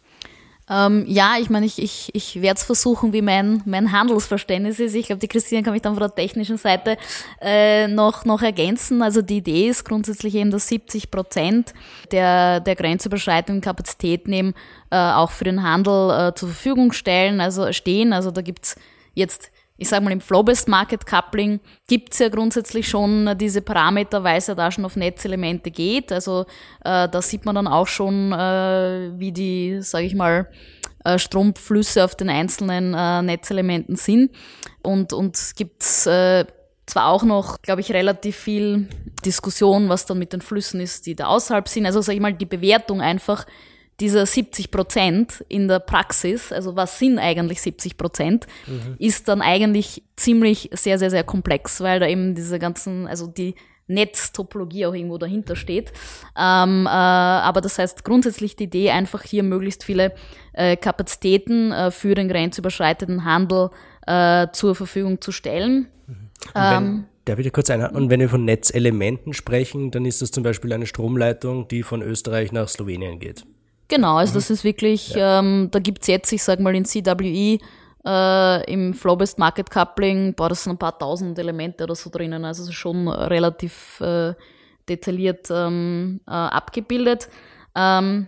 Ähm, 0.72 1.04
ja, 1.06 1.36
ich 1.38 1.50
meine, 1.50 1.66
ich, 1.66 1.82
ich, 1.82 2.10
ich 2.14 2.42
werde 2.42 2.58
es 2.58 2.64
versuchen, 2.64 3.12
wie 3.12 3.22
mein, 3.22 3.62
mein 3.66 3.92
Handelsverständnis 3.92 4.80
ist. 4.80 4.96
Ich 4.96 5.08
glaube, 5.08 5.20
die 5.20 5.28
Christine 5.28 5.64
kann 5.64 5.74
mich 5.74 5.82
dann 5.82 5.96
von 5.96 6.02
der 6.02 6.16
technischen 6.16 6.58
Seite 6.58 6.98
äh, 7.42 7.90
noch, 7.90 8.24
noch 8.24 8.42
ergänzen. 8.42 9.02
Also 9.02 9.22
die 9.22 9.38
Idee 9.38 9.68
ist 9.68 9.84
grundsätzlich 9.84 10.34
eben, 10.34 10.50
dass 10.50 10.70
70 10.70 11.12
Prozent 11.12 11.74
der, 12.14 12.62
der 12.62 12.78
grenzüberschreitenden 12.78 13.62
Kapazitäten 13.62 14.32
eben 14.32 14.54
äh, 14.92 14.96
auch 14.96 15.32
für 15.32 15.44
den 15.44 15.62
Handel 15.62 16.30
äh, 16.30 16.36
zur 16.36 16.48
Verfügung 16.48 16.94
stellen, 16.94 17.42
also 17.42 17.74
stehen. 17.74 18.14
Also 18.14 18.32
da 18.32 18.42
gibt's 18.42 18.78
jetzt 19.14 19.51
ich 19.82 19.90
sage 19.90 20.04
mal, 20.04 20.12
im 20.12 20.22
Flow-Based 20.22 20.68
Market 20.68 21.08
Coupling 21.08 21.60
gibt's 21.88 22.20
ja 22.20 22.30
grundsätzlich 22.30 22.88
schon 22.88 23.36
diese 23.40 23.64
Parameter, 23.64 24.24
weil 24.24 24.38
es 24.38 24.46
ja 24.46 24.54
da 24.54 24.70
schon 24.70 24.86
auf 24.86 24.96
Netzelemente 24.96 25.72
geht. 25.72 26.12
Also 26.12 26.46
äh, 26.86 27.10
da 27.10 27.22
sieht 27.24 27.46
man 27.46 27.56
dann 27.56 27.68
auch 27.68 27.88
schon, 27.88 28.32
äh, 28.32 29.10
wie 29.16 29.32
die, 29.32 29.82
sage 29.82 30.06
ich 30.06 30.14
mal, 30.14 30.48
äh, 31.04 31.18
Stromflüsse 31.18 32.06
auf 32.06 32.14
den 32.14 32.30
einzelnen 32.30 32.94
äh, 32.94 33.24
Netzelementen 33.24 33.96
sind. 33.96 34.30
Und, 34.84 35.14
und 35.14 35.54
gibt's 35.56 36.06
äh, 36.06 36.46
zwar 36.86 37.08
auch 37.08 37.24
noch, 37.24 37.60
glaube 37.64 37.82
ich, 37.82 37.92
relativ 37.92 38.36
viel 38.36 38.88
Diskussion, 39.26 39.90
was 39.90 40.06
dann 40.06 40.20
mit 40.20 40.32
den 40.32 40.42
Flüssen 40.42 40.80
ist, 40.80 41.08
die 41.08 41.16
da 41.16 41.26
außerhalb 41.26 41.68
sind. 41.68 41.88
Also 41.88 42.02
sage 42.02 42.18
ich 42.18 42.22
mal, 42.22 42.36
die 42.36 42.46
Bewertung 42.46 43.02
einfach 43.02 43.48
dieser 44.02 44.26
70 44.26 44.72
Prozent 44.72 45.46
in 45.48 45.68
der 45.68 45.80
Praxis, 45.80 46.52
also 46.52 46.76
was 46.76 46.98
sind 46.98 47.20
eigentlich 47.20 47.62
70 47.62 47.98
Prozent, 47.98 48.48
mhm. 48.66 48.96
ist 48.98 49.28
dann 49.28 49.42
eigentlich 49.42 50.04
ziemlich 50.16 50.70
sehr, 50.74 50.98
sehr, 50.98 51.12
sehr 51.12 51.24
komplex, 51.24 51.80
weil 51.82 52.00
da 52.00 52.08
eben 52.08 52.34
diese 52.34 52.58
ganzen, 52.60 53.08
also 53.08 53.28
die 53.28 53.56
Netztopologie 53.88 54.86
auch 54.88 54.94
irgendwo 54.94 55.18
dahinter 55.18 55.56
steht. 55.56 55.92
Ähm, 56.38 56.86
äh, 56.86 56.90
aber 56.90 57.62
das 57.62 57.78
heißt 57.78 58.04
grundsätzlich 58.04 58.56
die 58.56 58.64
Idee, 58.64 58.90
einfach 58.90 59.22
hier 59.22 59.44
möglichst 59.44 59.84
viele 59.84 60.14
äh, 60.54 60.76
Kapazitäten 60.78 61.72
äh, 61.72 61.92
für 61.92 62.16
den 62.16 62.28
grenzüberschreitenden 62.28 63.24
Handel 63.24 63.70
äh, 64.08 64.48
zur 64.52 64.76
Verfügung 64.76 65.22
zu 65.22 65.32
stellen. 65.32 65.88
Mhm. 66.08 66.30
Ähm, 66.56 67.06
Darf 67.26 67.38
ich 67.38 67.54
kurz 67.54 67.70
einhaken? 67.70 67.96
Und 67.98 68.10
wenn 68.10 68.20
wir 68.20 68.30
von 68.30 68.46
Netzelementen 68.46 69.34
sprechen, 69.34 69.92
dann 69.92 70.06
ist 70.06 70.24
das 70.24 70.32
zum 70.32 70.44
Beispiel 70.44 70.74
eine 70.74 70.88
Stromleitung, 70.88 71.68
die 71.68 71.84
von 71.84 72.02
Österreich 72.02 72.52
nach 72.52 72.68
Slowenien 72.68 73.20
geht. 73.20 73.46
Genau, 73.92 74.16
also 74.16 74.32
mhm. 74.32 74.36
das 74.36 74.50
ist 74.50 74.64
wirklich, 74.64 75.10
ja. 75.10 75.40
ähm, 75.40 75.68
da 75.70 75.80
gibt's 75.80 76.08
jetzt, 76.08 76.32
ich 76.32 76.42
sag 76.42 76.62
mal, 76.62 76.74
in 76.74 76.86
CWE 76.86 77.60
äh, 78.06 78.72
im 78.72 78.94
Flow-Based 78.94 79.38
Market 79.38 79.70
Coupling, 79.70 80.34
boah, 80.34 80.48
das 80.48 80.64
sind 80.64 80.72
ein 80.72 80.78
paar 80.78 80.98
tausend 80.98 81.38
Elemente 81.38 81.84
oder 81.84 81.96
so 81.96 82.10
drinnen, 82.10 82.46
also 82.46 82.72
schon 82.72 83.10
relativ 83.10 84.00
äh, 84.00 84.34
detailliert 84.88 85.50
ähm, 85.52 86.22
äh, 86.26 86.32
abgebildet. 86.32 87.28
Ähm, 87.76 88.28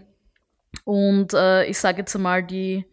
und 0.84 1.34
äh, 1.34 1.64
ich 1.68 1.80
sage 1.80 2.00
jetzt 2.00 2.14
einmal, 2.14 2.44
die 2.44 2.86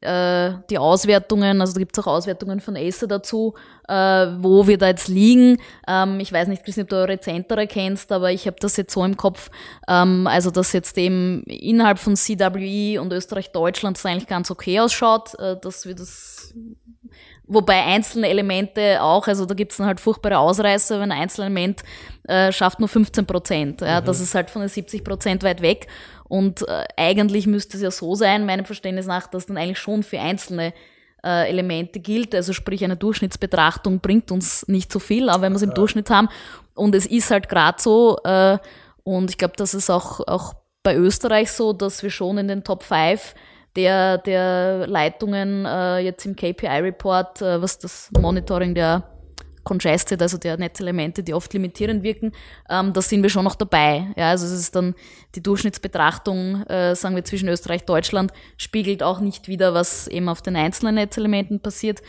äh, 0.00 0.52
die 0.70 0.78
Auswertungen, 0.78 1.60
also 1.60 1.74
da 1.74 1.78
gibt 1.78 1.96
es 1.96 2.02
auch 2.02 2.10
Auswertungen 2.10 2.60
von 2.60 2.76
Acer 2.76 3.06
dazu, 3.06 3.54
äh, 3.88 3.92
wo 3.92 4.66
wir 4.66 4.78
da 4.78 4.88
jetzt 4.88 5.08
liegen. 5.08 5.58
Ähm, 5.86 6.20
ich 6.20 6.32
weiß 6.32 6.48
nicht, 6.48 6.64
Christian, 6.64 6.84
ob 6.84 6.90
du 6.90 6.96
eure 6.96 7.20
Zentere 7.20 7.66
kennst, 7.66 8.10
aber 8.12 8.32
ich 8.32 8.46
habe 8.46 8.56
das 8.60 8.76
jetzt 8.76 8.94
so 8.94 9.04
im 9.04 9.16
Kopf, 9.16 9.50
ähm, 9.88 10.26
also 10.26 10.50
dass 10.50 10.72
jetzt 10.72 10.96
eben 10.96 11.42
innerhalb 11.44 11.98
von 11.98 12.16
CWE 12.16 13.00
und 13.00 13.12
Österreich-Deutschland 13.12 13.98
es 13.98 14.06
eigentlich 14.06 14.26
ganz 14.26 14.50
okay 14.50 14.80
ausschaut, 14.80 15.34
äh, 15.38 15.56
dass 15.60 15.86
wir 15.86 15.94
das 15.94 16.54
Wobei 17.52 17.82
einzelne 17.84 18.28
Elemente 18.28 19.02
auch, 19.02 19.26
also 19.26 19.44
da 19.44 19.54
gibt's 19.54 19.78
dann 19.78 19.86
halt 19.88 19.98
furchtbare 19.98 20.38
Ausreißer, 20.38 21.00
wenn 21.00 21.10
ein 21.10 21.22
Einzelelement 21.22 21.82
äh, 22.28 22.52
schafft 22.52 22.78
nur 22.78 22.88
15 22.88 23.26
Prozent. 23.26 23.80
Ja, 23.80 24.00
mhm. 24.00 24.04
Das 24.04 24.20
ist 24.20 24.36
halt 24.36 24.50
von 24.50 24.62
den 24.62 24.68
70 24.68 25.02
Prozent 25.02 25.42
weit 25.42 25.60
weg. 25.60 25.88
Und 26.30 26.62
äh, 26.68 26.84
eigentlich 26.96 27.48
müsste 27.48 27.76
es 27.76 27.82
ja 27.82 27.90
so 27.90 28.14
sein, 28.14 28.46
meinem 28.46 28.64
Verständnis 28.64 29.06
nach, 29.06 29.26
dass 29.26 29.46
dann 29.46 29.56
eigentlich 29.56 29.80
schon 29.80 30.04
für 30.04 30.20
einzelne 30.20 30.72
äh, 31.24 31.48
Elemente 31.48 31.98
gilt. 31.98 32.36
Also 32.36 32.52
sprich, 32.52 32.84
eine 32.84 32.96
Durchschnittsbetrachtung 32.96 33.98
bringt 33.98 34.30
uns 34.30 34.66
nicht 34.68 34.92
so 34.92 35.00
viel, 35.00 35.28
aber 35.28 35.42
wenn 35.42 35.52
wir 35.52 35.56
es 35.56 35.62
im 35.62 35.70
ja. 35.70 35.74
Durchschnitt 35.74 36.08
haben. 36.08 36.28
Und 36.74 36.94
es 36.94 37.04
ist 37.04 37.32
halt 37.32 37.48
gerade 37.48 37.82
so, 37.82 38.16
äh, 38.22 38.58
und 39.02 39.28
ich 39.28 39.38
glaube, 39.38 39.54
das 39.56 39.74
ist 39.74 39.90
auch, 39.90 40.20
auch 40.28 40.54
bei 40.84 40.94
Österreich 40.94 41.50
so, 41.50 41.72
dass 41.72 42.04
wir 42.04 42.10
schon 42.10 42.38
in 42.38 42.46
den 42.46 42.62
Top 42.62 42.84
5 42.84 43.34
der, 43.74 44.18
der 44.18 44.86
Leitungen 44.86 45.66
äh, 45.66 45.98
jetzt 45.98 46.24
im 46.26 46.36
KPI-Report, 46.36 47.42
äh, 47.42 47.60
was 47.60 47.78
das 47.78 48.08
Monitoring 48.16 48.76
der 48.76 49.02
Congested, 49.64 50.20
also 50.22 50.38
der 50.38 50.56
Netzelemente, 50.56 51.22
die 51.22 51.34
oft 51.34 51.52
limitierend 51.52 52.02
wirken, 52.02 52.32
ähm, 52.68 52.92
da 52.92 53.02
sind 53.02 53.22
wir 53.22 53.30
schon 53.30 53.44
noch 53.44 53.54
dabei. 53.54 54.06
Ja, 54.16 54.30
also 54.30 54.46
es 54.46 54.52
ist 54.52 54.74
dann 54.74 54.94
die 55.34 55.42
Durchschnittsbetrachtung, 55.42 56.62
äh, 56.66 56.94
sagen 56.94 57.14
wir 57.14 57.24
zwischen 57.24 57.48
Österreich 57.48 57.82
und 57.82 57.88
Deutschland, 57.88 58.32
spiegelt 58.56 59.02
auch 59.02 59.20
nicht 59.20 59.48
wieder, 59.48 59.74
was 59.74 60.08
eben 60.08 60.28
auf 60.28 60.42
den 60.42 60.56
einzelnen 60.56 60.94
Netzelementen 60.94 61.60
passiert. 61.60 62.00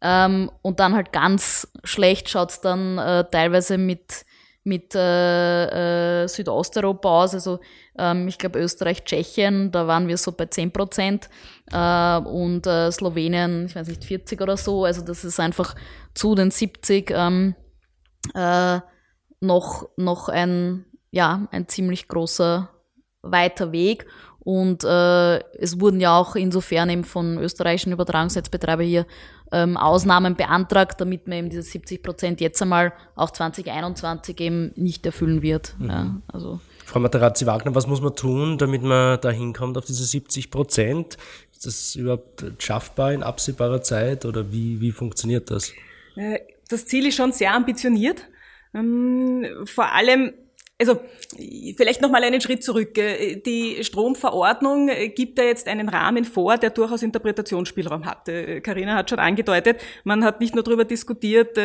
Ähm, 0.00 0.50
und 0.62 0.80
dann 0.80 0.94
halt 0.94 1.12
ganz 1.12 1.68
schlecht 1.84 2.28
schaut's 2.28 2.60
dann 2.60 2.98
äh, 2.98 3.24
teilweise 3.30 3.78
mit 3.78 4.24
mit 4.68 4.94
äh, 4.94 6.22
äh, 6.22 6.28
Südosteuropa 6.28 7.24
aus. 7.24 7.34
Also 7.34 7.58
ähm, 7.98 8.28
ich 8.28 8.38
glaube 8.38 8.60
Österreich, 8.60 9.04
Tschechien, 9.04 9.72
da 9.72 9.86
waren 9.86 10.06
wir 10.06 10.16
so 10.16 10.32
bei 10.32 10.46
10 10.46 10.70
Prozent 10.72 11.28
äh, 11.72 12.18
und 12.18 12.66
äh, 12.66 12.92
Slowenien, 12.92 13.66
ich 13.66 13.74
weiß 13.74 13.88
nicht, 13.88 14.04
40 14.04 14.40
oder 14.40 14.56
so. 14.56 14.84
Also 14.84 15.02
das 15.02 15.24
ist 15.24 15.40
einfach 15.40 15.74
zu 16.14 16.34
den 16.34 16.50
70 16.50 17.10
ähm, 17.14 17.54
äh, 18.34 18.80
noch, 19.40 19.88
noch 19.96 20.28
ein, 20.28 20.84
ja, 21.10 21.48
ein 21.50 21.66
ziemlich 21.68 22.06
großer 22.06 22.70
weiter 23.22 23.72
Weg. 23.72 24.06
Und 24.40 24.84
äh, 24.84 25.38
es 25.58 25.80
wurden 25.80 26.00
ja 26.00 26.16
auch 26.16 26.34
insofern 26.34 26.88
eben 26.88 27.04
von 27.04 27.38
österreichischen 27.38 27.92
Übertragungsnetzbetreiber 27.92 28.82
hier 28.82 29.06
ähm, 29.52 29.76
Ausnahmen 29.76 30.36
beantragt, 30.36 31.00
damit 31.00 31.26
man 31.26 31.38
eben 31.38 31.50
diese 31.50 31.62
70 31.62 32.02
Prozent 32.02 32.40
jetzt 32.40 32.60
einmal 32.60 32.92
auch 33.14 33.30
2021 33.30 34.40
eben 34.40 34.72
nicht 34.76 35.06
erfüllen 35.06 35.42
wird. 35.42 35.74
Mhm. 35.78 35.88
Ja, 35.88 36.16
also. 36.32 36.60
Frau 36.84 37.00
Materazzi-Wagner, 37.00 37.74
was 37.74 37.86
muss 37.86 38.00
man 38.00 38.14
tun, 38.14 38.56
damit 38.58 38.82
man 38.82 39.20
da 39.20 39.30
hinkommt 39.30 39.76
auf 39.76 39.84
diese 39.84 40.04
70 40.04 40.50
Prozent? 40.50 41.18
Ist 41.52 41.66
das 41.66 41.94
überhaupt 41.96 42.44
schaffbar 42.58 43.12
in 43.12 43.22
absehbarer 43.22 43.82
Zeit 43.82 44.24
oder 44.24 44.52
wie, 44.52 44.80
wie 44.80 44.92
funktioniert 44.92 45.50
das? 45.50 45.72
Äh, 46.16 46.38
das 46.68 46.86
Ziel 46.86 47.06
ist 47.06 47.16
schon 47.16 47.32
sehr 47.32 47.54
ambitioniert. 47.54 48.24
Ähm, 48.74 49.46
vor 49.64 49.92
allem 49.92 50.32
also 50.80 51.00
vielleicht 51.76 52.00
noch 52.02 52.10
mal 52.10 52.22
einen 52.22 52.40
Schritt 52.40 52.62
zurück. 52.62 52.94
Die 52.94 53.78
Stromverordnung 53.82 54.90
gibt 55.14 55.38
da 55.38 55.42
jetzt 55.42 55.66
einen 55.66 55.88
Rahmen 55.88 56.24
vor, 56.24 56.56
der 56.56 56.70
durchaus 56.70 57.02
Interpretationsspielraum 57.02 58.06
hat. 58.06 58.30
Karina 58.62 58.94
hat 58.94 59.10
schon 59.10 59.18
angedeutet, 59.18 59.80
man 60.04 60.24
hat 60.24 60.40
nicht 60.40 60.54
nur 60.54 60.62
darüber 60.62 60.84
diskutiert, 60.84 61.56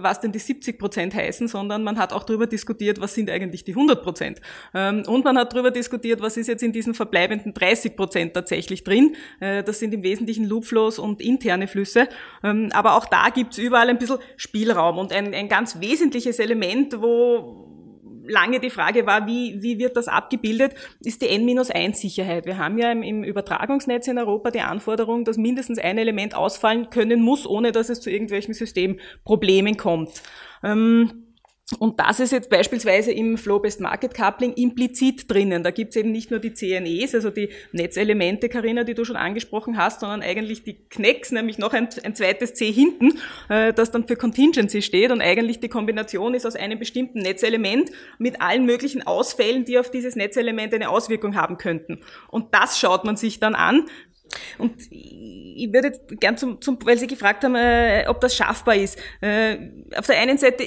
was 0.00 0.20
denn 0.20 0.32
die 0.32 0.38
70 0.38 0.78
Prozent 0.78 1.14
heißen, 1.14 1.48
sondern 1.48 1.84
man 1.84 1.98
hat 1.98 2.12
auch 2.12 2.24
darüber 2.24 2.46
diskutiert, 2.46 3.00
was 3.00 3.14
sind 3.14 3.30
eigentlich 3.30 3.64
die 3.64 3.72
100 3.72 4.02
Prozent. 4.02 4.40
Ähm, 4.74 5.02
und 5.06 5.24
man 5.24 5.38
hat 5.38 5.52
darüber 5.52 5.70
diskutiert, 5.70 6.20
was 6.20 6.36
ist 6.36 6.48
jetzt 6.48 6.62
in 6.62 6.72
diesen 6.72 6.94
verbleibenden 6.94 7.54
30 7.54 7.96
Prozent 7.96 8.34
tatsächlich 8.34 8.84
drin. 8.84 9.16
Äh, 9.40 9.62
das 9.62 9.78
sind 9.78 9.92
im 9.94 10.02
Wesentlichen 10.02 10.44
Loopflows 10.44 10.98
und 10.98 11.20
interne 11.20 11.68
Flüsse. 11.68 12.08
Ähm, 12.42 12.70
aber 12.72 12.96
auch 12.96 13.06
da 13.06 13.28
gibt's 13.28 13.58
überall 13.58 13.88
ein 13.88 13.98
bisschen 13.98 14.18
Spielraum 14.36 14.98
und 14.98 15.12
ein, 15.12 15.34
ein 15.34 15.48
ganz 15.48 15.80
wesentliches 15.80 16.38
Element, 16.38 17.00
wo 17.00 17.71
lange 18.32 18.58
die 18.58 18.70
Frage 18.70 19.06
war, 19.06 19.26
wie, 19.26 19.62
wie 19.62 19.78
wird 19.78 19.96
das 19.96 20.08
abgebildet, 20.08 20.74
ist 21.00 21.22
die 21.22 21.28
N-1-Sicherheit. 21.28 22.46
Wir 22.46 22.58
haben 22.58 22.78
ja 22.78 22.90
im, 22.90 23.02
im, 23.02 23.22
Übertragungsnetz 23.22 24.08
in 24.08 24.18
Europa 24.18 24.50
die 24.50 24.60
Anforderung, 24.60 25.24
dass 25.24 25.36
mindestens 25.36 25.78
ein 25.78 25.98
Element 25.98 26.34
ausfallen 26.34 26.90
können 26.90 27.20
muss, 27.20 27.46
ohne 27.46 27.70
dass 27.70 27.90
es 27.90 28.00
zu 28.00 28.10
irgendwelchen 28.10 28.54
Systemproblemen 28.54 29.76
kommt. 29.76 30.22
Ähm, 30.64 31.21
Und 31.78 32.00
das 32.00 32.20
ist 32.20 32.32
jetzt 32.32 32.50
beispielsweise 32.50 33.12
im 33.12 33.36
Flow-Based 33.36 33.80
Market 33.80 34.14
Coupling 34.14 34.52
implizit 34.54 35.30
drinnen. 35.30 35.62
Da 35.62 35.70
gibt's 35.70 35.96
eben 35.96 36.12
nicht 36.12 36.30
nur 36.30 36.40
die 36.40 36.52
CNEs, 36.52 37.14
also 37.14 37.30
die 37.30 37.48
Netzelemente, 37.72 38.48
Karina, 38.48 38.84
die 38.84 38.94
du 38.94 39.04
schon 39.04 39.16
angesprochen 39.16 39.76
hast, 39.76 40.00
sondern 40.00 40.22
eigentlich 40.22 40.62
die 40.62 40.74
Knecks, 40.74 41.32
nämlich 41.32 41.58
noch 41.58 41.72
ein, 41.72 41.88
ein 42.04 42.14
zweites 42.14 42.54
C 42.54 42.70
hinten, 42.70 43.18
äh, 43.48 43.72
das 43.72 43.90
dann 43.90 44.06
für 44.06 44.16
Contingency 44.16 44.82
steht. 44.82 45.10
Und 45.10 45.20
eigentlich 45.20 45.60
die 45.60 45.68
Kombination 45.68 46.34
ist 46.34 46.46
aus 46.46 46.56
einem 46.56 46.78
bestimmten 46.78 47.20
Netzelement 47.20 47.90
mit 48.18 48.40
allen 48.40 48.66
möglichen 48.66 49.06
Ausfällen, 49.06 49.64
die 49.64 49.78
auf 49.78 49.90
dieses 49.90 50.16
Netzelement 50.16 50.74
eine 50.74 50.90
Auswirkung 50.90 51.36
haben 51.36 51.58
könnten. 51.58 52.00
Und 52.28 52.54
das 52.54 52.78
schaut 52.78 53.04
man 53.04 53.16
sich 53.16 53.40
dann 53.40 53.54
an. 53.54 53.86
Und 54.58 54.74
ich 54.90 55.72
würde 55.72 55.92
gern 56.20 56.36
zum, 56.36 56.60
zum 56.60 56.78
weil 56.84 56.98
Sie 56.98 57.06
gefragt 57.06 57.44
haben, 57.44 57.54
äh, 57.54 58.04
ob 58.08 58.20
das 58.20 58.34
schaffbar 58.34 58.76
ist. 58.76 58.98
Äh, 59.20 59.58
auf 59.96 60.06
der 60.06 60.18
einen 60.18 60.38
Seite 60.38 60.64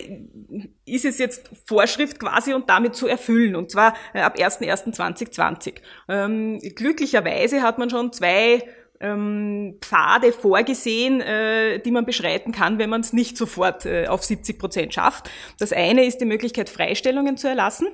ist 0.86 1.06
es 1.06 1.18
jetzt 1.18 1.50
Vorschrift 1.66 2.20
quasi 2.20 2.54
und 2.54 2.70
damit 2.70 2.96
zu 2.96 3.08
erfüllen, 3.08 3.56
und 3.56 3.72
zwar 3.72 3.96
äh, 4.14 4.22
ab 4.22 4.38
1.1.2020. 4.38 5.76
Ähm, 6.10 6.60
glücklicherweise 6.76 7.62
hat 7.62 7.78
man 7.78 7.90
schon 7.90 8.14
zwei 8.14 8.64
ähm, 9.00 9.78
Pfade 9.82 10.32
vorgesehen, 10.32 11.22
äh, 11.22 11.80
die 11.80 11.92
man 11.92 12.06
beschreiten 12.06 12.52
kann, 12.52 12.80
wenn 12.80 12.90
man 12.90 13.02
es 13.02 13.14
nicht 13.14 13.38
sofort 13.38 13.86
äh, 13.86 14.08
auf 14.08 14.24
70 14.24 14.58
Prozent 14.58 14.94
schafft. 14.94 15.30
Das 15.60 15.74
eine 15.74 16.06
ist 16.06 16.20
die 16.20 16.26
Möglichkeit, 16.26 16.70
Freistellungen 16.70 17.38
zu 17.38 17.48
erlassen. 17.48 17.88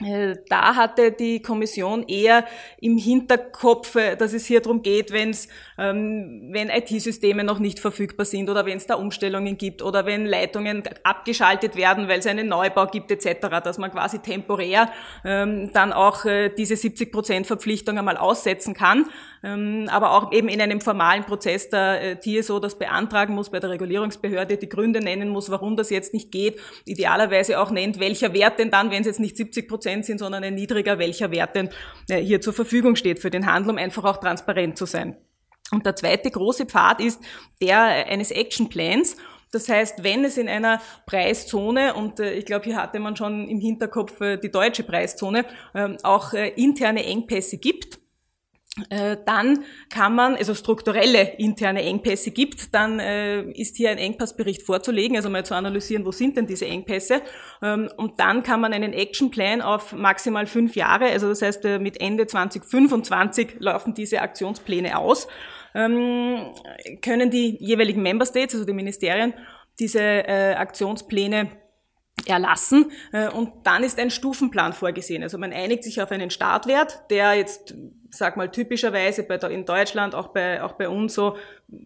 Äh, 0.00 0.36
da 0.48 0.76
hatte 0.76 1.10
die 1.10 1.42
Kommission 1.42 2.04
eher 2.06 2.46
im 2.80 2.98
Hinterkopf, 2.98 3.96
dass 4.18 4.32
es 4.32 4.46
hier 4.46 4.60
darum 4.60 4.82
geht, 4.82 5.10
wenn's, 5.10 5.48
ähm, 5.78 6.48
wenn 6.50 6.68
IT-Systeme 6.68 7.44
noch 7.44 7.58
nicht 7.58 7.78
verfügbar 7.78 8.26
sind 8.26 8.50
oder 8.50 8.66
wenn 8.66 8.76
es 8.76 8.86
da 8.86 8.94
Umstellungen 8.96 9.56
gibt 9.56 9.82
oder 9.82 10.06
wenn 10.06 10.26
Leitungen 10.26 10.82
abgeschaltet 11.04 11.76
werden, 11.76 12.08
weil 12.08 12.18
es 12.18 12.26
einen 12.26 12.48
Neubau 12.48 12.86
gibt 12.86 13.10
etc., 13.10 13.48
dass 13.62 13.78
man 13.78 13.90
quasi 13.90 14.18
temporär 14.18 14.90
ähm, 15.24 15.70
dann 15.72 15.92
auch 15.92 16.24
äh, 16.24 16.50
diese 16.50 16.76
70 16.76 17.12
Prozent 17.12 17.46
Verpflichtung 17.46 17.98
einmal 17.98 18.16
aussetzen 18.16 18.74
kann, 18.74 19.06
ähm, 19.42 19.88
aber 19.90 20.12
auch 20.12 20.32
eben 20.32 20.48
in 20.48 20.60
einem 20.60 20.80
formalen 20.80 21.24
Prozess 21.24 21.68
der 21.70 22.02
äh, 22.02 22.16
TSO 22.18 22.58
das 22.58 22.76
beantragen 22.76 23.34
muss 23.34 23.50
bei 23.50 23.60
der 23.60 23.70
Regulierungsbehörde, 23.70 24.56
die 24.56 24.68
Gründe 24.68 25.00
nennen 25.00 25.28
muss, 25.28 25.50
warum 25.50 25.76
das 25.76 25.90
jetzt 25.90 26.12
nicht 26.12 26.32
geht, 26.32 26.58
idealerweise 26.86 27.60
auch 27.60 27.70
nennt, 27.70 28.00
welcher 28.00 28.32
Wert 28.34 28.58
denn 28.58 28.70
dann, 28.70 28.90
wenn 28.90 29.00
es 29.00 29.06
jetzt 29.06 29.20
nicht 29.20 29.36
70 29.36 29.68
Prozent 29.68 30.06
sind, 30.06 30.18
sondern 30.18 30.42
ein 30.42 30.54
niedriger, 30.54 30.98
welcher 30.98 31.30
Wert 31.30 31.54
denn 31.54 31.70
äh, 32.08 32.18
hier 32.18 32.40
zur 32.40 32.52
Verfügung 32.52 32.96
steht 32.96 33.20
für 33.20 33.30
den 33.30 33.46
Handel, 33.46 33.70
um 33.70 33.78
einfach 33.78 34.04
auch 34.04 34.16
transparent 34.16 34.76
zu 34.76 34.86
sein. 34.86 35.16
Und 35.70 35.84
der 35.84 35.96
zweite 35.96 36.30
große 36.30 36.66
Pfad 36.66 37.00
ist 37.00 37.20
der 37.60 37.80
eines 37.82 38.30
Action 38.30 38.68
Plans. 38.68 39.16
Das 39.50 39.68
heißt, 39.68 40.02
wenn 40.04 40.24
es 40.24 40.36
in 40.36 40.48
einer 40.48 40.80
Preiszone, 41.06 41.94
und 41.94 42.20
äh, 42.20 42.34
ich 42.34 42.44
glaube, 42.44 42.66
hier 42.66 42.76
hatte 42.76 42.98
man 42.98 43.16
schon 43.16 43.48
im 43.48 43.60
Hinterkopf 43.60 44.20
äh, 44.20 44.36
die 44.36 44.50
deutsche 44.50 44.82
Preiszone, 44.82 45.44
ähm, 45.74 45.96
auch 46.02 46.34
interne 46.34 47.04
Engpässe 47.04 47.56
gibt, 47.56 47.98
äh, 48.90 49.16
dann 49.26 49.64
kann 49.90 50.14
man, 50.14 50.36
also 50.36 50.54
strukturelle 50.54 51.34
interne 51.38 51.82
Engpässe 51.82 52.30
gibt, 52.30 52.74
dann 52.74 53.00
äh, 53.00 53.42
ist 53.52 53.76
hier 53.76 53.90
ein 53.90 53.98
Engpassbericht 53.98 54.62
vorzulegen, 54.62 55.16
also 55.16 55.30
mal 55.30 55.44
zu 55.44 55.54
analysieren, 55.54 56.04
wo 56.04 56.12
sind 56.12 56.36
denn 56.36 56.46
diese 56.46 56.66
Engpässe. 56.66 57.22
Ähm, 57.62 57.88
und 57.96 58.20
dann 58.20 58.42
kann 58.42 58.60
man 58.60 58.72
einen 58.72 58.92
Actionplan 58.92 59.62
auf 59.62 59.92
maximal 59.92 60.46
fünf 60.46 60.76
Jahre, 60.76 61.06
also 61.06 61.28
das 61.28 61.42
heißt 61.42 61.64
äh, 61.64 61.78
mit 61.78 62.00
Ende 62.00 62.26
2025 62.26 63.56
laufen 63.58 63.94
diese 63.94 64.20
Aktionspläne 64.20 64.98
aus, 64.98 65.28
können 65.74 67.30
die 67.30 67.56
jeweiligen 67.60 68.02
Member 68.02 68.26
States, 68.26 68.54
also 68.54 68.66
die 68.66 68.72
Ministerien, 68.72 69.34
diese 69.78 70.00
Aktionspläne 70.56 71.50
erlassen 72.26 72.90
äh, 73.12 73.28
und 73.28 73.52
dann 73.64 73.82
ist 73.82 73.98
ein 73.98 74.10
Stufenplan 74.10 74.72
vorgesehen. 74.72 75.22
Also 75.22 75.38
man 75.38 75.52
einigt 75.52 75.84
sich 75.84 76.00
auf 76.02 76.10
einen 76.10 76.30
Startwert, 76.30 77.02
der 77.10 77.34
jetzt, 77.34 77.74
sag 78.10 78.36
mal, 78.36 78.50
typischerweise 78.50 79.22
bei 79.22 79.36
in 79.48 79.64
Deutschland, 79.64 80.14
auch 80.14 80.28
bei, 80.28 80.62
auch 80.62 80.72
bei 80.72 80.88
uns 80.88 81.14
so 81.14 81.36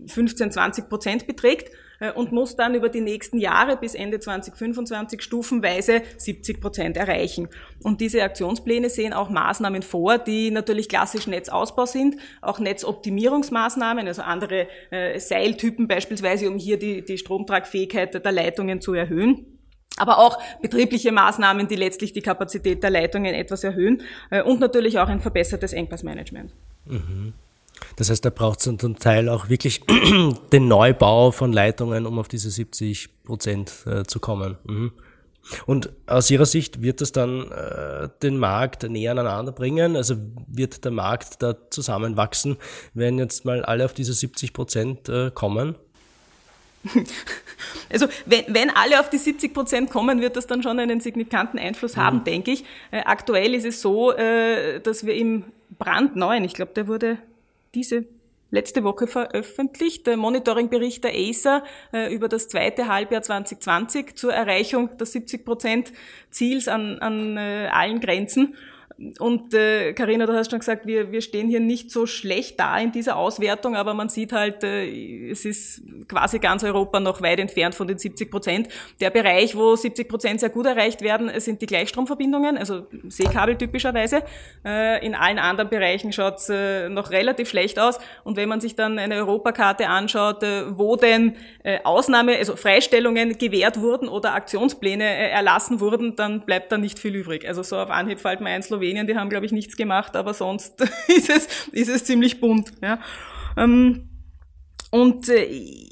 15, 0.07 0.53
20 0.53 0.89
Prozent 0.89 1.27
beträgt 1.27 1.69
äh, 1.69 1.77
und 2.11 2.33
muss 2.33 2.57
dann 2.57 2.75
über 2.75 2.89
die 2.89 3.01
nächsten 3.01 3.39
Jahre 3.39 3.77
bis 3.77 3.95
Ende 3.95 4.21
2025 4.21 5.23
stufenweise 5.23 6.03
70 6.17 6.61
Prozent 6.61 6.97
erreichen. 6.97 7.49
Und 7.83 8.01
diese 8.01 8.23
Aktionspläne 8.23 8.91
sehen 8.91 9.13
auch 9.13 9.31
Maßnahmen 9.31 9.83
vor, 9.83 10.19
die 10.19 10.51
natürlich 10.51 10.89
klassisch 10.89 11.27
Netzausbau 11.27 11.87
sind, 11.87 12.17
auch 12.41 12.59
Netzoptimierungsmaßnahmen, 12.59 14.07
also 14.07 14.23
andere 14.23 14.69
äh, 14.91 15.19
Seiltypen 15.19 15.89
beispielsweise, 15.89 16.49
um 16.49 16.59
hier 16.59 16.79
die, 16.79 17.05
die 17.05 17.19
Stromtragfähigkeit 17.19 18.15
der 18.15 18.33
Leitungen 18.33 18.81
zu 18.81 18.95
erhöhen 18.95 19.47
aber 19.99 20.19
auch 20.19 20.39
betriebliche 20.61 21.13
Maßnahmen, 21.13 21.69
die 21.69 21.77
letztlich 21.77 22.13
die 22.13 22.23
Kapazität 22.23 22.83
der 22.83 22.91
Leitungen 22.91 23.35
etwas 23.35 23.63
erhöhen 23.63 24.03
äh, 24.31 24.43
und 24.43 24.61
natürlich 24.61 24.99
auch 24.99 25.09
ein 25.09 25.21
verbessertes 25.21 25.73
Engpassmanagement. 25.73 26.51
Mhm. 26.87 27.35
Das 27.97 28.11
heißt, 28.11 28.25
da 28.25 28.31
braucht 28.31 28.61
es 28.61 28.65
zum 28.79 28.99
Teil 28.99 29.29
auch 29.29 29.49
wirklich 29.49 29.83
den 30.53 30.69
Neubau 30.69 31.31
von 31.31 31.53
Leitungen, 31.53 32.07
um 32.07 32.19
auf 32.19 32.29
diese 32.29 32.51
70 32.51 33.23
Prozent 33.25 33.73
äh, 33.87 34.05
zu 34.05 34.21
kommen. 34.21 34.59
Mhm. 34.65 34.93
Und 35.67 35.91
aus 36.07 36.31
Ihrer 36.31 36.47
Sicht 36.47 36.83
wird 36.83 37.01
das 37.01 37.13
dann 37.13 37.51
äh, 37.51 38.09
den 38.23 38.39
Markt 38.39 38.85
näher 38.85 39.13
aneinander 39.13 39.53
bringen? 39.53 39.97
Also 39.97 40.17
wird 40.47 40.85
der 40.85 40.93
Markt 40.93 41.43
da 41.43 41.57
zusammenwachsen, 41.71 42.57
wenn 42.95 43.19
jetzt 43.19 43.45
mal 43.45 43.65
alle 43.65 43.85
auf 43.85 43.93
diese 43.93 44.13
70 44.13 44.53
Prozent 44.53 45.09
äh, 45.09 45.31
kommen? 45.33 45.77
Also 47.93 48.07
wenn, 48.27 48.45
wenn 48.49 48.71
alle 48.71 48.99
auf 48.99 49.09
die 49.11 49.19
70 49.19 49.55
Prozent 49.55 49.91
kommen, 49.91 50.21
wird 50.21 50.37
das 50.37 50.47
dann 50.47 50.63
schon 50.63 50.79
einen 50.79 51.01
signifikanten 51.01 51.61
Einfluss 51.61 51.97
haben, 51.97 52.19
mhm. 52.19 52.25
denke 52.25 52.51
ich. 52.51 52.65
Äh, 52.91 53.03
aktuell 53.05 53.55
ist 53.55 53.65
es 53.65 53.81
so, 53.81 54.13
äh, 54.13 54.81
dass 54.81 55.07
wir 55.07 55.15
im 55.15 55.45
brandneuen, 55.79 56.43
ich 56.43 56.55
glaube, 56.55 56.73
der 56.75 56.89
wurde 56.89 57.19
diese 57.75 58.07
letzte 58.51 58.85
Woche 58.85 59.07
veröffentlicht, 59.07 60.07
der 60.07 60.17
Monitoringbericht 60.17 61.03
der 61.03 61.15
ACER 61.15 61.65
äh, 61.93 62.15
über 62.15 62.29
das 62.29 62.49
zweite 62.49 62.87
Halbjahr 62.87 63.23
2020 63.23 64.15
zur 64.15 64.33
Erreichung 64.33 64.97
des 64.99 65.13
70 65.13 65.45
Prozent 65.45 65.93
Ziels 66.31 66.69
an, 66.69 66.99
an 66.99 67.37
äh, 67.37 67.69
allen 67.73 68.01
Grenzen. 68.01 68.55
Und 69.19 69.51
Karina, 69.51 70.25
äh, 70.25 70.27
du 70.27 70.33
hast 70.35 70.51
schon 70.51 70.61
gesagt, 70.61 70.87
wir, 70.87 71.11
wir 71.11 71.21
stehen 71.21 71.49
hier 71.49 71.61
nicht 71.61 71.91
so 71.91 72.07
schlecht 72.07 72.61
da 72.61 72.79
in 72.79 72.93
dieser 72.93 73.17
Auswertung, 73.17 73.75
aber 73.75 73.95
man 73.95 74.09
sieht 74.09 74.33
halt, 74.33 74.63
äh, 74.63 75.31
es 75.31 75.45
ist 75.45 75.83
quasi 76.09 76.39
ganz 76.39 76.63
Europa 76.63 77.01
noch 77.01 77.21
weit 77.23 77.41
entfernt 77.41 77.75
von 77.75 77.89
den 77.89 77.99
70 77.99 78.31
Prozent. 78.31 78.69
Der 79.01 79.11
Bereich, 79.11 79.57
wo 79.57 79.75
70 79.75 80.09
Prozent 80.09 80.41
sehr 80.41 80.51
gut 80.51 80.67
erreicht 80.67 81.03
werden, 81.03 81.31
sind 81.41 81.63
die 81.63 81.67
Gleichstromverbindungen, 81.67 82.57
also 82.57 82.87
Seekabel 83.09 83.57
typischerweise. 83.57 84.23
Äh, 84.65 85.05
in 85.05 85.15
allen 85.15 85.39
anderen 85.39 85.71
Bereichen 85.71 86.13
schaut 86.13 86.39
es 86.39 86.49
äh, 86.49 86.89
noch 86.89 87.11
relativ 87.11 87.49
schlecht 87.49 87.79
aus. 87.79 87.99
Und 88.25 88.37
wenn 88.37 88.49
man 88.49 88.61
sich 88.61 88.77
dann 88.77 88.99
eine 88.99 89.17
Europakarte 89.17 89.89
anschaut, 89.89 90.43
äh, 90.43 90.79
wo 90.79 90.97
denn 90.97 91.37
äh, 91.65 91.81
Ausnahme, 91.83 92.37
also 92.37 92.57
Freistellungen 92.57 93.37
gewährt 93.39 93.81
wurden 93.81 94.09
oder 94.09 94.35
Aktionspläne 94.35 95.05
erlassen 95.05 95.81
wurden, 95.81 96.15
dann 96.15 96.43
bleibt 96.43 96.71
da 96.71 96.79
nicht 96.79 96.99
viel 96.99 97.17
übrig. 97.17 97.49
Also 97.49 97.63
so 97.63 97.77
auf 97.79 97.91
Anhieb 97.91 98.21
fällt 98.21 98.41
mir 98.41 98.51
ein 98.51 98.63
Slowenien 98.63 98.92
Slowenien, 98.93 99.07
die 99.07 99.17
haben, 99.17 99.31
glaube 99.31 99.47
ich, 99.47 99.53
nichts 99.53 99.77
gemacht, 99.77 100.17
aber 100.17 100.35
sonst 100.35 100.81
ist 101.09 101.31
es, 101.31 101.69
ist 101.73 101.89
es 101.89 102.05
ziemlich 102.05 102.41
bunt. 102.41 102.73
Ja. 102.83 103.01
Ähm, 103.57 104.09
und 104.91 105.29
äh, 105.29 105.89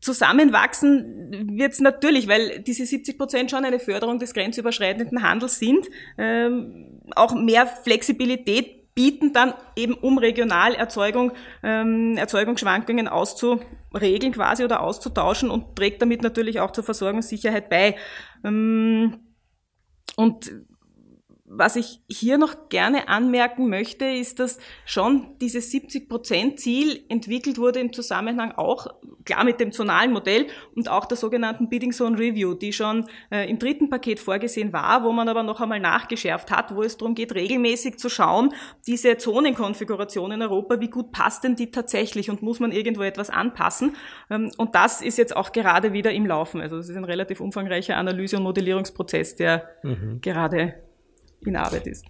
zusammenwachsen 0.00 1.56
wird 1.58 1.72
es 1.72 1.80
natürlich, 1.80 2.28
weil 2.28 2.60
diese 2.60 2.86
70 2.86 3.18
Prozent 3.18 3.50
schon 3.50 3.64
eine 3.64 3.78
Förderung 3.78 4.18
des 4.18 4.32
grenzüberschreitenden 4.32 5.22
Handels 5.22 5.58
sind, 5.58 5.86
ähm, 6.16 7.02
auch 7.14 7.34
mehr 7.34 7.66
Flexibilität 7.66 8.94
bieten 8.94 9.32
dann 9.32 9.54
eben 9.76 9.94
um 9.94 10.18
regional 10.18 10.74
ähm, 11.62 12.16
Erzeugungsschwankungen 12.16 13.06
auszuregeln 13.06 14.32
quasi 14.32 14.64
oder 14.64 14.80
auszutauschen 14.80 15.50
und 15.50 15.76
trägt 15.76 16.02
damit 16.02 16.22
natürlich 16.22 16.58
auch 16.58 16.72
zur 16.72 16.82
Versorgungssicherheit 16.82 17.68
bei. 17.68 17.94
Ähm, 18.44 19.20
und 20.16 20.50
was 21.50 21.76
ich 21.76 22.00
hier 22.08 22.36
noch 22.36 22.68
gerne 22.68 23.08
anmerken 23.08 23.68
möchte, 23.68 24.04
ist, 24.04 24.38
dass 24.38 24.58
schon 24.84 25.38
dieses 25.40 25.72
70-Prozent-Ziel 25.72 27.04
entwickelt 27.08 27.58
wurde 27.58 27.80
im 27.80 27.92
Zusammenhang 27.92 28.52
auch, 28.52 28.86
klar 29.24 29.44
mit 29.44 29.58
dem 29.58 29.72
zonalen 29.72 30.12
Modell 30.12 30.46
und 30.74 30.90
auch 30.90 31.06
der 31.06 31.16
sogenannten 31.16 31.68
Bidding 31.68 31.92
Zone 31.92 32.18
Review, 32.18 32.54
die 32.54 32.72
schon 32.72 33.06
äh, 33.30 33.48
im 33.48 33.58
dritten 33.58 33.88
Paket 33.88 34.20
vorgesehen 34.20 34.72
war, 34.72 35.04
wo 35.04 35.12
man 35.12 35.28
aber 35.28 35.42
noch 35.42 35.60
einmal 35.60 35.80
nachgeschärft 35.80 36.50
hat, 36.50 36.74
wo 36.74 36.82
es 36.82 36.96
darum 36.96 37.14
geht, 37.14 37.34
regelmäßig 37.34 37.98
zu 37.98 38.08
schauen, 38.10 38.52
diese 38.86 39.16
Zonenkonfiguration 39.16 40.32
in 40.32 40.42
Europa, 40.42 40.80
wie 40.80 40.90
gut 40.90 41.12
passt 41.12 41.44
denn 41.44 41.56
die 41.56 41.70
tatsächlich 41.70 42.30
und 42.30 42.42
muss 42.42 42.60
man 42.60 42.72
irgendwo 42.72 43.02
etwas 43.02 43.30
anpassen? 43.30 43.96
Ähm, 44.30 44.50
und 44.58 44.74
das 44.74 45.00
ist 45.00 45.16
jetzt 45.16 45.34
auch 45.34 45.52
gerade 45.52 45.92
wieder 45.92 46.12
im 46.12 46.26
Laufen. 46.26 46.60
Also 46.60 46.76
es 46.76 46.88
ist 46.88 46.96
ein 46.96 47.04
relativ 47.04 47.40
umfangreicher 47.40 47.96
Analyse- 47.96 48.36
und 48.36 48.42
Modellierungsprozess, 48.42 49.36
der 49.36 49.68
mhm. 49.82 50.20
gerade 50.20 50.87
in 51.44 51.56
Arbeit 51.56 51.86
ist. 51.86 52.04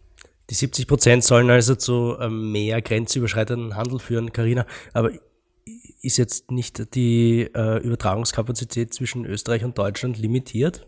Die 0.51 0.55
70 0.55 0.87
Prozent 0.87 1.25
sollen 1.25 1.51
also 1.51 1.75
zu 1.75 2.17
mehr 2.31 2.81
grenzüberschreitenden 2.81 3.77
Handel 3.77 3.99
führen, 3.99 4.33
Karina. 4.33 4.67
Aber 4.95 5.11
ist 6.01 6.17
jetzt 6.17 6.51
nicht 6.51 6.95
die 6.95 7.51
äh, 7.55 7.83
Übertragungskapazität 7.83 8.95
zwischen 8.95 9.27
Österreich 9.27 9.65
und 9.65 9.77
Deutschland 9.77 10.19
limitiert? 10.19 10.87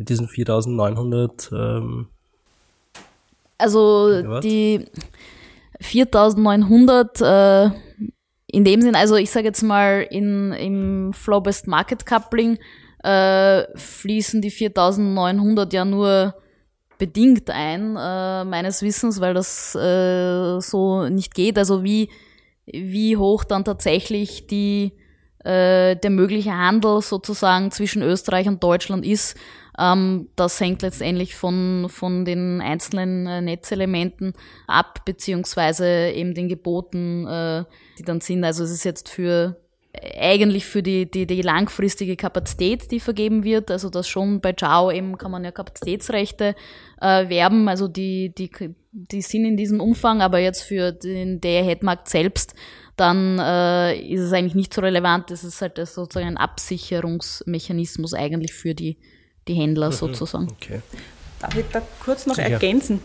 mit 0.00 0.08
diesen 0.08 0.28
4900? 0.28 1.50
Ähm, 1.52 2.08
also 3.58 4.40
die 4.40 4.86
4900 5.80 7.20
äh, 7.20 7.70
in 8.46 8.64
dem 8.64 8.82
Sinn, 8.82 8.96
also 8.96 9.14
ich 9.14 9.30
sage 9.30 9.46
jetzt 9.46 9.62
mal, 9.62 10.06
in, 10.10 10.52
im 10.52 11.12
Flow-Based 11.12 11.68
Market 11.68 12.04
Coupling 12.04 12.58
äh, 13.04 13.64
fließen 13.76 14.40
die 14.42 14.50
4900 14.50 15.72
ja 15.72 15.84
nur 15.84 16.34
bedingt 17.00 17.50
ein, 17.50 17.96
äh, 17.96 18.44
meines 18.44 18.82
Wissens, 18.82 19.20
weil 19.20 19.34
das 19.34 19.74
äh, 19.74 20.60
so 20.60 21.08
nicht 21.08 21.34
geht. 21.34 21.58
Also 21.58 21.82
wie, 21.82 22.10
wie 22.66 23.16
hoch 23.16 23.42
dann 23.42 23.64
tatsächlich 23.64 24.46
die, 24.46 24.92
äh, 25.42 25.96
der 25.96 26.10
mögliche 26.10 26.52
Handel 26.52 27.00
sozusagen 27.00 27.70
zwischen 27.70 28.02
Österreich 28.02 28.46
und 28.46 28.62
Deutschland 28.62 29.04
ist, 29.04 29.34
ähm, 29.78 30.28
das 30.36 30.60
hängt 30.60 30.82
letztendlich 30.82 31.34
von, 31.34 31.86
von 31.88 32.26
den 32.26 32.60
einzelnen 32.60 33.26
äh, 33.26 33.40
Netzelementen 33.40 34.34
ab, 34.66 35.06
beziehungsweise 35.06 36.10
eben 36.10 36.34
den 36.34 36.48
Geboten, 36.48 37.26
äh, 37.26 37.64
die 37.98 38.02
dann 38.02 38.20
sind. 38.20 38.44
Also 38.44 38.62
es 38.62 38.70
ist 38.70 38.84
jetzt 38.84 39.08
für 39.08 39.56
eigentlich 39.92 40.66
für 40.66 40.82
die, 40.82 41.10
die, 41.10 41.26
die 41.26 41.42
langfristige 41.42 42.16
Kapazität, 42.16 42.90
die 42.90 43.00
vergeben 43.00 43.42
wird. 43.42 43.70
Also 43.70 43.90
das 43.90 44.08
schon 44.08 44.40
bei 44.40 44.54
JAO 44.56 44.92
eben 44.92 45.18
kann 45.18 45.30
man 45.30 45.44
ja 45.44 45.50
Kapazitätsrechte 45.50 46.54
äh, 47.00 47.28
werben, 47.28 47.68
also 47.68 47.88
die, 47.88 48.32
die, 48.32 48.50
die 48.92 49.22
sind 49.22 49.44
in 49.44 49.56
diesem 49.56 49.80
Umfang, 49.80 50.22
aber 50.22 50.38
jetzt 50.38 50.62
für 50.62 50.92
den 50.92 51.40
Day-Ahead-Markt 51.40 52.08
selbst, 52.08 52.54
dann 52.96 53.38
äh, 53.38 53.98
ist 53.98 54.20
es 54.20 54.32
eigentlich 54.32 54.54
nicht 54.54 54.74
so 54.74 54.80
relevant. 54.80 55.30
Das 55.30 55.42
ist 55.42 55.60
halt 55.60 55.76
sozusagen 55.76 56.28
ein 56.28 56.36
Absicherungsmechanismus 56.36 58.14
eigentlich 58.14 58.52
für 58.52 58.74
die, 58.74 58.98
die 59.48 59.54
Händler 59.54 59.88
mhm. 59.88 59.94
sozusagen. 59.94 60.48
Okay. 60.52 60.82
Darf 61.40 61.56
ich 61.56 61.64
da 61.72 61.82
kurz 62.04 62.26
noch 62.26 62.34
Sicher. 62.34 62.50
ergänzen? 62.50 63.00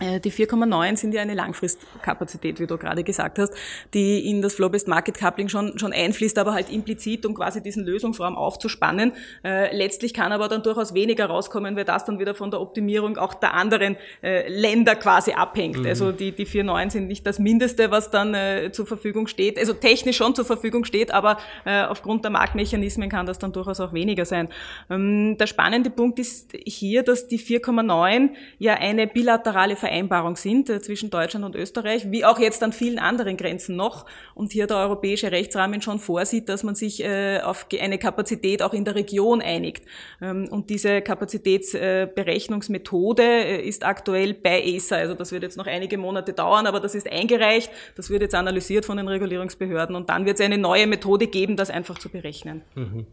Äh, 0.00 0.20
die 0.20 0.32
4,9 0.32 0.96
sind 0.96 1.14
ja 1.14 1.22
eine 1.22 1.34
Langfristkapazität, 1.34 2.58
wie 2.58 2.66
du 2.66 2.78
gerade 2.78 3.04
gesagt 3.04 3.38
hast, 3.38 3.52
die 3.94 4.28
in 4.28 4.42
das 4.42 4.54
Flow-Based 4.54 4.88
Market 4.88 5.18
Coupling 5.18 5.48
schon, 5.48 5.78
schon 5.78 5.92
einfließt, 5.92 6.38
aber 6.38 6.54
halt 6.54 6.70
implizit, 6.70 7.26
um 7.26 7.34
quasi 7.34 7.62
diesen 7.62 7.84
Lösungsraum 7.84 8.36
aufzuspannen. 8.36 9.12
Äh, 9.44 9.76
letztlich 9.76 10.14
kann 10.14 10.32
aber 10.32 10.48
dann 10.48 10.62
durchaus 10.62 10.94
weniger 10.94 11.26
rauskommen, 11.26 11.76
weil 11.76 11.84
das 11.84 12.04
dann 12.04 12.18
wieder 12.18 12.34
von 12.34 12.50
der 12.50 12.60
Optimierung 12.60 13.18
auch 13.18 13.34
der 13.34 13.54
anderen 13.54 13.96
äh, 14.22 14.48
Länder 14.48 14.96
quasi 14.96 15.32
abhängt. 15.32 15.78
Mhm. 15.78 15.86
Also 15.86 16.12
die, 16.12 16.32
die 16.32 16.46
4,9 16.46 16.90
sind 16.90 17.08
nicht 17.08 17.26
das 17.26 17.38
Mindeste, 17.38 17.90
was 17.90 18.10
dann 18.10 18.34
äh, 18.34 18.70
zur 18.72 18.86
Verfügung 18.86 19.26
steht, 19.26 19.58
also 19.58 19.74
technisch 19.74 20.16
schon 20.16 20.34
zur 20.34 20.44
Verfügung 20.44 20.84
steht, 20.84 21.12
aber 21.12 21.38
aufgrund 21.64 22.24
der 22.24 22.30
Marktmechanismen 22.30 23.08
kann 23.08 23.26
das 23.26 23.38
dann 23.38 23.52
durchaus 23.52 23.80
auch 23.80 23.92
weniger 23.92 24.24
sein. 24.24 24.48
Ähm, 24.88 25.36
der 25.38 25.46
spannende 25.46 25.90
Punkt 25.90 26.18
ist 26.18 26.52
hier, 26.64 27.02
dass 27.02 27.28
die 27.28 27.38
4,9 27.38 28.30
ja 28.58 28.74
eine 28.74 29.06
bilaterale 29.06 29.76
Veränderung 29.76 29.89
Vereinbarung 29.90 30.36
sind 30.36 30.70
äh, 30.70 30.80
zwischen 30.80 31.10
Deutschland 31.10 31.44
und 31.44 31.56
Österreich, 31.56 32.12
wie 32.12 32.24
auch 32.24 32.38
jetzt 32.38 32.62
an 32.62 32.72
vielen 32.72 33.00
anderen 33.00 33.36
Grenzen 33.36 33.74
noch. 33.74 34.06
Und 34.36 34.52
hier 34.52 34.68
der 34.68 34.76
europäische 34.76 35.32
Rechtsrahmen 35.32 35.82
schon 35.82 35.98
vorsieht, 35.98 36.48
dass 36.48 36.62
man 36.62 36.76
sich 36.76 37.02
äh, 37.02 37.40
auf 37.40 37.66
eine 37.80 37.98
Kapazität 37.98 38.62
auch 38.62 38.72
in 38.72 38.84
der 38.84 38.94
Region 38.94 39.42
einigt. 39.42 39.84
Ähm, 40.22 40.46
und 40.48 40.70
diese 40.70 41.02
Kapazitätsberechnungsmethode 41.02 43.22
äh, 43.22 43.66
ist 43.66 43.84
aktuell 43.84 44.34
bei 44.34 44.62
ESA. 44.62 44.94
Also 44.96 45.14
das 45.14 45.32
wird 45.32 45.42
jetzt 45.42 45.56
noch 45.56 45.66
einige 45.66 45.98
Monate 45.98 46.34
dauern, 46.34 46.68
aber 46.68 46.78
das 46.78 46.94
ist 46.94 47.10
eingereicht. 47.10 47.72
Das 47.96 48.10
wird 48.10 48.22
jetzt 48.22 48.36
analysiert 48.36 48.84
von 48.84 48.96
den 48.96 49.08
Regulierungsbehörden 49.08 49.96
und 49.96 50.08
dann 50.08 50.24
wird 50.24 50.38
es 50.38 50.46
eine 50.46 50.58
neue 50.58 50.86
Methode 50.86 51.26
geben, 51.26 51.56
das 51.56 51.68
einfach 51.68 51.98
zu 51.98 52.10
berechnen. 52.10 52.62
Mhm. 52.76 53.06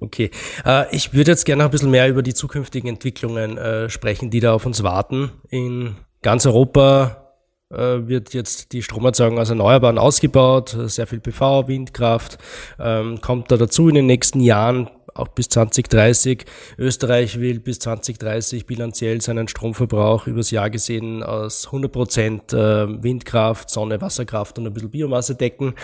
Okay. 0.00 0.30
Äh, 0.64 0.94
ich 0.94 1.12
würde 1.12 1.30
jetzt 1.30 1.44
gerne 1.44 1.62
noch 1.62 1.68
ein 1.68 1.72
bisschen 1.72 1.90
mehr 1.90 2.08
über 2.08 2.22
die 2.22 2.34
zukünftigen 2.34 2.88
Entwicklungen 2.88 3.58
äh, 3.58 3.88
sprechen, 3.88 4.30
die 4.30 4.40
da 4.40 4.52
auf 4.54 4.66
uns 4.66 4.82
warten. 4.82 5.30
In 5.48 5.96
ganz 6.22 6.46
Europa 6.46 7.34
äh, 7.70 8.06
wird 8.06 8.34
jetzt 8.34 8.72
die 8.72 8.82
Stromerzeugung 8.82 9.38
aus 9.38 9.50
Erneuerbaren 9.50 9.98
ausgebaut, 9.98 10.76
sehr 10.86 11.06
viel 11.06 11.20
PV, 11.20 11.68
Windkraft, 11.68 12.38
ähm, 12.78 13.20
kommt 13.20 13.50
da 13.50 13.56
dazu 13.56 13.88
in 13.88 13.94
den 13.94 14.06
nächsten 14.06 14.40
Jahren, 14.40 14.90
auch 15.14 15.28
bis 15.28 15.48
2030. 15.50 16.46
Österreich 16.78 17.38
will 17.38 17.60
bis 17.60 17.78
2030 17.80 18.66
bilanziell 18.66 19.20
seinen 19.20 19.46
Stromverbrauch 19.46 20.26
übers 20.26 20.50
Jahr 20.50 20.70
gesehen 20.70 21.22
aus 21.22 21.66
100 21.66 21.92
Prozent 21.92 22.52
Windkraft, 22.52 23.68
Sonne, 23.68 24.00
Wasserkraft 24.00 24.58
und 24.58 24.66
ein 24.66 24.72
bisschen 24.72 24.90
Biomasse 24.90 25.34
decken. 25.34 25.74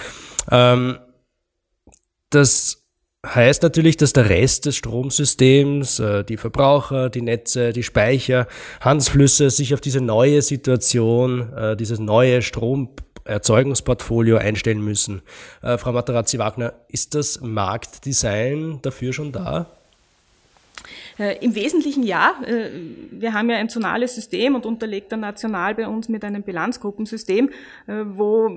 Ähm, 0.51 0.99
das 2.31 2.78
heißt 3.27 3.63
natürlich, 3.63 3.97
dass 3.97 4.13
der 4.13 4.29
Rest 4.29 4.67
des 4.67 4.77
Stromsystems, 4.77 5.99
äh, 5.99 6.25
die 6.25 6.37
Verbraucher, 6.37 7.11
die 7.11 7.23
Netze, 7.23 7.73
die 7.73 7.83
Speicher, 7.83 8.47
Handelsflüsse 8.81 9.51
sich 9.51 9.75
auf 9.75 9.81
diese 9.81 10.01
neue 10.01 10.43
Situation, 10.43 11.53
äh, 11.53 11.77
dieses 11.77 11.99
neue 11.99 12.43
Stromerzeugungsportfolio 12.43 14.37
einstellen 14.37 14.83
müssen. 14.83 15.23
Äh, 15.63 15.79
Frau 15.79 15.93
Materazzi-Wagner, 15.93 16.75
ist 16.89 17.15
das 17.15 17.41
Marktdesign 17.41 18.81
dafür 18.83 19.13
schon 19.13 19.33
da? 19.33 19.78
Äh, 21.19 21.45
Im 21.45 21.55
Wesentlichen 21.55 22.03
ja. 22.03 22.35
Äh, 22.47 22.71
wir 23.11 23.35
haben 23.35 23.51
ja 23.51 23.57
ein 23.57 23.69
zonales 23.69 24.15
System 24.15 24.55
und 24.55 24.65
unterlegt 24.67 25.13
dann 25.13 25.21
national 25.21 25.75
bei 25.75 25.89
uns 25.89 26.09
mit 26.09 26.25
einem 26.25 26.43
Bilanzgruppensystem, 26.43 27.51
äh, 27.87 28.05
wo 28.07 28.51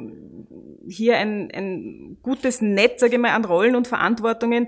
hier 0.87 1.17
ein, 1.17 1.49
ein 1.51 2.17
gutes 2.21 2.61
Netz, 2.61 3.01
sage 3.01 3.15
ich 3.15 3.19
mal, 3.19 3.31
an 3.31 3.45
Rollen 3.45 3.75
und 3.75 3.87
Verantwortungen 3.87 4.67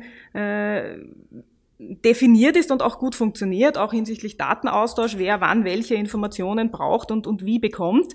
definiert 1.77 2.57
ist 2.57 2.71
und 2.71 2.81
auch 2.81 2.97
gut 2.97 3.13
funktioniert, 3.13 3.77
auch 3.77 3.93
hinsichtlich 3.93 4.37
Datenaustausch, 4.37 5.17
wer 5.17 5.41
wann 5.41 5.63
welche 5.63 5.95
Informationen 5.95 6.71
braucht 6.71 7.11
und, 7.11 7.27
und 7.27 7.45
wie 7.45 7.59
bekommt. 7.59 8.13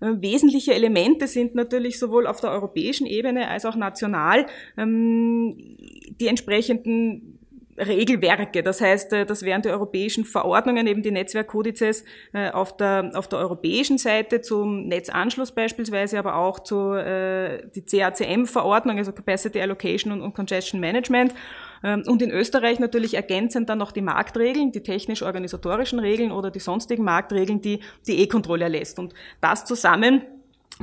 Wesentliche 0.00 0.72
Elemente 0.72 1.26
sind 1.26 1.54
natürlich 1.54 1.98
sowohl 1.98 2.26
auf 2.26 2.40
der 2.40 2.52
europäischen 2.52 3.06
Ebene 3.06 3.48
als 3.48 3.66
auch 3.66 3.76
national 3.76 4.46
ähm, 4.76 5.76
die 6.20 6.28
entsprechenden 6.28 7.37
Regelwerke. 7.78 8.62
Das 8.62 8.80
heißt, 8.80 9.12
äh, 9.12 9.26
das 9.26 9.42
wären 9.42 9.62
die 9.62 9.68
europäischen 9.68 10.24
Verordnungen, 10.24 10.86
eben 10.86 11.02
die 11.02 11.10
Netzwerkkodizes 11.10 12.04
äh, 12.32 12.50
auf 12.50 12.76
der, 12.76 13.12
auf 13.14 13.28
der 13.28 13.38
europäischen 13.38 13.98
Seite 13.98 14.40
zum 14.40 14.86
Netzanschluss 14.86 15.52
beispielsweise, 15.52 16.18
aber 16.18 16.36
auch 16.36 16.60
zu 16.60 16.92
äh, 16.92 17.66
die 17.74 17.82
CACM-Verordnung, 17.82 18.98
also 18.98 19.12
Capacity 19.12 19.60
Allocation 19.60 20.12
und, 20.12 20.22
und 20.22 20.34
Congestion 20.34 20.80
Management. 20.80 21.34
Ähm, 21.82 22.02
und 22.06 22.22
in 22.22 22.30
Österreich 22.30 22.78
natürlich 22.78 23.14
ergänzend 23.14 23.68
dann 23.68 23.78
noch 23.78 23.92
die 23.92 24.02
Marktregeln, 24.02 24.72
die 24.72 24.82
technisch-organisatorischen 24.82 25.98
Regeln 25.98 26.32
oder 26.32 26.50
die 26.50 26.60
sonstigen 26.60 27.04
Marktregeln, 27.04 27.60
die 27.60 27.80
die 28.06 28.20
E-Kontrolle 28.20 28.64
erlässt. 28.64 28.98
Und 28.98 29.14
das 29.40 29.64
zusammen 29.64 30.22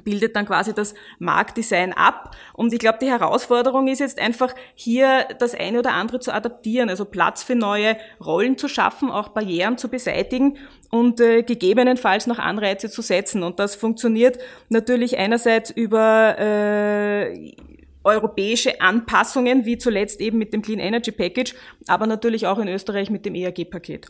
bildet 0.03 0.35
dann 0.35 0.45
quasi 0.45 0.73
das 0.73 0.93
Marktdesign 1.19 1.93
ab. 1.93 2.35
Und 2.53 2.73
ich 2.73 2.79
glaube, 2.79 2.99
die 3.01 3.07
Herausforderung 3.07 3.87
ist 3.87 3.99
jetzt 3.99 4.19
einfach 4.19 4.53
hier 4.73 5.27
das 5.39 5.55
eine 5.55 5.79
oder 5.79 5.93
andere 5.93 6.19
zu 6.19 6.33
adaptieren, 6.33 6.89
also 6.89 7.05
Platz 7.05 7.43
für 7.43 7.55
neue 7.55 7.97
Rollen 8.23 8.57
zu 8.57 8.67
schaffen, 8.67 9.09
auch 9.09 9.29
Barrieren 9.29 9.77
zu 9.77 9.89
beseitigen 9.89 10.57
und 10.89 11.19
äh, 11.19 11.43
gegebenenfalls 11.43 12.27
noch 12.27 12.39
Anreize 12.39 12.89
zu 12.89 13.01
setzen. 13.01 13.43
Und 13.43 13.59
das 13.59 13.75
funktioniert 13.75 14.37
natürlich 14.69 15.17
einerseits 15.17 15.71
über 15.71 16.37
äh, 16.37 17.55
europäische 18.03 18.81
Anpassungen, 18.81 19.65
wie 19.65 19.77
zuletzt 19.77 20.21
eben 20.21 20.37
mit 20.37 20.53
dem 20.53 20.61
Clean 20.61 20.79
Energy 20.79 21.11
Package, 21.11 21.55
aber 21.87 22.05
natürlich 22.05 22.45
auch 22.45 22.59
in 22.59 22.67
Österreich 22.67 23.09
mit 23.09 23.25
dem 23.25 23.33
EAG-Paket. 23.33 24.07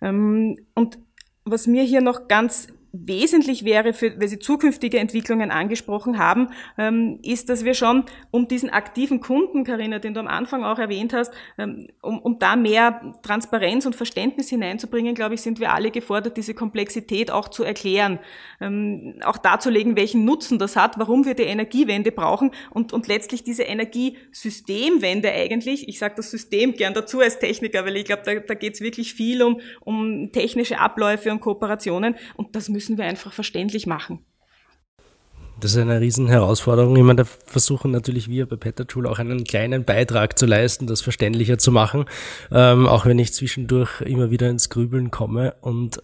Ähm, 0.00 0.56
und 0.74 0.98
was 1.44 1.66
mir 1.66 1.82
hier 1.82 2.00
noch 2.00 2.28
ganz 2.28 2.68
wesentlich 2.94 3.64
wäre, 3.64 3.92
für, 3.92 4.18
weil 4.20 4.28
Sie 4.28 4.38
zukünftige 4.38 4.98
Entwicklungen 4.98 5.50
angesprochen 5.50 6.18
haben, 6.18 6.48
ähm, 6.78 7.18
ist, 7.22 7.48
dass 7.48 7.64
wir 7.64 7.74
schon 7.74 8.04
um 8.30 8.46
diesen 8.46 8.70
aktiven 8.70 9.20
Kunden, 9.20 9.64
Karina, 9.64 9.98
den 9.98 10.14
du 10.14 10.20
am 10.20 10.28
Anfang 10.28 10.64
auch 10.64 10.78
erwähnt 10.78 11.12
hast, 11.12 11.32
ähm, 11.58 11.88
um, 12.02 12.20
um 12.20 12.38
da 12.38 12.54
mehr 12.54 13.14
Transparenz 13.22 13.84
und 13.84 13.96
Verständnis 13.96 14.48
hineinzubringen, 14.48 15.14
glaube 15.14 15.34
ich, 15.34 15.42
sind 15.42 15.58
wir 15.58 15.72
alle 15.72 15.90
gefordert, 15.90 16.36
diese 16.36 16.54
Komplexität 16.54 17.32
auch 17.32 17.48
zu 17.48 17.64
erklären, 17.64 18.20
ähm, 18.60 19.16
auch 19.24 19.38
darzulegen, 19.38 19.96
welchen 19.96 20.24
Nutzen 20.24 20.60
das 20.60 20.76
hat, 20.76 20.96
warum 20.98 21.24
wir 21.24 21.34
die 21.34 21.42
Energiewende 21.42 22.12
brauchen 22.12 22.52
und, 22.70 22.92
und 22.92 23.08
letztlich 23.08 23.42
diese 23.42 23.64
Energiesystemwende 23.64 25.32
eigentlich, 25.32 25.88
ich 25.88 25.98
sage 25.98 26.14
das 26.16 26.30
System 26.30 26.74
gern 26.74 26.94
dazu 26.94 27.20
als 27.20 27.40
Techniker, 27.40 27.84
weil 27.84 27.96
ich 27.96 28.04
glaube, 28.04 28.22
da, 28.24 28.34
da 28.36 28.54
geht 28.54 28.74
es 28.74 28.80
wirklich 28.80 29.14
viel 29.14 29.42
um, 29.42 29.60
um 29.80 30.30
technische 30.30 30.78
Abläufe 30.78 31.32
und 31.32 31.40
Kooperationen 31.40 32.14
und 32.36 32.54
das 32.54 32.68
müssen 32.68 32.83
müssen 32.84 32.98
wir 32.98 33.06
einfach 33.06 33.32
verständlich 33.32 33.86
machen. 33.86 34.18
Das 35.58 35.70
ist 35.70 35.78
eine 35.78 36.00
riesen 36.00 36.26
Herausforderung. 36.26 36.96
Ich 36.96 37.02
meine, 37.02 37.22
da 37.22 37.24
versuchen 37.24 37.92
natürlich 37.92 38.28
wir 38.28 38.46
bei 38.46 38.56
Petterschule 38.56 39.08
auch 39.08 39.18
einen 39.18 39.44
kleinen 39.44 39.84
Beitrag 39.84 40.38
zu 40.38 40.44
leisten, 40.44 40.86
das 40.86 41.00
verständlicher 41.00 41.56
zu 41.56 41.72
machen. 41.72 42.04
Ähm, 42.52 42.86
auch 42.86 43.06
wenn 43.06 43.18
ich 43.18 43.32
zwischendurch 43.32 44.02
immer 44.02 44.30
wieder 44.30 44.50
ins 44.50 44.68
Grübeln 44.68 45.10
komme 45.10 45.54
und, 45.62 46.02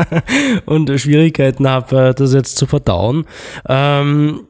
und 0.66 0.90
Schwierigkeiten 0.98 1.68
habe, 1.68 2.14
das 2.16 2.34
jetzt 2.34 2.56
zu 2.56 2.66
verdauen. 2.66 3.26
Ähm, 3.68 4.48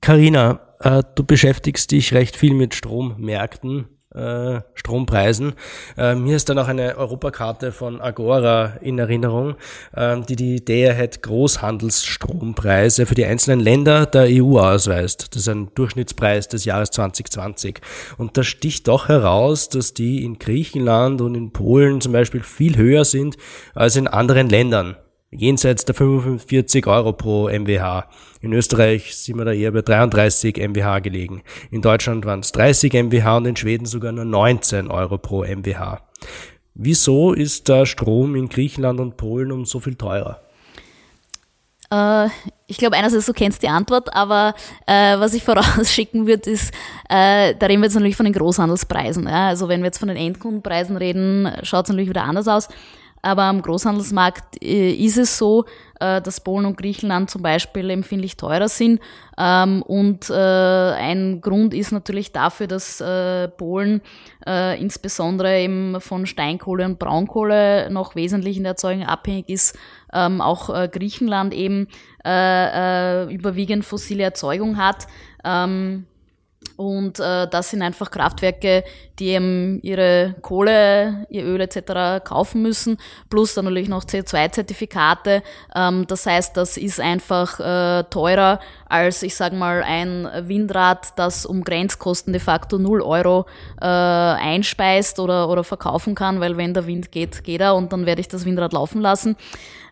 Carina, 0.00 0.60
äh, 0.80 1.02
du 1.14 1.24
beschäftigst 1.24 1.90
dich 1.90 2.14
recht 2.14 2.36
viel 2.36 2.54
mit 2.54 2.74
Strommärkten 2.74 3.88
äh, 4.14 4.60
Strompreisen. 4.74 5.54
Äh, 5.96 6.14
mir 6.14 6.36
ist 6.36 6.48
dann 6.48 6.58
auch 6.58 6.68
eine 6.68 6.96
Europakarte 6.96 7.72
von 7.72 8.00
Agora 8.00 8.74
in 8.80 8.98
Erinnerung, 8.98 9.56
äh, 9.94 10.20
die 10.20 10.36
die 10.36 10.56
Idee 10.56 10.94
hat, 10.94 11.22
Großhandelsstrompreise 11.22 13.06
für 13.06 13.14
die 13.14 13.24
einzelnen 13.24 13.60
Länder 13.60 14.06
der 14.06 14.26
EU 14.28 14.58
ausweist. 14.58 15.34
Das 15.34 15.42
ist 15.42 15.48
ein 15.48 15.70
Durchschnittspreis 15.74 16.48
des 16.48 16.64
Jahres 16.64 16.90
2020. 16.90 17.80
Und 18.18 18.36
da 18.36 18.42
sticht 18.42 18.88
doch 18.88 19.08
heraus, 19.08 19.68
dass 19.68 19.94
die 19.94 20.24
in 20.24 20.38
Griechenland 20.38 21.20
und 21.20 21.34
in 21.34 21.52
Polen 21.52 22.00
zum 22.00 22.12
Beispiel 22.12 22.42
viel 22.42 22.76
höher 22.76 23.04
sind 23.04 23.36
als 23.74 23.96
in 23.96 24.06
anderen 24.06 24.48
Ländern 24.48 24.96
jenseits 25.34 25.84
der 25.84 25.94
45 25.94 26.86
Euro 26.86 27.12
pro 27.12 27.48
MWH. 27.48 28.08
In 28.40 28.52
Österreich 28.52 29.16
sind 29.16 29.38
wir 29.38 29.44
da 29.44 29.52
eher 29.52 29.72
bei 29.72 29.82
33 29.82 30.56
MWH 30.56 31.00
gelegen. 31.00 31.42
In 31.70 31.82
Deutschland 31.82 32.24
waren 32.24 32.40
es 32.40 32.52
30 32.52 32.92
MWH 32.92 33.36
und 33.38 33.46
in 33.46 33.56
Schweden 33.56 33.86
sogar 33.86 34.12
nur 34.12 34.24
19 34.24 34.90
Euro 34.90 35.18
pro 35.18 35.44
MWH. 35.44 36.00
Wieso 36.74 37.32
ist 37.32 37.68
der 37.68 37.86
Strom 37.86 38.34
in 38.34 38.48
Griechenland 38.48 39.00
und 39.00 39.16
Polen 39.16 39.52
um 39.52 39.64
so 39.64 39.80
viel 39.80 39.94
teurer? 39.94 40.40
Äh, 41.90 42.28
ich 42.66 42.78
glaube, 42.78 42.96
einerseits, 42.96 43.26
du 43.26 43.32
kennst 43.32 43.62
die 43.62 43.68
Antwort, 43.68 44.14
aber 44.14 44.54
äh, 44.86 45.18
was 45.18 45.34
ich 45.34 45.44
vorausschicken 45.44 46.26
würde, 46.26 46.50
ist, 46.50 46.72
äh, 47.08 47.54
da 47.54 47.66
reden 47.66 47.80
wir 47.80 47.86
jetzt 47.86 47.94
natürlich 47.94 48.16
von 48.16 48.24
den 48.24 48.32
Großhandelspreisen. 48.32 49.24
Ja? 49.24 49.48
Also 49.48 49.68
wenn 49.68 49.80
wir 49.80 49.86
jetzt 49.86 49.98
von 49.98 50.08
den 50.08 50.16
Endkundenpreisen 50.16 50.96
reden, 50.96 51.50
schaut 51.62 51.84
es 51.84 51.90
natürlich 51.90 52.08
wieder 52.08 52.24
anders 52.24 52.48
aus. 52.48 52.68
Aber 53.24 53.44
am 53.44 53.62
Großhandelsmarkt 53.62 54.62
äh, 54.62 54.92
ist 54.92 55.16
es 55.16 55.38
so, 55.38 55.64
äh, 55.98 56.20
dass 56.20 56.42
Polen 56.42 56.66
und 56.66 56.76
Griechenland 56.76 57.30
zum 57.30 57.40
Beispiel 57.40 57.88
empfindlich 57.88 58.36
teurer 58.36 58.68
sind. 58.68 59.00
Ähm, 59.38 59.80
und 59.80 60.28
äh, 60.28 60.34
ein 60.34 61.40
Grund 61.40 61.72
ist 61.72 61.90
natürlich 61.90 62.32
dafür, 62.32 62.66
dass 62.66 63.02
Polen 63.56 64.02
insbesondere 64.78 65.58
eben 65.60 66.00
von 66.02 66.26
Steinkohle 66.26 66.84
und 66.84 66.98
Braunkohle 66.98 67.88
noch 67.90 68.14
wesentlich 68.14 68.58
in 68.58 68.64
der 68.64 68.72
Erzeugung 68.72 69.04
abhängig 69.04 69.48
ist. 69.48 69.78
Ähm, 70.12 70.42
auch 70.42 70.68
Griechenland 70.90 71.54
eben 71.54 71.88
überwiegend 72.22 73.84
fossile 73.84 74.24
Erzeugung 74.24 74.76
hat. 74.76 75.06
Ähm, 75.44 76.06
und 76.76 77.20
äh, 77.20 77.46
das 77.48 77.70
sind 77.70 77.82
einfach 77.82 78.10
Kraftwerke, 78.10 78.84
die 79.18 79.28
eben 79.28 79.80
ihre 79.82 80.34
Kohle, 80.42 81.26
ihr 81.28 81.44
Öl 81.44 81.60
etc. 81.60 82.24
kaufen 82.24 82.62
müssen, 82.62 82.98
plus 83.30 83.54
dann 83.54 83.66
natürlich 83.66 83.88
noch 83.88 84.04
CO2-Zertifikate. 84.04 85.42
Ähm, 85.74 86.06
das 86.08 86.26
heißt, 86.26 86.56
das 86.56 86.76
ist 86.76 87.00
einfach 87.00 87.60
äh, 87.60 88.04
teurer 88.10 88.58
als, 88.88 89.22
ich 89.22 89.36
sage 89.36 89.56
mal, 89.56 89.82
ein 89.82 90.28
Windrad, 90.48 91.16
das 91.16 91.46
um 91.46 91.62
Grenzkosten 91.62 92.32
de 92.32 92.40
facto 92.40 92.78
0 92.78 93.02
Euro 93.02 93.46
äh, 93.80 93.86
einspeist 93.86 95.20
oder, 95.20 95.48
oder 95.48 95.64
verkaufen 95.64 96.14
kann, 96.14 96.40
weil 96.40 96.56
wenn 96.56 96.74
der 96.74 96.86
Wind 96.86 97.12
geht, 97.12 97.44
geht 97.44 97.60
er 97.60 97.74
und 97.74 97.92
dann 97.92 98.06
werde 98.06 98.20
ich 98.20 98.28
das 98.28 98.44
Windrad 98.44 98.72
laufen 98.72 99.00
lassen. 99.00 99.36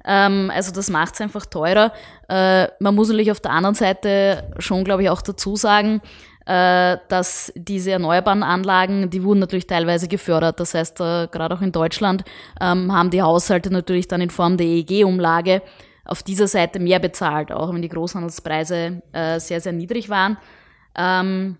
Ähm, 0.04 0.50
also 0.54 0.72
das 0.72 0.90
macht 0.90 1.14
es 1.14 1.20
einfach 1.20 1.46
teurer. 1.46 1.92
Äh, 2.28 2.68
man 2.80 2.94
muss 2.94 3.08
natürlich 3.08 3.30
auf 3.30 3.40
der 3.40 3.52
anderen 3.52 3.74
Seite 3.74 4.50
schon, 4.58 4.84
glaube 4.84 5.02
ich, 5.02 5.10
auch 5.10 5.22
dazu 5.22 5.56
sagen, 5.56 6.00
dass 6.46 7.52
diese 7.54 7.92
erneuerbaren 7.92 8.42
Anlagen, 8.42 9.10
die 9.10 9.22
wurden 9.22 9.40
natürlich 9.40 9.66
teilweise 9.66 10.08
gefördert. 10.08 10.58
Das 10.60 10.74
heißt, 10.74 11.00
äh, 11.00 11.28
gerade 11.30 11.54
auch 11.54 11.62
in 11.62 11.72
Deutschland 11.72 12.24
ähm, 12.60 12.92
haben 12.92 13.10
die 13.10 13.22
Haushalte 13.22 13.72
natürlich 13.72 14.08
dann 14.08 14.20
in 14.20 14.30
Form 14.30 14.56
der 14.56 14.66
EEG-Umlage 14.66 15.62
auf 16.04 16.22
dieser 16.22 16.48
Seite 16.48 16.80
mehr 16.80 16.98
bezahlt, 16.98 17.52
auch 17.52 17.72
wenn 17.72 17.82
die 17.82 17.88
Großhandelspreise 17.88 19.02
äh, 19.12 19.38
sehr, 19.38 19.60
sehr 19.60 19.72
niedrig 19.72 20.08
waren. 20.08 20.36
Ähm, 20.96 21.58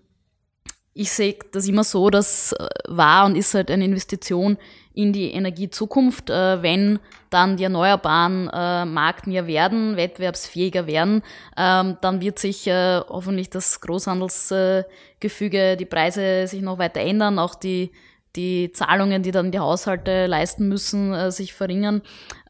ich 0.93 1.11
sehe 1.11 1.37
das 1.51 1.67
immer 1.67 1.83
so, 1.83 2.09
dass 2.09 2.55
war 2.87 3.25
und 3.25 3.35
ist 3.35 3.53
halt 3.53 3.71
eine 3.71 3.85
Investition 3.85 4.57
in 4.93 5.13
die 5.13 5.31
Energiezukunft, 5.31 6.29
wenn 6.29 6.99
dann 7.33 7.57
die 7.57 7.63
Erneuerbaren 7.63 8.49
äh, 8.53 8.85
marktnäher 8.85 9.47
werden, 9.47 9.97
wettbewerbsfähiger 9.97 10.85
werden, 10.85 11.23
ähm, 11.57 11.97
dann 12.01 12.21
wird 12.21 12.37
sich 12.37 12.67
äh, 12.67 12.99
hoffentlich 13.09 13.49
das 13.49 13.81
Großhandelsgefüge, 13.81 15.57
äh, 15.57 15.75
die 15.75 15.85
Preise 15.85 16.47
sich 16.47 16.61
noch 16.61 16.77
weiter 16.77 17.01
ändern, 17.01 17.39
auch 17.39 17.55
die, 17.55 17.91
die 18.35 18.71
Zahlungen, 18.71 19.23
die 19.23 19.31
dann 19.31 19.51
die 19.51 19.59
Haushalte 19.59 20.27
leisten 20.27 20.69
müssen, 20.69 21.13
äh, 21.13 21.31
sich 21.31 21.53
verringern. 21.53 22.03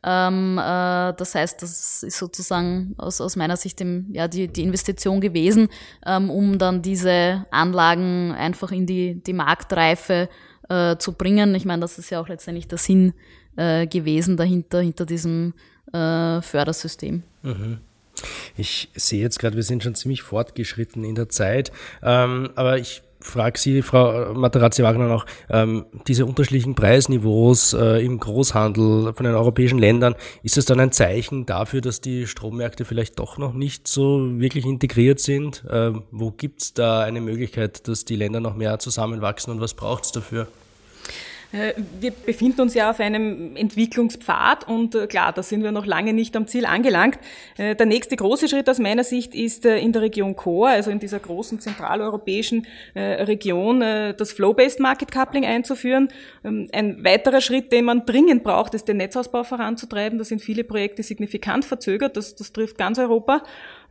Ähm, 0.03 0.57
äh, 0.57 1.13
das 1.13 1.33
heißt, 1.33 1.61
das 1.61 2.03
ist 2.03 2.17
sozusagen 2.17 2.93
aus, 2.97 3.21
aus 3.21 3.37
meiner 3.37 3.55
Sicht 3.55 3.79
im, 3.79 4.07
ja, 4.11 4.27
die, 4.27 4.49
die 4.49 4.63
Investition 4.63 5.21
gewesen, 5.21 5.69
ähm, 6.05 6.29
um 6.29 6.57
dann 6.57 6.81
diese 6.81 7.45
Anlagen 7.51 8.33
einfach 8.33 8.71
in 8.71 8.85
die, 8.85 9.23
die 9.23 9.33
Marktreife 9.33 10.27
äh, 10.69 10.97
zu 10.97 11.13
bringen. 11.13 11.55
Ich 11.55 11.65
meine, 11.65 11.81
das 11.81 11.97
ist 11.97 12.09
ja 12.09 12.19
auch 12.19 12.27
letztendlich 12.27 12.67
der 12.67 12.77
Sinn 12.77 13.13
äh, 13.55 13.87
gewesen 13.87 14.37
dahinter, 14.37 14.81
hinter 14.81 15.05
diesem 15.05 15.53
äh, 15.91 16.41
Fördersystem. 16.41 17.23
Mhm. 17.41 17.79
Ich 18.55 18.89
sehe 18.95 19.21
jetzt 19.21 19.39
gerade, 19.39 19.55
wir 19.55 19.63
sind 19.63 19.83
schon 19.83 19.95
ziemlich 19.95 20.21
fortgeschritten 20.21 21.03
in 21.03 21.15
der 21.15 21.29
Zeit, 21.29 21.71
ähm, 22.03 22.51
aber 22.55 22.77
ich 22.77 23.01
frage 23.23 23.57
Sie, 23.59 23.81
Frau 23.81 24.33
Materazzi-Wagner, 24.33 25.07
noch, 25.07 25.25
ähm, 25.49 25.85
diese 26.07 26.25
unterschiedlichen 26.25 26.75
Preisniveaus 26.75 27.73
äh, 27.73 28.05
im 28.05 28.19
Großhandel 28.19 29.13
von 29.13 29.25
den 29.25 29.35
europäischen 29.35 29.79
Ländern, 29.79 30.15
ist 30.43 30.57
es 30.57 30.65
dann 30.65 30.79
ein 30.79 30.91
Zeichen 30.91 31.45
dafür, 31.45 31.81
dass 31.81 32.01
die 32.01 32.27
Strommärkte 32.27 32.85
vielleicht 32.85 33.19
doch 33.19 33.37
noch 33.37 33.53
nicht 33.53 33.87
so 33.87 34.39
wirklich 34.39 34.65
integriert 34.65 35.19
sind? 35.19 35.63
Ähm, 35.69 36.03
wo 36.11 36.31
gibt 36.31 36.61
es 36.61 36.73
da 36.73 37.01
eine 37.01 37.21
Möglichkeit, 37.21 37.87
dass 37.87 38.05
die 38.05 38.15
Länder 38.15 38.39
noch 38.39 38.55
mehr 38.55 38.77
zusammenwachsen 38.79 39.53
und 39.53 39.61
was 39.61 39.73
braucht 39.73 40.05
es 40.05 40.11
dafür? 40.11 40.47
Äh, 41.53 41.73
wir 41.99 42.11
befinden 42.11 42.61
uns 42.61 42.73
ja 42.73 42.89
auf 42.89 42.99
einem 42.99 43.55
Entwicklungspfad 43.55 44.67
und 44.67 44.95
äh, 44.95 45.07
klar, 45.07 45.31
da 45.31 45.43
sind 45.43 45.63
wir 45.63 45.71
noch 45.71 45.85
lange 45.85 46.11
nicht 46.11 46.35
am 46.35 46.47
Ziel 46.47 46.65
angelangt. 46.65 47.19
Äh, 47.57 47.75
der 47.75 47.85
nächste 47.85 48.15
große 48.15 48.49
Schritt 48.49 48.67
aus 48.69 48.79
meiner 48.79 49.03
Sicht 49.03 49.35
ist 49.35 49.65
in 49.65 49.93
der 49.93 50.01
Region 50.01 50.35
Core, 50.35 50.71
also 50.71 50.89
in 50.89 50.99
dieser 50.99 51.19
großen 51.19 51.59
zentraleuropäischen 51.59 52.65
Region, 52.95 53.81
das 53.81 54.31
Flow-Based 54.33 54.79
Market 54.79 55.11
Coupling 55.11 55.45
einzuführen. 55.45 56.09
Ähm, 56.43 56.69
ein 56.73 57.03
weiterer 57.03 57.41
Schritt, 57.41 57.71
den 57.71 57.85
man 57.85 58.05
dringend 58.05 58.43
braucht, 58.43 58.73
ist 58.73 58.87
den 58.87 58.97
Netzausbau 58.97 59.43
voranzutreiben. 59.43 60.17
Da 60.17 60.23
sind 60.23 60.41
viele 60.41 60.63
Projekte 60.63 61.03
signifikant 61.03 61.65
verzögert. 61.65 62.17
Das, 62.17 62.35
das 62.35 62.51
trifft 62.51 62.77
ganz 62.77 62.97
Europa. 62.97 63.43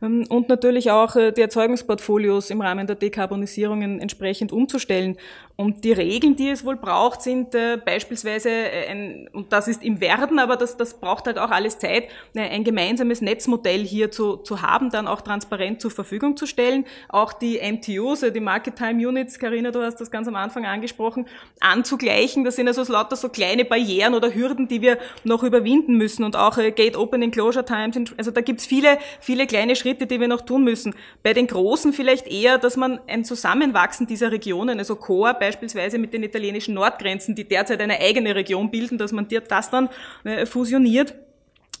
Ähm, 0.03 0.25
und 0.29 0.49
natürlich 0.49 0.91
auch 0.91 1.15
die 1.15 1.41
Erzeugungsportfolios 1.41 2.49
im 2.49 2.61
Rahmen 2.61 2.85
der 2.85 2.95
Dekarbonisierung 2.95 3.81
entsprechend 3.99 4.51
umzustellen. 4.51 5.17
Und 5.55 5.83
die 5.83 5.91
Regeln, 5.91 6.35
die 6.35 6.49
es 6.49 6.65
wohl 6.65 6.77
braucht, 6.77 7.21
sind 7.21 7.53
äh, 7.53 7.77
beispielsweise, 7.77 8.49
äh, 8.49 8.87
ein, 8.89 9.29
und 9.33 9.53
das 9.53 9.67
ist 9.67 9.83
im 9.83 10.01
Werden, 10.01 10.39
aber 10.39 10.57
das, 10.57 10.77
das 10.77 10.95
braucht 10.95 11.27
halt 11.27 11.37
auch 11.37 11.51
alles 11.51 11.77
Zeit, 11.77 12.05
äh, 12.33 12.41
ein 12.41 12.63
gemeinsames 12.63 13.21
Netzmodell 13.21 13.85
hier 13.85 14.09
zu, 14.09 14.37
zu 14.37 14.63
haben, 14.63 14.89
dann 14.89 15.07
auch 15.07 15.21
transparent 15.21 15.79
zur 15.79 15.91
Verfügung 15.91 16.37
zu 16.37 16.47
stellen, 16.47 16.85
auch 17.07 17.33
die 17.33 17.59
MTUs, 17.59 18.23
äh, 18.23 18.31
die 18.31 18.39
Market 18.39 18.77
Time 18.77 19.07
Units, 19.07 19.37
Karina, 19.37 19.69
du 19.69 19.83
hast 19.83 20.01
das 20.01 20.09
ganz 20.09 20.27
am 20.27 20.35
Anfang 20.35 20.65
angesprochen, 20.65 21.27
anzugleichen. 21.59 22.43
Das 22.43 22.55
sind 22.55 22.67
also 22.67 22.91
lauter 22.91 23.15
so 23.15 23.29
kleine 23.29 23.63
Barrieren 23.63 24.15
oder 24.15 24.33
Hürden, 24.33 24.67
die 24.67 24.81
wir 24.81 24.97
noch 25.23 25.43
überwinden 25.43 25.97
müssen 25.97 26.23
und 26.23 26.35
auch 26.35 26.57
äh, 26.57 26.71
Gate 26.71 26.97
Opening 26.97 27.29
Closure 27.29 27.63
Times, 27.63 28.11
also 28.17 28.31
da 28.31 28.41
gibt's 28.41 28.65
viele, 28.65 28.97
viele 29.19 29.45
kleine 29.45 29.75
Schritte, 29.75 29.92
die 29.95 30.19
wir 30.19 30.27
noch 30.27 30.41
tun 30.41 30.63
müssen. 30.63 30.95
Bei 31.21 31.33
den 31.33 31.47
Großen 31.47 31.93
vielleicht 31.93 32.27
eher, 32.27 32.57
dass 32.57 32.77
man 32.77 32.99
ein 33.07 33.25
Zusammenwachsen 33.25 34.07
dieser 34.07 34.31
Regionen, 34.31 34.79
also 34.79 34.95
Core, 34.95 35.35
beispielsweise 35.39 35.97
mit 35.97 36.13
den 36.13 36.23
italienischen 36.23 36.73
Nordgrenzen, 36.73 37.35
die 37.35 37.47
derzeit 37.47 37.81
eine 37.81 37.99
eigene 37.99 38.35
Region 38.35 38.71
bilden, 38.71 38.97
dass 38.97 39.11
man 39.11 39.27
das 39.47 39.69
dann 39.69 39.89
äh, 40.23 40.45
fusioniert. 40.45 41.13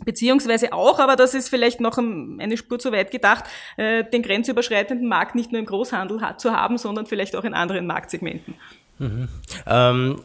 Beziehungsweise 0.05 0.73
auch, 0.73 0.99
aber 0.99 1.15
das 1.15 1.33
ist 1.33 1.49
vielleicht 1.49 1.79
noch 1.79 1.97
eine 1.97 2.57
Spur 2.57 2.79
zu 2.79 2.91
weit 2.91 3.11
gedacht, 3.11 3.45
äh, 3.77 4.03
den 4.03 4.23
grenzüberschreitenden 4.23 5.07
Markt 5.07 5.35
nicht 5.35 5.51
nur 5.51 5.59
im 5.59 5.65
Großhandel 5.65 6.19
zu 6.37 6.51
haben, 6.51 6.77
sondern 6.77 7.05
vielleicht 7.05 7.35
auch 7.35 7.43
in 7.43 7.53
anderen 7.53 7.85
Marktsegmenten. 7.85 8.55
Mhm. 8.99 9.27
Ähm, 9.65 10.19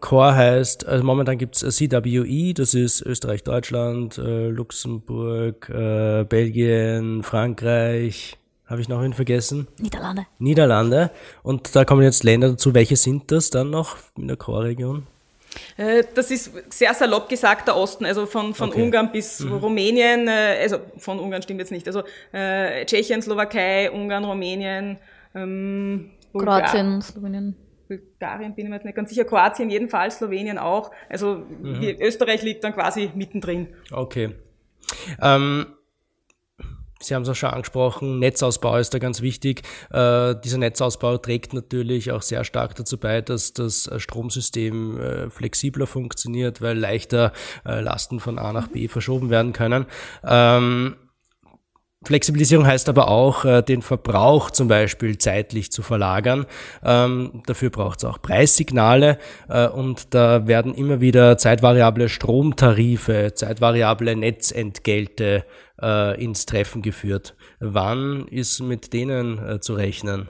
Core 0.00 0.34
heißt, 0.34 0.86
also 0.86 1.04
momentan 1.04 1.38
gibt 1.38 1.60
es 1.60 1.76
CWE, 1.76 2.54
das 2.54 2.74
ist 2.74 3.02
Österreich, 3.02 3.42
Deutschland, 3.42 4.18
äh, 4.18 4.48
Luxemburg, 4.48 5.68
äh, 5.70 6.24
Belgien, 6.24 7.22
Frankreich, 7.22 8.38
habe 8.66 8.80
ich 8.80 8.88
noch 8.88 9.00
einen 9.00 9.14
vergessen? 9.14 9.66
Niederlande. 9.78 10.26
Niederlande. 10.38 11.10
Und 11.42 11.74
da 11.74 11.84
kommen 11.84 12.02
jetzt 12.02 12.22
Länder 12.22 12.50
dazu. 12.50 12.72
Welche 12.72 12.94
sind 12.96 13.32
das 13.32 13.50
dann 13.50 13.70
noch 13.70 13.96
in 14.16 14.28
der 14.28 14.36
Core-Region? 14.36 15.06
Äh, 15.76 16.04
das 16.14 16.30
ist 16.30 16.52
sehr 16.72 16.94
salopp 16.94 17.28
gesagt 17.28 17.66
der 17.66 17.76
Osten, 17.76 18.04
also 18.04 18.26
von, 18.26 18.54
von 18.54 18.70
okay. 18.70 18.82
Ungarn 18.82 19.10
bis 19.10 19.40
mhm. 19.40 19.54
Rumänien, 19.54 20.28
äh, 20.28 20.58
also 20.62 20.78
von 20.98 21.18
Ungarn 21.18 21.42
stimmt 21.42 21.58
jetzt 21.58 21.72
nicht, 21.72 21.88
also 21.88 22.02
äh, 22.32 22.84
Tschechien, 22.84 23.20
Slowakei, 23.20 23.90
Ungarn, 23.90 24.24
Rumänien, 24.24 24.98
ähm, 25.34 26.10
Kroatien, 26.32 27.02
Slowenien. 27.02 27.56
Bulgarien 27.90 28.54
bin 28.54 28.66
ich 28.66 28.70
mir 28.70 28.76
jetzt 28.76 28.84
nicht 28.84 28.94
ganz 28.94 29.10
sicher, 29.10 29.24
Kroatien 29.24 29.68
jedenfalls, 29.68 30.18
Slowenien 30.18 30.58
auch. 30.58 30.92
Also 31.08 31.44
mhm. 31.62 31.96
Österreich 32.00 32.42
liegt 32.42 32.62
dann 32.62 32.72
quasi 32.72 33.10
mittendrin. 33.14 33.68
Okay. 33.90 34.30
Ähm, 35.20 35.66
Sie 37.02 37.14
haben 37.14 37.22
es 37.22 37.30
auch 37.30 37.34
schon 37.34 37.48
angesprochen, 37.48 38.18
Netzausbau 38.18 38.76
ist 38.76 38.92
da 38.92 38.98
ganz 38.98 39.22
wichtig. 39.22 39.62
Äh, 39.90 40.34
dieser 40.44 40.58
Netzausbau 40.58 41.16
trägt 41.16 41.54
natürlich 41.54 42.12
auch 42.12 42.20
sehr 42.20 42.44
stark 42.44 42.74
dazu 42.74 42.98
bei, 42.98 43.22
dass 43.22 43.54
das 43.54 43.90
Stromsystem 43.96 45.00
äh, 45.00 45.30
flexibler 45.30 45.86
funktioniert, 45.86 46.60
weil 46.60 46.78
leichter 46.78 47.32
äh, 47.64 47.80
Lasten 47.80 48.20
von 48.20 48.38
A 48.38 48.52
nach 48.52 48.68
B 48.68 48.86
verschoben 48.86 49.30
werden 49.30 49.54
können. 49.54 49.86
Ähm, 50.22 50.96
Flexibilisierung 52.02 52.66
heißt 52.66 52.88
aber 52.88 53.08
auch, 53.08 53.44
äh, 53.44 53.62
den 53.62 53.82
Verbrauch 53.82 54.50
zum 54.50 54.68
Beispiel 54.68 55.18
zeitlich 55.18 55.70
zu 55.70 55.82
verlagern. 55.82 56.46
Ähm, 56.82 57.42
dafür 57.46 57.68
braucht 57.68 57.98
es 57.98 58.06
auch 58.06 58.22
Preissignale 58.22 59.18
äh, 59.50 59.68
und 59.68 60.14
da 60.14 60.46
werden 60.46 60.74
immer 60.74 61.02
wieder 61.02 61.36
zeitvariable 61.36 62.08
Stromtarife, 62.08 63.32
zeitvariable 63.34 64.16
Netzentgelte 64.16 65.44
äh, 65.80 66.24
ins 66.24 66.46
Treffen 66.46 66.80
geführt. 66.80 67.36
Wann 67.58 68.26
ist 68.28 68.60
mit 68.60 68.94
denen 68.94 69.60
zu 69.60 69.74
rechnen? 69.74 70.28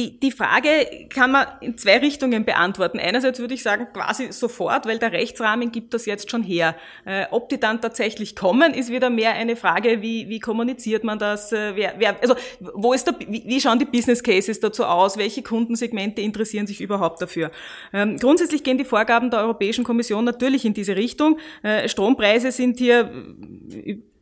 Die, 0.00 0.18
die 0.18 0.30
Frage 0.30 1.08
kann 1.10 1.30
man 1.30 1.46
in 1.60 1.76
zwei 1.76 1.98
Richtungen 1.98 2.46
beantworten. 2.46 2.98
Einerseits 2.98 3.38
würde 3.38 3.52
ich 3.52 3.62
sagen, 3.62 3.88
quasi 3.92 4.32
sofort, 4.32 4.86
weil 4.86 4.98
der 4.98 5.12
Rechtsrahmen 5.12 5.72
gibt 5.72 5.92
das 5.92 6.06
jetzt 6.06 6.30
schon 6.30 6.42
her. 6.42 6.74
Äh, 7.04 7.26
ob 7.30 7.50
die 7.50 7.60
dann 7.60 7.82
tatsächlich 7.82 8.34
kommen, 8.34 8.72
ist 8.72 8.90
wieder 8.90 9.10
mehr 9.10 9.32
eine 9.34 9.56
Frage, 9.56 10.00
wie, 10.00 10.30
wie 10.30 10.40
kommuniziert 10.40 11.04
man 11.04 11.18
das? 11.18 11.52
Äh, 11.52 11.76
wer, 11.76 11.96
wer, 11.98 12.16
also 12.22 12.34
wo 12.60 12.94
ist 12.94 13.08
der, 13.08 13.14
wie, 13.28 13.42
wie 13.44 13.60
schauen 13.60 13.78
die 13.78 13.84
Business 13.84 14.22
Cases 14.22 14.58
dazu 14.58 14.86
aus? 14.86 15.18
Welche 15.18 15.42
Kundensegmente 15.42 16.22
interessieren 16.22 16.66
sich 16.66 16.80
überhaupt 16.80 17.20
dafür? 17.20 17.50
Ähm, 17.92 18.16
grundsätzlich 18.16 18.64
gehen 18.64 18.78
die 18.78 18.86
Vorgaben 18.86 19.30
der 19.30 19.40
Europäischen 19.40 19.84
Kommission 19.84 20.24
natürlich 20.24 20.64
in 20.64 20.72
diese 20.72 20.96
Richtung. 20.96 21.38
Äh, 21.62 21.90
Strompreise 21.90 22.52
sind 22.52 22.78
hier 22.78 23.12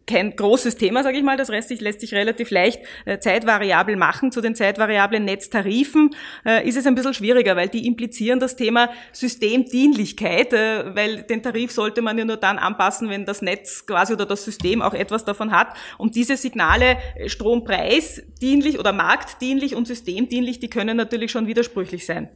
kein 0.09 0.35
großes 0.35 0.77
Thema, 0.77 1.05
sage 1.05 1.19
ich 1.19 1.23
mal. 1.23 1.37
Das 1.37 1.49
lässt 1.49 1.69
sich, 1.69 1.81
lässt 1.81 2.01
sich 2.01 2.13
relativ 2.15 2.51
leicht 2.51 2.81
äh, 3.05 3.19
zeitvariabel 3.19 3.95
machen. 3.97 4.33
Zu 4.33 4.41
den 4.41 4.57
zeitvariablen 4.57 5.25
Netztarifen 5.25 6.11
äh, 6.45 6.67
ist 6.67 6.77
es 6.77 6.87
ein 6.87 6.97
bisschen 6.97 7.15
schwieriger, 7.15 7.55
weil 7.55 7.69
die 7.69 7.87
implizieren 7.87 8.41
das 8.41 8.57
Thema 8.57 8.91
Systemdienlichkeit, 9.13 10.53
äh, 10.53 10.97
weil 10.97 11.23
den 11.23 11.43
Tarif 11.43 11.71
sollte 11.71 12.03
man 12.03 12.19
ja 12.19 12.25
nur 12.25 12.39
dann 12.39 12.59
anpassen, 12.59 13.09
wenn 13.11 13.25
das 13.25 13.43
Netz 13.43 13.87
quasi 13.87 14.15
oder 14.15 14.27
das 14.27 14.45
System 14.45 14.83
auch 14.83 14.95
etwas 14.95 15.25
davon 15.25 15.53
hat. 15.53 15.69
Und 15.99 16.17
diese 16.17 16.37
Signale 16.37 16.97
Strompreisdienlich 17.27 18.79
oder 18.79 18.93
marktdienlich 18.93 19.77
und 19.77 19.87
systemdienlich, 19.87 20.59
die 20.59 20.71
können 20.71 20.97
natürlich 20.97 21.31
schon 21.31 21.47
widersprüchlich 21.47 22.07
sein. 22.07 22.29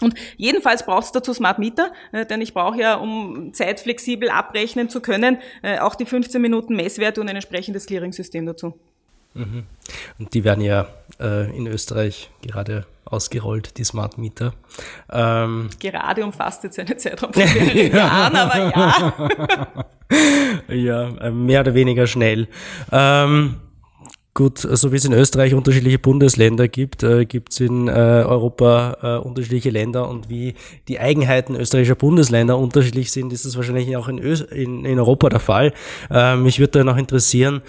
Und 0.00 0.14
jedenfalls 0.36 0.84
braucht 0.84 1.04
es 1.04 1.12
dazu 1.12 1.32
Smart 1.34 1.58
Meter, 1.58 1.92
äh, 2.12 2.26
denn 2.26 2.40
ich 2.40 2.54
brauche 2.54 2.78
ja, 2.78 2.94
um 2.96 3.52
zeitflexibel 3.52 4.30
abrechnen 4.30 4.88
zu 4.88 5.00
können, 5.00 5.38
äh, 5.62 5.78
auch 5.78 5.94
die 5.94 6.06
15 6.06 6.40
Minuten 6.40 6.76
Messwerte 6.76 7.20
und 7.20 7.28
ein 7.28 7.36
entsprechendes 7.36 7.86
Clearing-System 7.86 8.46
dazu. 8.46 8.78
Mhm. 9.34 9.64
Und 10.18 10.34
die 10.34 10.44
werden 10.44 10.64
ja 10.64 10.88
äh, 11.20 11.56
in 11.56 11.66
Österreich 11.66 12.30
gerade 12.42 12.86
ausgerollt, 13.04 13.76
die 13.78 13.84
Smart 13.84 14.18
Meter. 14.18 14.54
Ähm, 15.10 15.70
gerade 15.78 16.24
umfasst 16.24 16.64
jetzt 16.64 16.78
eine 16.78 16.96
Zeitraum 16.96 17.32
von 17.32 17.42
mehreren 17.42 17.92
Jahren, 17.92 18.36
aber 18.36 18.58
ja. 18.70 19.84
ja, 20.74 21.08
äh, 21.18 21.30
mehr 21.30 21.60
oder 21.60 21.74
weniger 21.74 22.06
schnell. 22.06 22.48
Ähm, 22.90 23.56
Gut, 24.32 24.58
so 24.58 24.92
wie 24.92 24.96
es 24.96 25.04
in 25.04 25.12
Österreich 25.12 25.54
unterschiedliche 25.54 25.98
Bundesländer 25.98 26.68
gibt, 26.68 27.02
äh, 27.02 27.24
gibt 27.24 27.52
es 27.52 27.58
in 27.58 27.88
äh, 27.88 27.90
Europa 27.90 28.96
äh, 29.02 29.26
unterschiedliche 29.26 29.70
Länder 29.70 30.08
und 30.08 30.30
wie 30.30 30.54
die 30.86 31.00
Eigenheiten 31.00 31.56
österreichischer 31.56 31.96
Bundesländer 31.96 32.56
unterschiedlich 32.56 33.10
sind, 33.10 33.32
ist 33.32 33.44
das 33.44 33.56
wahrscheinlich 33.56 33.96
auch 33.96 34.06
in, 34.06 34.20
Ös 34.20 34.40
in, 34.42 34.84
in 34.84 35.00
Europa 35.00 35.30
der 35.30 35.40
Fall. 35.40 35.72
Äh, 36.10 36.36
mich 36.36 36.60
würde 36.60 36.78
da 36.78 36.84
noch 36.84 36.96
interessieren, 36.96 37.62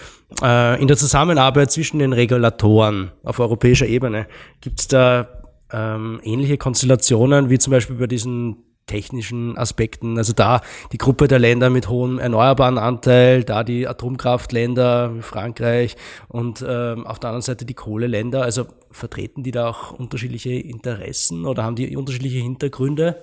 äh, 0.43 0.79
in 0.79 0.87
der 0.87 0.97
Zusammenarbeit 0.97 1.71
zwischen 1.71 1.97
den 1.97 2.13
Regulatoren 2.13 3.11
auf 3.23 3.39
europäischer 3.39 3.87
Ebene, 3.87 4.27
gibt 4.61 4.81
es 4.81 4.87
da 4.87 5.27
ähm, 5.73 6.19
ähnliche 6.23 6.57
Konstellationen 6.57 7.49
wie 7.49 7.57
zum 7.57 7.71
Beispiel 7.71 7.95
bei 7.95 8.07
diesen 8.07 8.57
technischen 8.85 9.57
Aspekten. 9.57 10.17
Also 10.17 10.33
da 10.33 10.61
die 10.91 10.97
Gruppe 10.97 11.27
der 11.27 11.39
Länder 11.39 11.69
mit 11.69 11.89
hohem 11.89 12.19
erneuerbaren 12.19 12.77
Anteil, 12.77 13.43
da 13.43 13.63
die 13.63 13.87
Atomkraftländer 13.87 15.15
wie 15.15 15.21
Frankreich 15.21 15.95
und 16.27 16.63
ähm, 16.67 17.07
auf 17.07 17.19
der 17.19 17.29
anderen 17.29 17.41
Seite 17.41 17.65
die 17.65 17.73
Kohleländer. 17.73 18.43
Also 18.43 18.65
vertreten 18.91 19.43
die 19.43 19.51
da 19.51 19.69
auch 19.69 19.91
unterschiedliche 19.91 20.51
Interessen 20.51 21.45
oder 21.45 21.63
haben 21.63 21.75
die 21.75 21.95
unterschiedliche 21.95 22.39
Hintergründe? 22.39 23.21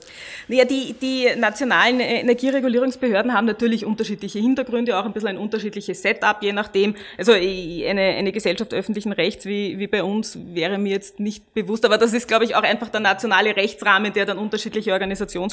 Ja, 0.48 0.64
die, 0.64 0.94
die 0.94 1.28
nationalen 1.38 2.00
Energieregulierungsbehörden 2.00 3.34
haben 3.34 3.46
natürlich 3.46 3.84
unterschiedliche 3.84 4.38
Hintergründe, 4.38 4.98
auch 4.98 5.04
ein 5.04 5.12
bisschen 5.12 5.28
ein 5.28 5.38
unterschiedliches 5.38 6.02
Setup, 6.02 6.42
je 6.42 6.52
nachdem. 6.52 6.94
Also 7.16 7.32
eine, 7.32 8.00
eine 8.00 8.32
Gesellschaft 8.32 8.72
öffentlichen 8.74 9.12
Rechts 9.12 9.44
wie, 9.46 9.78
wie 9.78 9.86
bei 9.86 10.02
uns 10.02 10.38
wäre 10.54 10.78
mir 10.78 10.92
jetzt 10.92 11.20
nicht 11.20 11.54
bewusst, 11.54 11.84
aber 11.84 11.98
das 11.98 12.12
ist, 12.12 12.28
glaube 12.28 12.44
ich, 12.44 12.56
auch 12.56 12.62
einfach 12.62 12.88
der 12.88 13.00
nationale 13.00 13.56
Rechtsrahmen, 13.56 14.12
der 14.12 14.26
dann 14.26 14.38
unterschiedliche 14.38 14.94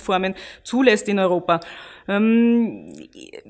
Organisationsformen 0.05 0.35
zulässt 0.63 1.07
in 1.07 1.19
Europa. 1.19 1.59
Ähm, 2.07 2.93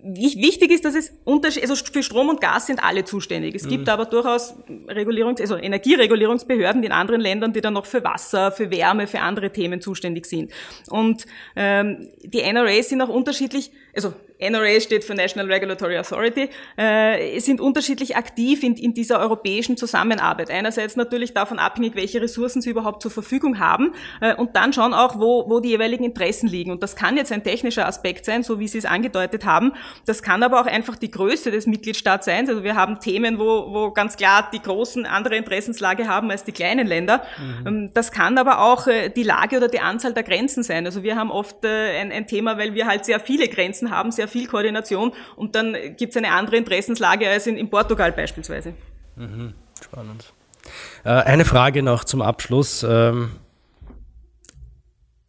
wichtig 0.01 0.71
ist, 0.71 0.85
dass 0.85 0.95
es 0.95 1.11
Unterschied, 1.25 1.63
also 1.63 1.75
für 1.75 2.03
Strom 2.03 2.29
und 2.29 2.39
Gas 2.39 2.67
sind 2.67 2.81
alle 2.81 3.03
zuständig. 3.03 3.53
Es 3.53 3.67
gibt 3.67 3.87
mhm. 3.87 3.89
aber 3.89 4.05
durchaus 4.05 4.55
Regulierungs-, 4.87 5.41
also 5.41 5.57
Energieregulierungsbehörden 5.57 6.81
in 6.83 6.93
anderen 6.93 7.19
Ländern, 7.19 7.51
die 7.51 7.59
dann 7.59 7.73
noch 7.73 7.85
für 7.85 8.03
Wasser, 8.03 8.53
für 8.53 8.71
Wärme, 8.71 9.07
für 9.07 9.19
andere 9.19 9.51
Themen 9.51 9.81
zuständig 9.81 10.25
sind. 10.25 10.51
Und 10.89 11.25
ähm, 11.57 12.07
die 12.23 12.41
NRAs 12.41 12.89
sind 12.89 13.01
auch 13.01 13.09
unterschiedlich, 13.09 13.71
also 13.95 14.13
NRA 14.39 14.79
steht 14.81 15.03
für 15.03 15.15
National 15.15 15.51
Regulatory 15.51 15.97
Authority, 15.97 16.49
äh, 16.77 17.39
sind 17.39 17.61
unterschiedlich 17.61 18.17
aktiv 18.17 18.63
in, 18.63 18.75
in 18.75 18.93
dieser 18.93 19.19
europäischen 19.19 19.77
Zusammenarbeit. 19.77 20.51
Einerseits 20.51 20.95
natürlich 20.95 21.33
davon 21.33 21.59
abhängig, 21.59 21.95
welche 21.95 22.21
Ressourcen 22.21 22.61
sie 22.61 22.69
überhaupt 22.69 23.01
zur 23.01 23.11
Verfügung 23.11 23.59
haben 23.59 23.93
äh, 24.21 24.35
und 24.35 24.55
dann 24.55 24.73
schauen 24.73 24.93
auch, 24.93 25.19
wo, 25.19 25.49
wo 25.49 25.59
die 25.59 25.69
jeweiligen 25.69 26.03
Interessen 26.03 26.47
liegen. 26.47 26.71
Und 26.71 26.83
das 26.83 26.95
kann 26.95 27.17
jetzt 27.17 27.31
ein 27.31 27.43
technischer 27.43 27.87
Aspekt 27.87 28.25
sein, 28.25 28.43
so 28.43 28.59
wie 28.59 28.67
Sie 28.67 28.77
es 28.77 28.85
angedeutet 28.85 29.45
haben. 29.45 29.73
Das 30.05 30.21
kann 30.21 30.43
aber 30.43 30.61
auch 30.61 30.65
einfach 30.65 30.95
die 30.97 31.11
Größe 31.11 31.51
des 31.51 31.65
Mitgliedstaats 31.65 32.25
sein. 32.25 32.49
Also 32.49 32.63
wir 32.63 32.75
haben 32.75 32.99
Themen, 32.99 33.39
wo, 33.39 33.73
wo 33.73 33.91
ganz 33.91 34.17
klar 34.17 34.49
die 34.53 34.61
großen 34.61 35.05
andere 35.05 35.37
Interessenslage 35.37 36.07
haben 36.07 36.29
als 36.29 36.43
die 36.43 36.51
kleinen 36.51 36.87
Länder. 36.87 37.23
Mhm. 37.37 37.67
Ähm, 37.67 37.91
das 37.93 38.11
kann 38.11 38.37
aber 38.37 38.59
auch 38.59 38.87
äh, 38.87 39.09
die 39.09 39.23
Lage 39.23 39.57
oder 39.57 39.69
die 39.69 39.79
Anzahl 39.79 40.13
der 40.13 40.23
Grenzen 40.23 40.63
sein. 40.63 40.85
Also 40.85 41.03
wir 41.03 41.15
haben 41.15 41.31
oft 41.31 41.63
äh, 41.63 41.99
ein, 41.99 42.11
ein 42.11 42.27
Thema, 42.27 42.57
weil 42.57 42.73
wir 42.73 42.85
halt 42.85 43.05
sehr 43.05 43.19
viele 43.19 43.47
Grenzen 43.47 43.84
haben, 43.91 44.11
sehr 44.11 44.27
viel 44.27 44.47
Koordination 44.47 45.13
und 45.36 45.55
dann 45.55 45.73
gibt 45.97 46.11
es 46.11 46.17
eine 46.17 46.31
andere 46.31 46.57
Interessenslage 46.57 47.27
als 47.29 47.47
in, 47.47 47.57
in 47.57 47.69
Portugal 47.69 48.11
beispielsweise. 48.11 48.73
Mhm, 49.15 49.53
spannend. 49.83 50.33
Äh, 51.03 51.09
eine 51.09 51.45
Frage 51.45 51.83
noch 51.83 52.03
zum 52.03 52.21
Abschluss. 52.21 52.86
Ähm, 52.88 53.31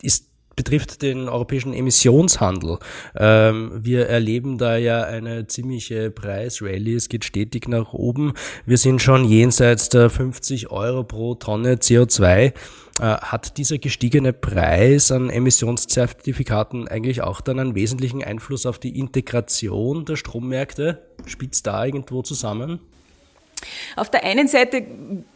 ist 0.03 0.27
betrifft 0.57 1.03
den 1.03 1.29
europäischen 1.29 1.75
Emissionshandel. 1.75 2.79
Ähm, 3.15 3.73
wir 3.75 4.09
erleben 4.09 4.57
da 4.57 4.79
ja 4.79 5.03
eine 5.05 5.47
ziemliche 5.47 6.11
Preisrallye. 6.11 6.95
Es 6.95 7.11
geht 7.11 7.27
stetig 7.27 7.69
nach 7.69 7.93
oben. 7.93 8.33
Wir 8.65 8.79
sind 8.79 9.03
schon 9.03 9.27
jenseits 9.27 9.91
der 9.91 10.09
50 10.09 10.71
Euro 10.71 11.05
pro 11.05 11.35
Tonne 11.35 11.75
CO2. 11.75 12.55
Äh, 12.99 13.05
hat 13.05 13.59
dieser 13.59 13.77
gestiegene 13.79 14.33
Preis 14.33 15.13
an 15.13 15.29
Emissionszertifikaten 15.29 16.89
eigentlich 16.89 17.21
auch 17.21 17.43
dann 17.43 17.59
einen 17.59 17.75
wesentlichen 17.75 18.25
Einfluss 18.25 18.65
auf 18.65 18.79
die 18.79 18.99
Integration 18.99 20.07
der 20.07 20.17
Strommärkte? 20.17 21.03
Spitzt 21.27 21.67
da 21.67 21.85
irgendwo 21.85 22.23
zusammen? 22.23 22.81
Auf 23.97 24.11
der 24.11 24.25
einen 24.25 24.49
Seite 24.49 24.87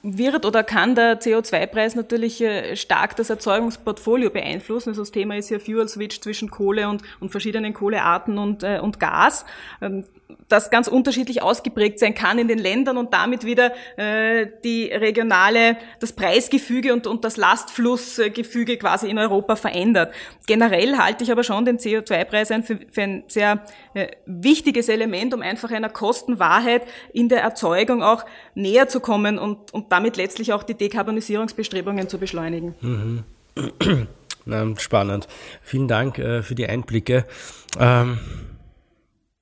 wird 0.03 0.45
oder 0.45 0.63
kann 0.63 0.95
der 0.95 1.21
CO2-Preis 1.21 1.95
natürlich 1.95 2.41
äh, 2.41 2.77
stark 2.77 3.17
das 3.17 3.31
Erzeugungsportfolio 3.31 4.31
beeinflussen. 4.31 4.91
Also 4.91 5.03
das 5.03 5.11
Thema 5.11 5.37
ist 5.37 5.51
ja 5.51 5.59
Fuel 5.59 5.89
Switch 5.89 6.21
zwischen 6.21 6.51
Kohle 6.51 6.89
und, 6.89 7.03
und 7.19 7.31
verschiedenen 7.31 7.73
Kohlearten 7.75 8.39
und, 8.39 8.63
äh, 8.63 8.79
und 8.81 9.01
Gas. 9.01 9.45
Das 10.49 10.71
ganz 10.71 10.89
unterschiedlich 10.89 11.43
ausgeprägt 11.43 11.99
sein 11.99 12.15
kann 12.15 12.39
in 12.39 12.49
den 12.49 12.59
Ländern 12.59 12.97
und 12.97 13.13
damit 13.13 13.45
wieder 13.45 13.73
äh, 13.97 14.47
die 14.65 14.85
regionale, 14.87 15.77
das 16.01 16.13
Preisgefüge 16.13 16.93
und, 16.93 17.07
und 17.07 17.25
das 17.25 17.37
Lastflussgefüge 17.37 18.77
quasi 18.77 19.09
in 19.09 19.19
Europa 19.19 19.57
verändert. 19.57 20.13
Generell 20.47 20.99
halte 20.99 21.25
ich 21.25 21.33
aber 21.33 21.45
schon 21.45 21.65
den 21.65 21.79
CO2-Preis 21.79 22.49
für, 22.49 22.79
für 22.91 23.03
ein 23.03 23.25
sehr 23.29 23.65
äh, 23.95 24.09
wichtiges 24.27 24.89
Element, 24.89 25.35
um 25.35 25.43
einfach 25.43 25.71
einer 25.71 25.89
Kostenwahrheit 25.89 26.83
in 27.13 27.29
der 27.29 27.43
Erzeugung 27.43 28.03
auch 28.03 28.25
näher 28.55 28.89
zu 28.89 29.01
kommen 29.01 29.39
und, 29.39 29.73
und 29.73 29.93
damit 29.93 30.17
letztlich 30.17 30.53
auch 30.53 30.63
die 30.63 30.75
Dekarbonisierungsbestrebungen 30.75 32.09
zu 32.09 32.19
beschleunigen. 32.19 32.75
Mhm. 32.81 33.25
Spannend. 34.79 35.29
Vielen 35.63 35.87
Dank 35.87 36.19
äh, 36.19 36.43
für 36.43 36.55
die 36.55 36.67
Einblicke. 36.67 37.25
Ähm 37.79 38.19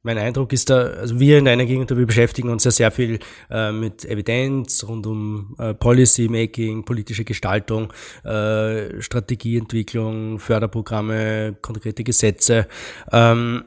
mein 0.08 0.16
Eindruck 0.16 0.54
ist 0.54 0.70
da, 0.70 0.84
also 0.84 1.20
wir 1.20 1.36
in 1.36 1.44
der 1.44 1.52
Energieagentur, 1.52 1.98
wir 1.98 2.06
beschäftigen 2.06 2.48
uns 2.48 2.64
ja 2.64 2.70
sehr 2.70 2.90
viel 2.90 3.18
äh, 3.50 3.72
mit 3.72 4.06
Evidenz 4.06 4.82
rund 4.88 5.06
um 5.06 5.54
äh, 5.58 5.74
Policy 5.74 6.28
Making, 6.30 6.86
politische 6.86 7.24
Gestaltung, 7.24 7.92
äh, 8.24 9.02
Strategieentwicklung, 9.02 10.38
Förderprogramme, 10.38 11.56
konkrete 11.60 12.04
Gesetze. 12.04 12.68
Ähm, 13.12 13.64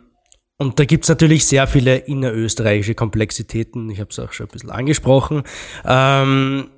und 0.57 0.79
da 0.79 0.85
gibt's 0.85 1.09
natürlich 1.09 1.45
sehr 1.45 1.67
viele 1.67 1.97
innerösterreichische 1.97 2.95
Komplexitäten. 2.95 3.91
Ich 3.91 3.99
habe 3.99 4.09
es 4.09 4.17
auch 4.17 4.31
schon 4.31 4.47
ein 4.47 4.51
bisschen 4.51 4.71
angesprochen. 4.71 5.43
Ähm, 5.85 6.69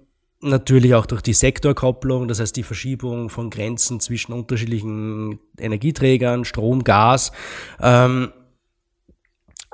natürlich 0.42 0.94
auch 0.94 1.06
durch 1.06 1.22
die 1.22 1.32
Sektorkopplung, 1.32 2.28
das 2.28 2.42
heißt 2.42 2.58
die 2.58 2.64
Verschiebung 2.64 3.30
von 3.30 3.50
Grenzen 3.50 4.02
zwischen 4.02 4.34
unterschiedlichen 4.34 5.40
Energieträgern, 5.58 6.44
Strom, 6.44 6.84
Gas. 6.84 7.32
Ähm, 7.82 8.34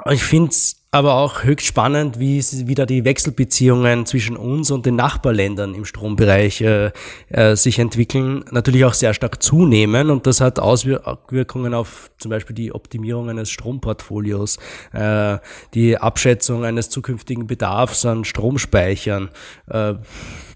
ich 0.06 0.24
finde 0.24 0.50
es 0.50 0.80
aber 0.91 1.16
auch 1.16 1.43
höchst 1.43 1.68
spannend, 1.68 2.20
wie 2.20 2.43
wieder 2.68 2.88
die 2.88 3.06
Wechselbeziehungen 3.06 4.08
zwischen 4.08 4.36
uns 4.36 4.72
und 4.72 4.88
den 4.88 4.95
Nachbarländern 4.95 5.76
im 5.76 5.86
Strombereich 5.86 6.62
äh, 6.62 6.91
äh, 7.30 7.56
sich 7.56 7.78
entwickeln, 7.78 8.43
natürlich 8.50 8.86
auch 8.86 8.95
sehr 8.95 9.14
stark 9.14 9.43
zunehmen 9.43 10.10
und 10.10 10.26
das 10.26 10.41
hat 10.41 10.58
Auswirkungen 10.58 11.76
auf 11.76 12.10
zum 12.18 12.32
Beispiel 12.32 12.56
die 12.56 12.74
Optimierung 12.74 13.30
eines 13.30 13.52
Stromportfolios, 13.52 14.58
äh, 14.93 15.38
die 15.76 15.95
Abschätzung 15.97 16.66
eines 16.66 16.89
zukünftigen 16.89 17.45
Bedarfs 17.45 18.06
an 18.06 18.26
Stromspeichern. 18.26 19.30
Äh, 19.70 19.93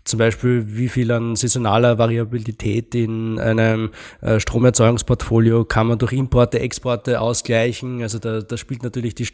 zum 0.03 0.19
Beispiel 0.19 0.65
wie 0.67 0.89
viel 0.89 1.11
an 1.11 1.35
saisonaler 1.35 1.97
Variabilität 1.97 2.93
in 2.93 3.39
einem 3.39 3.91
äh, 4.21 4.39
Stromerzeugungsportfolio 4.39 5.65
kann 5.65 5.87
man 5.87 5.97
durch 5.97 6.13
Importe, 6.13 6.59
Exporte 6.59 7.21
ausgleichen. 7.21 8.01
Also 8.01 8.19
da, 8.19 8.41
da 8.41 8.57
spielt 8.57 8.83
natürlich 8.83 9.15
die, 9.15 9.27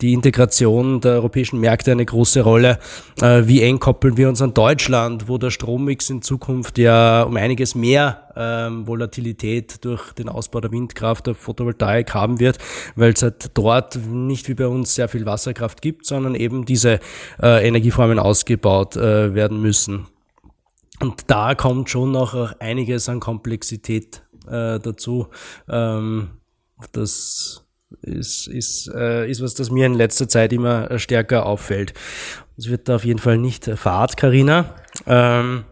die 0.00 0.12
Integration 0.12 1.00
der 1.00 1.12
europäischen 1.12 1.60
Märkte 1.60 1.92
eine 1.92 2.04
große 2.04 2.40
Rolle. 2.40 2.78
Äh, 3.20 3.42
wie 3.46 3.62
eng 3.62 3.78
koppeln 3.78 4.16
wir 4.16 4.28
uns 4.28 4.40
an 4.40 4.54
Deutschland, 4.54 5.28
wo 5.28 5.38
der 5.38 5.50
Strommix 5.50 6.08
in 6.08 6.22
Zukunft 6.22 6.78
ja 6.78 7.22
um 7.22 7.36
einiges 7.36 7.74
mehr 7.74 8.25
ähm, 8.36 8.86
Volatilität 8.86 9.84
durch 9.84 10.12
den 10.12 10.28
Ausbau 10.28 10.60
der 10.60 10.70
Windkraft, 10.70 11.26
der 11.26 11.34
Photovoltaik 11.34 12.14
haben 12.14 12.40
wird, 12.40 12.58
weil 12.94 13.12
es 13.12 13.22
halt 13.22 13.50
dort 13.54 13.96
nicht 13.96 14.48
wie 14.48 14.54
bei 14.54 14.66
uns 14.66 14.94
sehr 14.94 15.08
viel 15.08 15.26
Wasserkraft 15.26 15.82
gibt, 15.82 16.06
sondern 16.06 16.34
eben 16.34 16.64
diese 16.64 17.00
äh, 17.42 17.66
Energieformen 17.66 18.18
ausgebaut 18.18 18.96
äh, 18.96 19.34
werden 19.34 19.60
müssen. 19.60 20.06
Und 21.00 21.30
da 21.30 21.54
kommt 21.54 21.90
schon 21.90 22.12
noch 22.12 22.58
einiges 22.58 23.08
an 23.08 23.20
Komplexität 23.20 24.22
äh, 24.46 24.78
dazu. 24.78 25.28
Ähm, 25.68 26.30
das 26.92 27.66
ist, 28.02 28.46
ist, 28.48 28.90
äh, 28.94 29.28
ist 29.30 29.42
was, 29.42 29.54
das 29.54 29.70
mir 29.70 29.86
in 29.86 29.94
letzter 29.94 30.28
Zeit 30.28 30.52
immer 30.52 30.98
stärker 30.98 31.46
auffällt. 31.46 31.94
Es 32.56 32.68
wird 32.68 32.88
da 32.88 32.96
auf 32.96 33.04
jeden 33.04 33.18
Fall 33.18 33.38
nicht 33.38 33.66
Fahrt, 33.66 34.16
Karina. 34.16 34.74
Ähm, 35.06 35.64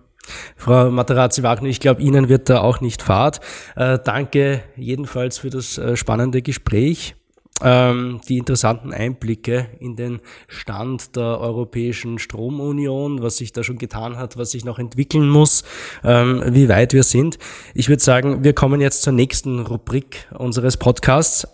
Frau 0.57 0.91
Materazzi-Wagner, 0.91 1.69
ich 1.69 1.81
glaube, 1.81 2.03
Ihnen 2.03 2.29
wird 2.29 2.49
da 2.49 2.61
auch 2.61 2.81
nicht 2.81 3.03
fad. 3.03 3.41
Äh, 3.77 3.99
danke 4.03 4.63
jedenfalls 4.77 5.39
für 5.39 5.51
das 5.51 5.79
äh, 5.79 5.97
spannende 5.97 6.43
Gespräch, 6.43 7.15
ähm, 7.63 8.21
die 8.29 8.39
interessanten 8.39 8.93
Einblicke 8.93 9.69
in 9.79 9.97
den 9.97 10.21
Stand 10.49 11.17
der 11.17 11.41
Europäischen 11.41 12.19
Stromunion, 12.19 13.23
was 13.23 13.37
sich 13.37 13.53
da 13.53 13.63
schon 13.63 13.79
getan 13.79 14.17
hat, 14.17 14.37
was 14.37 14.51
sich 14.51 14.65
noch 14.65 14.79
entwickeln 14.79 15.29
muss, 15.29 15.63
ähm, 16.03 16.43
wie 16.49 16.69
weit 16.69 16.93
wir 16.93 17.05
sind. 17.05 17.39
Ich 17.75 17.89
würde 17.89 18.03
sagen, 18.03 18.43
wir 18.45 18.55
kommen 18.55 18.81
jetzt 18.81 19.03
zur 19.03 19.13
nächsten 19.13 19.61
Rubrik 19.61 20.29
unseres 20.37 20.77
Podcasts. 20.77 21.47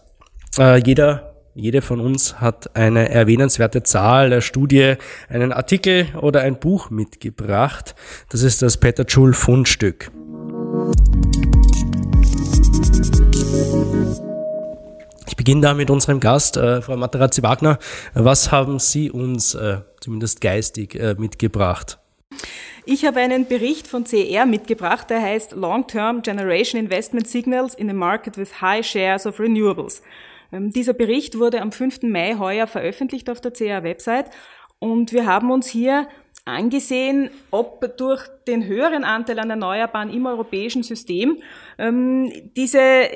Äh, 0.58 0.82
jeder 0.84 1.29
jede 1.54 1.82
von 1.82 2.00
uns 2.00 2.40
hat 2.40 2.76
eine 2.76 3.08
erwähnenswerte 3.10 3.82
Zahl 3.82 4.30
der 4.30 4.40
Studie, 4.40 4.94
einen 5.28 5.52
Artikel 5.52 6.06
oder 6.20 6.42
ein 6.42 6.58
Buch 6.58 6.90
mitgebracht. 6.90 7.94
Das 8.28 8.42
ist 8.42 8.62
das 8.62 8.76
Peter 8.76 9.04
Schul 9.06 9.32
Fundstück. 9.32 10.10
Ich 15.26 15.36
beginne 15.36 15.60
da 15.62 15.74
mit 15.74 15.90
unserem 15.90 16.20
Gast, 16.20 16.56
äh, 16.56 16.82
Frau 16.82 16.96
Materazzi-Wagner. 16.96 17.78
Was 18.14 18.52
haben 18.52 18.78
Sie 18.78 19.10
uns 19.10 19.54
äh, 19.54 19.78
zumindest 20.00 20.40
geistig 20.40 20.94
äh, 20.94 21.14
mitgebracht? 21.18 21.98
Ich 22.86 23.04
habe 23.04 23.20
einen 23.20 23.46
Bericht 23.46 23.86
von 23.86 24.06
CER 24.06 24.46
mitgebracht, 24.46 25.10
der 25.10 25.20
heißt 25.20 25.52
Long-Term 25.52 26.22
Generation 26.22 26.80
Investment 26.80 27.28
Signals 27.28 27.74
in 27.74 27.90
a 27.90 27.92
Market 27.92 28.36
with 28.36 28.60
High 28.60 28.86
Shares 28.86 29.26
of 29.26 29.38
Renewables. 29.38 30.02
Ähm, 30.52 30.70
dieser 30.70 30.92
Bericht 30.92 31.38
wurde 31.38 31.60
am 31.62 31.72
5. 31.72 32.02
Mai 32.02 32.36
heuer 32.38 32.66
veröffentlicht 32.66 33.30
auf 33.30 33.40
der 33.40 33.52
CA-Website 33.52 34.30
und 34.78 35.12
wir 35.12 35.26
haben 35.26 35.50
uns 35.50 35.68
hier 35.68 36.08
angesehen, 36.44 37.30
ob 37.50 37.96
durch 37.96 38.22
den 38.46 38.66
höheren 38.66 39.04
Anteil 39.04 39.38
an 39.38 39.50
Erneuerbaren 39.50 40.10
im 40.10 40.26
europäischen 40.26 40.82
System 40.82 41.38
ähm, 41.78 42.32
diese, 42.56 43.08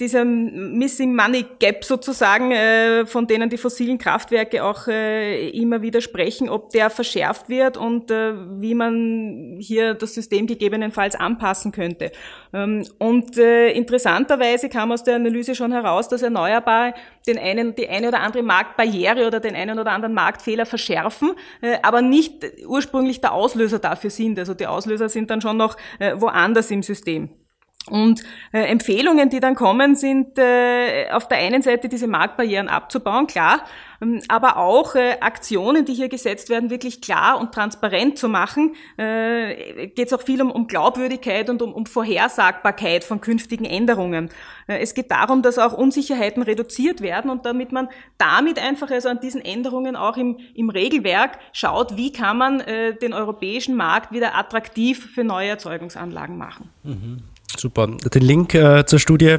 dieser 0.00 0.24
Missing 0.24 1.14
Money 1.14 1.46
Gap 1.58 1.84
sozusagen, 1.84 2.50
äh, 2.52 3.06
von 3.06 3.26
denen 3.26 3.48
die 3.48 3.56
fossilen 3.56 3.98
Kraftwerke 3.98 4.64
auch 4.64 4.88
äh, 4.88 5.48
immer 5.50 5.82
wieder 5.82 6.00
sprechen, 6.00 6.48
ob 6.48 6.70
der 6.70 6.90
verschärft 6.90 7.48
wird 7.48 7.76
und 7.76 8.10
äh, 8.10 8.34
wie 8.60 8.74
man 8.74 9.58
hier 9.60 9.94
das 9.94 10.14
System 10.14 10.46
gegebenenfalls 10.46 11.14
anpassen 11.14 11.72
könnte. 11.72 12.10
Ähm, 12.52 12.84
und 12.98 13.38
äh, 13.38 13.70
interessanterweise 13.70 14.68
kam 14.68 14.92
aus 14.92 15.04
der 15.04 15.16
Analyse 15.16 15.54
schon 15.54 15.72
heraus, 15.72 16.08
dass 16.08 16.22
Erneuerbare 16.22 16.94
den 17.26 17.38
einen, 17.38 17.74
die 17.74 17.88
eine 17.88 18.08
oder 18.08 18.20
andere 18.20 18.42
Marktbarriere 18.42 19.26
oder 19.26 19.40
den 19.40 19.54
einen 19.54 19.78
oder 19.78 19.92
anderen 19.92 20.14
Marktfehler 20.14 20.66
verschärfen, 20.66 21.32
äh, 21.60 21.76
aber 21.82 22.02
nicht 22.02 22.44
ursprünglich 22.66 23.20
der 23.20 23.32
Auslöser 23.32 23.78
dafür 23.78 24.10
sind. 24.10 24.38
Also 24.38 24.54
die 24.54 24.66
Auslöser 24.66 25.08
sind 25.08 25.30
dann 25.30 25.40
schon 25.40 25.56
noch 25.56 25.76
äh, 25.98 26.14
woanders 26.16 26.70
im 26.70 26.82
System. 26.82 27.28
Und 27.88 28.22
äh, 28.52 28.64
Empfehlungen, 28.64 29.30
die 29.30 29.40
dann 29.40 29.54
kommen, 29.54 29.96
sind 29.96 30.38
äh, 30.38 31.10
auf 31.10 31.28
der 31.28 31.38
einen 31.38 31.62
Seite 31.62 31.88
diese 31.88 32.06
Marktbarrieren 32.06 32.68
abzubauen, 32.68 33.26
klar, 33.26 33.64
ähm, 34.02 34.20
aber 34.28 34.58
auch 34.58 34.94
äh, 34.96 35.16
Aktionen, 35.20 35.86
die 35.86 35.94
hier 35.94 36.10
gesetzt 36.10 36.50
werden, 36.50 36.68
wirklich 36.68 37.00
klar 37.00 37.40
und 37.40 37.52
transparent 37.52 38.18
zu 38.18 38.28
machen. 38.28 38.74
Äh, 38.98 39.88
Geht 39.88 40.08
es 40.08 40.12
auch 40.12 40.20
viel 40.20 40.42
um, 40.42 40.50
um 40.50 40.66
Glaubwürdigkeit 40.66 41.48
und 41.48 41.62
um, 41.62 41.72
um 41.72 41.86
Vorhersagbarkeit 41.86 43.02
von 43.02 43.22
künftigen 43.22 43.64
Änderungen. 43.64 44.28
Äh, 44.66 44.80
es 44.80 44.92
geht 44.92 45.10
darum, 45.10 45.40
dass 45.40 45.58
auch 45.58 45.72
Unsicherheiten 45.72 46.42
reduziert 46.42 47.00
werden 47.00 47.30
und 47.30 47.46
damit 47.46 47.72
man 47.72 47.88
damit 48.18 48.58
einfach 48.58 48.90
also 48.90 49.08
an 49.08 49.20
diesen 49.20 49.42
Änderungen 49.42 49.96
auch 49.96 50.18
im, 50.18 50.38
im 50.54 50.68
Regelwerk 50.68 51.38
schaut, 51.52 51.96
wie 51.96 52.12
kann 52.12 52.36
man 52.36 52.60
äh, 52.60 52.94
den 52.94 53.14
europäischen 53.14 53.74
Markt 53.74 54.12
wieder 54.12 54.36
attraktiv 54.36 55.12
für 55.14 55.24
neue 55.24 55.48
Erzeugungsanlagen 55.48 56.36
machen. 56.36 56.68
Mhm. 56.82 57.22
Super. 57.58 57.86
Den 57.86 58.22
Link 58.22 58.54
äh, 58.54 58.84
zur 58.86 58.98
Studie 58.98 59.38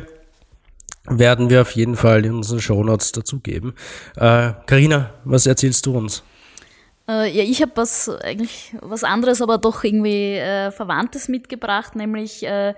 werden 1.05 1.49
wir 1.49 1.61
auf 1.61 1.71
jeden 1.71 1.95
Fall 1.95 2.25
in 2.25 2.33
unseren 2.35 2.61
Shownotes 2.61 3.11
dazugeben. 3.11 3.73
Karina, 4.15 4.97
äh, 4.97 5.05
was 5.25 5.47
erzählst 5.47 5.85
du 5.85 5.97
uns? 5.97 6.23
Äh, 7.07 7.35
ja, 7.35 7.43
ich 7.43 7.61
habe 7.61 7.71
was 7.75 8.09
eigentlich 8.09 8.73
was 8.81 9.03
anderes, 9.03 9.41
aber 9.41 9.57
doch 9.57 9.83
irgendwie 9.83 10.35
äh, 10.35 10.71
Verwandtes 10.71 11.27
mitgebracht, 11.27 11.95
nämlich 11.95 12.43
äh, 12.45 12.73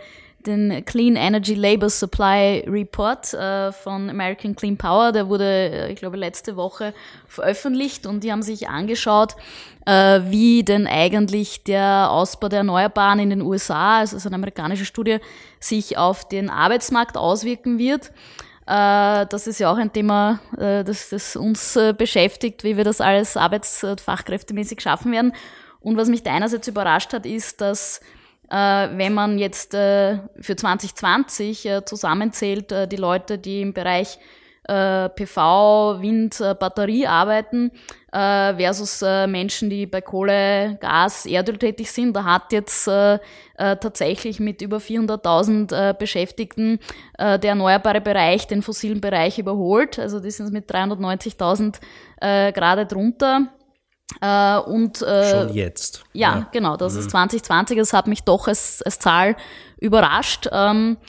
den 0.46 0.84
Clean 0.86 1.16
Energy 1.16 1.54
Labor 1.54 1.90
Supply 1.90 2.66
Report 2.68 3.34
äh, 3.34 3.72
von 3.72 4.10
American 4.10 4.56
Clean 4.56 4.78
Power. 4.78 5.12
Der 5.12 5.30
wurde, 5.30 5.46
äh, 5.46 5.92
ich 5.92 5.98
glaube, 5.98 6.18
letzte 6.18 6.56
Woche 6.56 6.94
veröffentlicht 7.28 8.06
und 8.06 8.24
die 8.24 8.32
haben 8.32 8.42
sich 8.42 8.68
angeschaut, 8.68 9.36
äh, 9.86 10.22
wie 10.26 10.64
denn 10.64 10.88
eigentlich 10.88 11.64
der 11.64 12.10
Ausbau 12.10 12.50
der 12.50 12.60
Erneuerbaren 12.60 13.20
in 13.20 13.30
den 13.30 13.42
USA, 13.42 14.00
also 14.00 14.18
ist 14.18 14.26
eine 14.26 14.36
amerikanische 14.36 14.86
Studie, 14.86 15.20
sich 15.60 15.98
auf 15.98 16.28
den 16.28 16.50
Arbeitsmarkt 16.50 17.18
auswirken 17.18 17.78
wird. 17.78 18.12
Äh, 18.66 19.26
das 19.28 19.48
ist 19.48 19.60
ja 19.60 19.72
auch 19.72 19.78
ein 19.78 19.92
Thema, 19.92 20.40
äh, 20.58 20.84
das, 20.84 21.10
das 21.10 21.36
uns 21.36 21.76
äh, 21.76 21.94
beschäftigt, 21.94 22.64
wie 22.64 22.78
wir 22.78 22.84
das 22.84 23.02
alles 23.02 23.36
arbeits- 23.36 23.84
und 23.84 24.00
fachkräftemäßig 24.00 24.82
schaffen 24.82 25.12
werden. 25.12 25.34
Und 25.82 25.98
was 25.98 26.08
mich 26.08 26.24
da 26.24 26.34
einerseits 26.34 26.68
überrascht 26.68 27.12
hat, 27.12 27.26
ist, 27.26 27.60
dass 27.60 28.00
äh, 28.50 28.56
wenn 28.56 29.14
man 29.14 29.38
jetzt 29.38 29.74
äh, 29.74 30.20
für 30.40 30.56
2020 30.56 31.66
äh, 31.66 31.86
zusammenzählt, 31.86 32.72
äh, 32.72 32.88
die 32.88 32.96
Leute, 32.96 33.38
die 33.38 33.62
im 33.62 33.74
Bereich 33.74 34.18
äh, 34.66 35.10
PV, 35.10 36.02
Wind, 36.02 36.40
äh, 36.40 36.56
Batterie 36.56 37.06
arbeiten, 37.06 37.72
äh, 38.12 38.56
versus 38.56 39.02
äh, 39.02 39.28
Menschen, 39.28 39.70
die 39.70 39.86
bei 39.86 40.02
Kohle, 40.02 40.78
Gas, 40.80 41.26
Erdöl 41.26 41.58
tätig 41.58 41.92
sind. 41.92 42.14
Da 42.16 42.24
hat 42.24 42.52
jetzt 42.52 42.88
äh, 42.88 43.16
äh, 43.58 43.76
tatsächlich 43.78 44.40
mit 44.40 44.62
über 44.62 44.78
400.000 44.78 45.90
äh, 45.90 45.94
Beschäftigten 45.98 46.80
äh, 47.18 47.40
der 47.40 47.52
erneuerbare 47.52 48.02
Bereich 48.02 48.48
den 48.48 48.62
fossilen 48.62 49.02
Bereich 49.02 49.40
überholt. 49.40 50.00
Also 50.00 50.20
die 50.20 50.32
sind 50.32 50.54
mit 50.54 50.70
390.000 50.70 51.76
äh, 52.22 52.52
gerade 52.52 52.86
drunter. 52.86 53.48
Äh, 54.22 54.58
und, 54.60 55.02
äh, 55.02 55.32
Schon 55.32 55.54
jetzt. 55.54 56.04
Ja, 56.14 56.36
ja. 56.36 56.48
genau, 56.52 56.78
das 56.78 56.94
mhm. 56.94 57.00
ist 57.00 57.12
2020. 57.12 57.78
Das 57.78 57.94
hat 57.94 58.08
mich 58.08 58.24
doch 58.24 58.48
als, 58.48 58.82
als 58.84 59.00
Zahl 59.00 59.36
überrascht. 59.80 60.48
Ähm, 60.52 60.98
äh, 61.02 61.06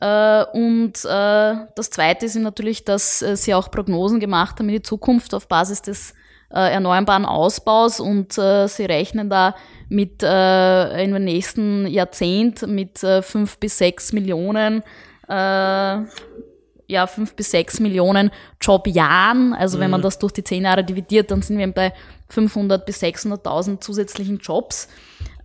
und 0.00 0.92
äh, 1.04 1.54
das 1.74 1.90
Zweite 1.90 2.26
ist 2.26 2.36
natürlich, 2.36 2.84
dass 2.84 3.22
äh, 3.22 3.36
sie 3.36 3.54
auch 3.54 3.70
Prognosen 3.70 4.20
gemacht 4.20 4.58
haben 4.58 4.68
in 4.68 4.76
die 4.76 4.82
Zukunft 4.82 5.32
auf 5.32 5.48
Basis 5.48 5.82
des 5.82 6.14
äh, 6.50 6.72
erneuerbaren 6.72 7.24
Ausbaus 7.24 7.98
und 7.98 8.36
äh, 8.36 8.66
sie 8.68 8.84
rechnen 8.84 9.30
da 9.30 9.54
mit 9.88 10.22
äh, 10.22 11.02
in 11.02 11.12
den 11.12 11.24
nächsten 11.24 11.86
Jahrzehnt 11.86 12.66
mit 12.66 13.02
äh, 13.02 13.22
fünf 13.22 13.58
bis 13.58 13.78
sechs 13.78 14.12
Millionen 14.12 14.82
äh, 15.28 16.04
ja, 16.88 17.06
fünf 17.06 17.34
bis 17.34 17.50
sechs 17.50 17.80
Millionen 17.80 18.30
Jobjahren. 18.60 19.54
Also 19.54 19.76
mhm. 19.76 19.82
wenn 19.82 19.90
man 19.90 20.00
mhm. 20.00 20.04
das 20.04 20.18
durch 20.18 20.32
die 20.32 20.44
zehn 20.44 20.64
Jahre 20.64 20.84
dividiert, 20.84 21.30
dann 21.30 21.42
sind 21.42 21.58
wir 21.58 21.72
bei 21.72 21.92
500 22.28 22.84
bis 22.84 23.02
600.000 23.02 23.80
zusätzlichen 23.80 24.38
Jobs. 24.38 24.88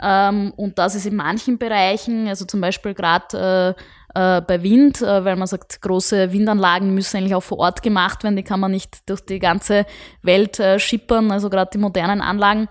Ähm, 0.01 0.53
und 0.55 0.77
das 0.79 0.95
ist 0.95 1.05
in 1.05 1.15
manchen 1.15 1.57
Bereichen, 1.57 2.27
also 2.27 2.45
zum 2.45 2.61
Beispiel 2.61 2.93
gerade 2.93 3.75
äh, 3.77 3.81
äh, 4.15 4.41
bei 4.41 4.63
Wind, 4.63 5.01
äh, 5.01 5.25
weil 5.25 5.35
man 5.35 5.47
sagt, 5.47 5.81
große 5.81 6.31
Windanlagen 6.31 6.93
müssen 6.93 7.17
eigentlich 7.17 7.35
auch 7.35 7.43
vor 7.43 7.59
Ort 7.59 7.81
gemacht 7.81 8.23
werden, 8.23 8.35
die 8.35 8.43
kann 8.43 8.59
man 8.59 8.71
nicht 8.71 9.09
durch 9.09 9.21
die 9.21 9.39
ganze 9.39 9.85
Welt 10.21 10.59
äh, 10.59 10.79
schippern, 10.79 11.31
also 11.31 11.49
gerade 11.49 11.71
die 11.73 11.77
modernen 11.77 12.21
Anlagen 12.21 12.67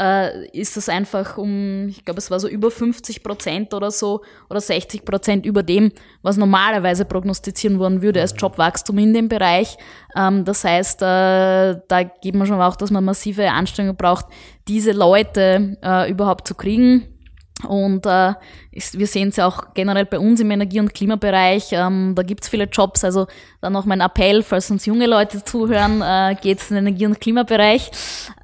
äh, 0.00 0.46
ist 0.48 0.76
das 0.76 0.88
einfach 0.88 1.36
um, 1.36 1.88
ich 1.88 2.04
glaube, 2.04 2.18
es 2.18 2.30
war 2.30 2.40
so 2.40 2.48
über 2.48 2.70
50 2.70 3.22
Prozent 3.22 3.74
oder 3.74 3.90
so 3.90 4.22
oder 4.48 4.60
60 4.60 5.04
Prozent 5.04 5.44
über 5.44 5.62
dem, 5.62 5.92
was 6.22 6.36
normalerweise 6.36 7.04
prognostizieren 7.04 7.78
worden 7.78 8.00
würde 8.00 8.20
als 8.20 8.34
Jobwachstum 8.36 8.96
in 8.98 9.12
dem 9.12 9.28
Bereich. 9.28 9.76
Ähm, 10.16 10.44
das 10.44 10.64
heißt, 10.64 11.02
äh, 11.02 11.76
da 11.86 12.02
geht 12.22 12.34
man 12.34 12.46
schon 12.46 12.60
auch, 12.60 12.76
dass 12.76 12.90
man 12.90 13.04
massive 13.04 13.50
Anstrengungen 13.50 13.96
braucht, 13.96 14.26
diese 14.68 14.92
Leute 14.92 15.76
äh, 15.82 16.10
überhaupt 16.10 16.48
zu 16.48 16.54
kriegen. 16.54 17.19
Und 17.66 18.06
äh, 18.06 18.34
ist, 18.72 18.98
wir 18.98 19.06
sehen 19.06 19.28
es 19.28 19.36
ja 19.36 19.46
auch 19.46 19.74
generell 19.74 20.06
bei 20.06 20.18
uns 20.18 20.40
im 20.40 20.50
Energie- 20.50 20.80
und 20.80 20.94
Klimabereich. 20.94 21.68
Ähm, 21.72 22.14
da 22.14 22.22
gibt's 22.22 22.48
viele 22.48 22.64
Jobs. 22.64 23.04
Also 23.04 23.26
dann 23.60 23.72
noch 23.72 23.84
mein 23.84 24.00
Appell, 24.00 24.42
falls 24.42 24.70
uns 24.70 24.86
junge 24.86 25.06
Leute 25.06 25.44
zuhören, 25.44 26.02
äh, 26.02 26.36
geht's 26.40 26.70
in 26.70 26.76
den 26.76 26.86
Energie- 26.86 27.06
und 27.06 27.20
Klimabereich. 27.20 27.90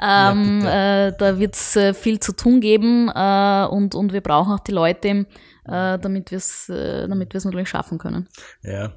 Ähm, 0.01 0.61
ja, 0.63 1.09
äh, 1.09 1.17
da 1.17 1.39
wird's 1.39 1.77
äh, 1.77 1.95
viel 1.95 2.21
zu 2.21 2.33
tun 2.33 2.61
geben 2.61 3.09
äh, 3.15 3.67
und, 3.71 3.95
und 3.95 4.13
wir 4.13 4.21
brauchen 4.21 4.53
auch 4.53 4.61
die 4.61 4.73
Leute, 4.73 5.09
äh, 5.09 5.25
damit 5.65 6.31
wir 6.31 6.39
es 6.39 6.69
äh, 6.69 7.09
damit 7.09 7.33
wir's 7.35 7.45
natürlich 7.45 7.69
schaffen 7.69 7.99
können. 7.99 8.29
Ja, 8.63 8.93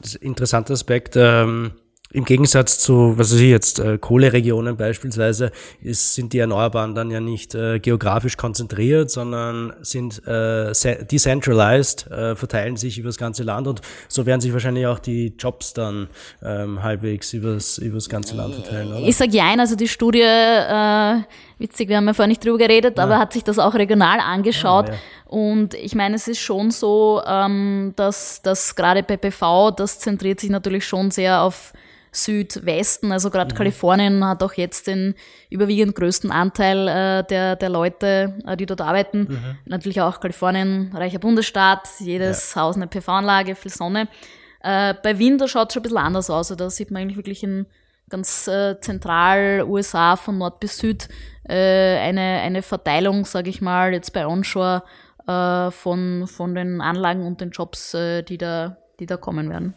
das 0.00 0.14
ist 0.14 0.22
ein 0.22 0.26
interessanter 0.26 0.74
Aspekt. 0.74 1.14
Ähm 1.16 1.72
im 2.12 2.24
Gegensatz 2.24 2.78
zu, 2.78 3.14
was 3.16 3.32
weiß 3.32 3.40
ich 3.40 3.50
jetzt, 3.50 3.78
äh, 3.78 3.98
Kohleregionen 3.98 4.76
beispielsweise, 4.76 5.50
ist, 5.82 6.14
sind 6.14 6.32
die 6.32 6.38
Erneuerbaren 6.38 6.94
dann 6.94 7.10
ja 7.10 7.20
nicht 7.20 7.54
äh, 7.54 7.78
geografisch 7.80 8.36
konzentriert, 8.36 9.10
sondern 9.10 9.72
sind 9.82 10.26
äh, 10.26 10.72
decentralized, 11.10 12.10
äh, 12.10 12.36
verteilen 12.36 12.76
sich 12.76 12.98
über 12.98 13.08
das 13.08 13.18
ganze 13.18 13.42
Land 13.42 13.66
und 13.66 13.80
so 14.08 14.24
werden 14.24 14.40
sich 14.40 14.52
wahrscheinlich 14.52 14.86
auch 14.86 14.98
die 14.98 15.34
Jobs 15.38 15.74
dann 15.74 16.08
ähm, 16.42 16.82
halbwegs 16.82 17.32
übers, 17.32 17.78
übers 17.78 18.08
ganze 18.08 18.36
Land 18.36 18.54
verteilen, 18.54 18.88
oder? 18.88 19.06
Ich 19.06 19.16
sage 19.16 19.32
ja, 19.32 19.52
also 19.56 19.74
die 19.74 19.88
Studie, 19.88 20.20
äh, 20.20 21.20
witzig, 21.58 21.88
wir 21.88 21.96
haben 21.96 22.06
ja 22.06 22.14
vorhin 22.14 22.30
nicht 22.30 22.44
drüber 22.44 22.58
geredet, 22.58 22.98
ja. 22.98 23.04
aber 23.04 23.18
hat 23.18 23.32
sich 23.32 23.44
das 23.44 23.58
auch 23.58 23.74
regional 23.74 24.20
angeschaut. 24.20 24.88
Ja. 24.88 24.94
Und 25.26 25.74
ich 25.74 25.94
meine, 25.94 26.16
es 26.16 26.28
ist 26.28 26.40
schon 26.40 26.70
so, 26.70 27.22
ähm, 27.26 27.92
dass, 27.96 28.42
dass 28.42 28.76
gerade 28.76 29.02
bei 29.02 29.16
PV, 29.16 29.70
das 29.72 29.98
zentriert 29.98 30.40
sich 30.40 30.50
natürlich 30.50 30.86
schon 30.86 31.10
sehr 31.10 31.42
auf 31.42 31.72
Südwesten. 32.16 33.12
Also 33.12 33.30
gerade 33.30 33.54
mhm. 33.54 33.58
Kalifornien 33.58 34.24
hat 34.24 34.42
auch 34.42 34.54
jetzt 34.54 34.86
den 34.86 35.14
überwiegend 35.50 35.94
größten 35.94 36.30
Anteil 36.30 36.88
äh, 36.88 37.24
der, 37.24 37.56
der 37.56 37.68
Leute, 37.68 38.34
äh, 38.46 38.56
die 38.56 38.66
dort 38.66 38.80
arbeiten. 38.80 39.26
Mhm. 39.28 39.58
Natürlich 39.66 40.00
auch 40.00 40.20
Kalifornien, 40.20 40.92
reicher 40.94 41.18
Bundesstaat, 41.18 41.88
jedes. 41.98 42.56
Haus 42.56 42.76
eine 42.76 42.86
PV-Anlage, 42.86 43.54
viel 43.54 43.72
Sonne. 43.72 44.08
Äh, 44.62 44.94
bei 45.02 45.18
Wien, 45.18 45.38
da 45.38 45.46
schaut 45.46 45.68
es 45.68 45.74
schon 45.74 45.80
ein 45.80 45.84
bisschen 45.84 45.98
anders 45.98 46.30
aus. 46.30 46.50
Also 46.50 46.54
da 46.54 46.70
sieht 46.70 46.90
man 46.90 47.02
eigentlich 47.02 47.18
wirklich 47.18 47.42
in 47.42 47.66
ganz 48.08 48.46
äh, 48.46 48.80
zentral 48.80 49.64
USA 49.66 50.16
von 50.16 50.38
Nord 50.38 50.60
bis 50.60 50.78
Süd 50.78 51.08
äh, 51.48 51.98
eine, 51.98 52.40
eine 52.42 52.62
Verteilung, 52.62 53.24
sage 53.24 53.50
ich 53.50 53.60
mal, 53.60 53.92
jetzt 53.92 54.12
bei 54.12 54.26
Onshore 54.26 54.82
äh, 55.26 55.70
von, 55.70 56.26
von 56.26 56.54
den 56.54 56.80
Anlagen 56.80 57.26
und 57.26 57.40
den 57.40 57.50
Jobs, 57.50 57.94
äh, 57.94 58.22
die, 58.22 58.38
da, 58.38 58.76
die 59.00 59.06
da 59.06 59.16
kommen 59.16 59.50
werden. 59.50 59.74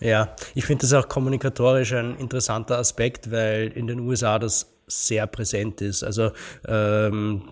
Ja, 0.00 0.34
ich 0.54 0.66
finde 0.66 0.82
das 0.82 0.92
auch 0.92 1.08
kommunikatorisch 1.08 1.94
ein 1.94 2.16
interessanter 2.16 2.78
Aspekt, 2.78 3.30
weil 3.30 3.68
in 3.68 3.86
den 3.86 4.00
USA 4.00 4.38
das 4.38 4.72
sehr 4.86 5.26
präsent 5.26 5.80
ist. 5.80 6.04
Also 6.04 6.32
ähm, 6.66 7.42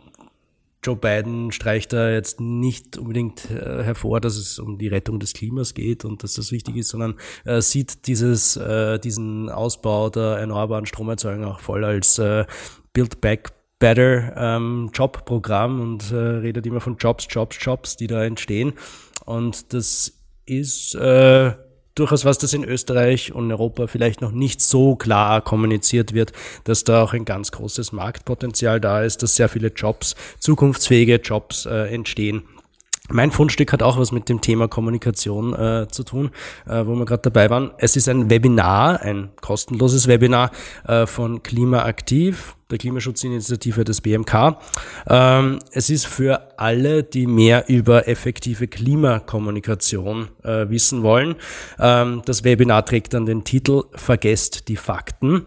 Joe 0.85 0.97
Biden 0.97 1.51
streicht 1.51 1.93
da 1.93 2.11
jetzt 2.11 2.41
nicht 2.41 2.99
unbedingt 2.99 3.51
äh, 3.51 3.83
hervor, 3.83 4.21
dass 4.21 4.37
es 4.37 4.59
um 4.59 4.79
die 4.79 4.89
Rettung 4.89 5.19
des 5.19 5.33
Klimas 5.33 5.75
geht 5.75 6.05
und 6.05 6.23
dass 6.23 6.35
das 6.35 6.53
wichtig 6.53 6.77
ist, 6.77 6.89
sondern 6.89 7.15
äh, 7.45 7.61
sieht 7.61 8.07
dieses, 8.07 8.57
äh, 8.57 8.99
diesen 8.99 9.49
Ausbau 9.49 10.11
der 10.11 10.39
erneuerbaren 10.39 10.87
Stromerzeugung 10.87 11.45
auch 11.45 11.61
voll 11.61 11.85
als 11.85 12.19
äh, 12.19 12.45
Build 12.93 13.21
Back 13.21 13.53
Better 13.79 14.35
ähm, 14.37 14.91
Jobprogramm 14.95 15.81
und 15.81 16.13
äh, 16.13 16.17
redet 16.17 16.67
immer 16.67 16.81
von 16.81 16.97
Jobs, 16.97 17.27
Jobs, 17.29 17.57
Jobs, 17.61 17.97
die 17.97 18.07
da 18.07 18.25
entstehen. 18.25 18.75
Und 19.25 19.73
das 19.73 20.13
ist 20.47 20.95
äh, 20.95 21.53
durchaus 21.95 22.25
was, 22.25 22.39
das 22.39 22.53
in 22.53 22.65
Österreich 22.65 23.33
und 23.33 23.51
Europa 23.51 23.87
vielleicht 23.87 24.21
noch 24.21 24.33
nicht 24.33 24.61
so 24.61 24.97
klar 24.97 25.41
kommuniziert 25.41 26.13
wird, 26.13 26.33
dass 26.65 26.85
da 26.85 27.03
auch 27.03 27.13
ein 27.13 27.25
ganz 27.25 27.53
großes 27.53 27.93
Marktpotenzial 27.93 28.81
da 28.81 29.03
ist, 29.03 29.23
dass 29.23 29.37
sehr 29.37 29.49
viele 29.49 29.69
Jobs, 29.69 30.17
zukunftsfähige 30.41 31.17
Jobs 31.17 31.67
äh, 31.67 31.95
entstehen. 31.95 32.43
Mein 33.11 33.31
Fundstück 33.31 33.71
hat 33.75 33.83
auch 33.83 33.99
was 33.99 34.13
mit 34.13 34.31
dem 34.31 34.41
Thema 34.41 34.67
Kommunikation 34.67 35.53
äh, 35.53 35.87
zu 35.91 36.05
tun, 36.05 36.31
äh, 36.67 36.87
wo 36.87 36.95
wir 36.95 37.05
gerade 37.05 37.21
dabei 37.21 37.51
waren. 37.51 37.71
Es 37.77 37.97
ist 37.97 38.09
ein 38.09 38.31
Webinar, 38.31 39.03
ein 39.03 39.29
kostenloses 39.43 40.09
Webinar 40.09 40.51
äh, 40.89 41.05
von 41.07 41.43
Klimaaktiv, 41.43 42.57
der 42.71 42.79
Klimaschutzinitiative 42.79 43.85
des 43.85 44.01
BMK. 44.01 44.57
Ähm, 45.07 45.59
es 45.73 45.91
ist 45.91 46.07
für 46.07 46.59
alle, 46.59 47.03
die 47.03 47.27
mehr 47.27 47.69
über 47.69 48.09
effektive 48.09 48.69
Klimakommunikation 48.69 50.29
äh, 50.43 50.71
wissen 50.71 51.03
wollen. 51.03 51.35
Ähm, 51.79 52.23
das 52.25 52.43
Webinar 52.43 52.87
trägt 52.87 53.13
dann 53.13 53.27
den 53.27 53.45
Titel 53.45 53.83
Vergesst 53.93 54.69
die 54.69 54.77
Fakten. 54.77 55.45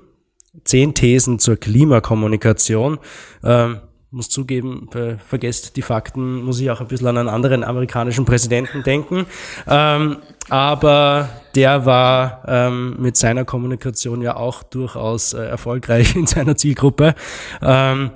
Zehn 0.63 0.93
Thesen 0.93 1.39
zur 1.39 1.57
Klimakommunikation. 1.57 2.99
Ähm, 3.43 3.79
muss 4.09 4.29
zugeben, 4.29 4.89
vergesst 5.25 5.75
die 5.75 5.81
Fakten, 5.81 6.43
muss 6.43 6.59
ich 6.59 6.71
auch 6.71 6.79
ein 6.79 6.87
bisschen 6.87 7.07
an 7.07 7.17
einen 7.17 7.29
anderen 7.29 7.63
amerikanischen 7.63 8.25
Präsidenten 8.25 8.83
denken. 8.83 9.25
Ähm, 9.67 10.17
aber 10.49 11.29
der 11.55 11.85
war 11.85 12.43
ähm, 12.47 12.95
mit 12.99 13.17
seiner 13.17 13.43
Kommunikation 13.43 14.21
ja 14.21 14.37
auch 14.37 14.63
durchaus 14.63 15.33
äh, 15.33 15.43
erfolgreich 15.43 16.15
in 16.15 16.25
seiner 16.25 16.55
Zielgruppe. 16.55 17.15
Ähm, 17.61 18.11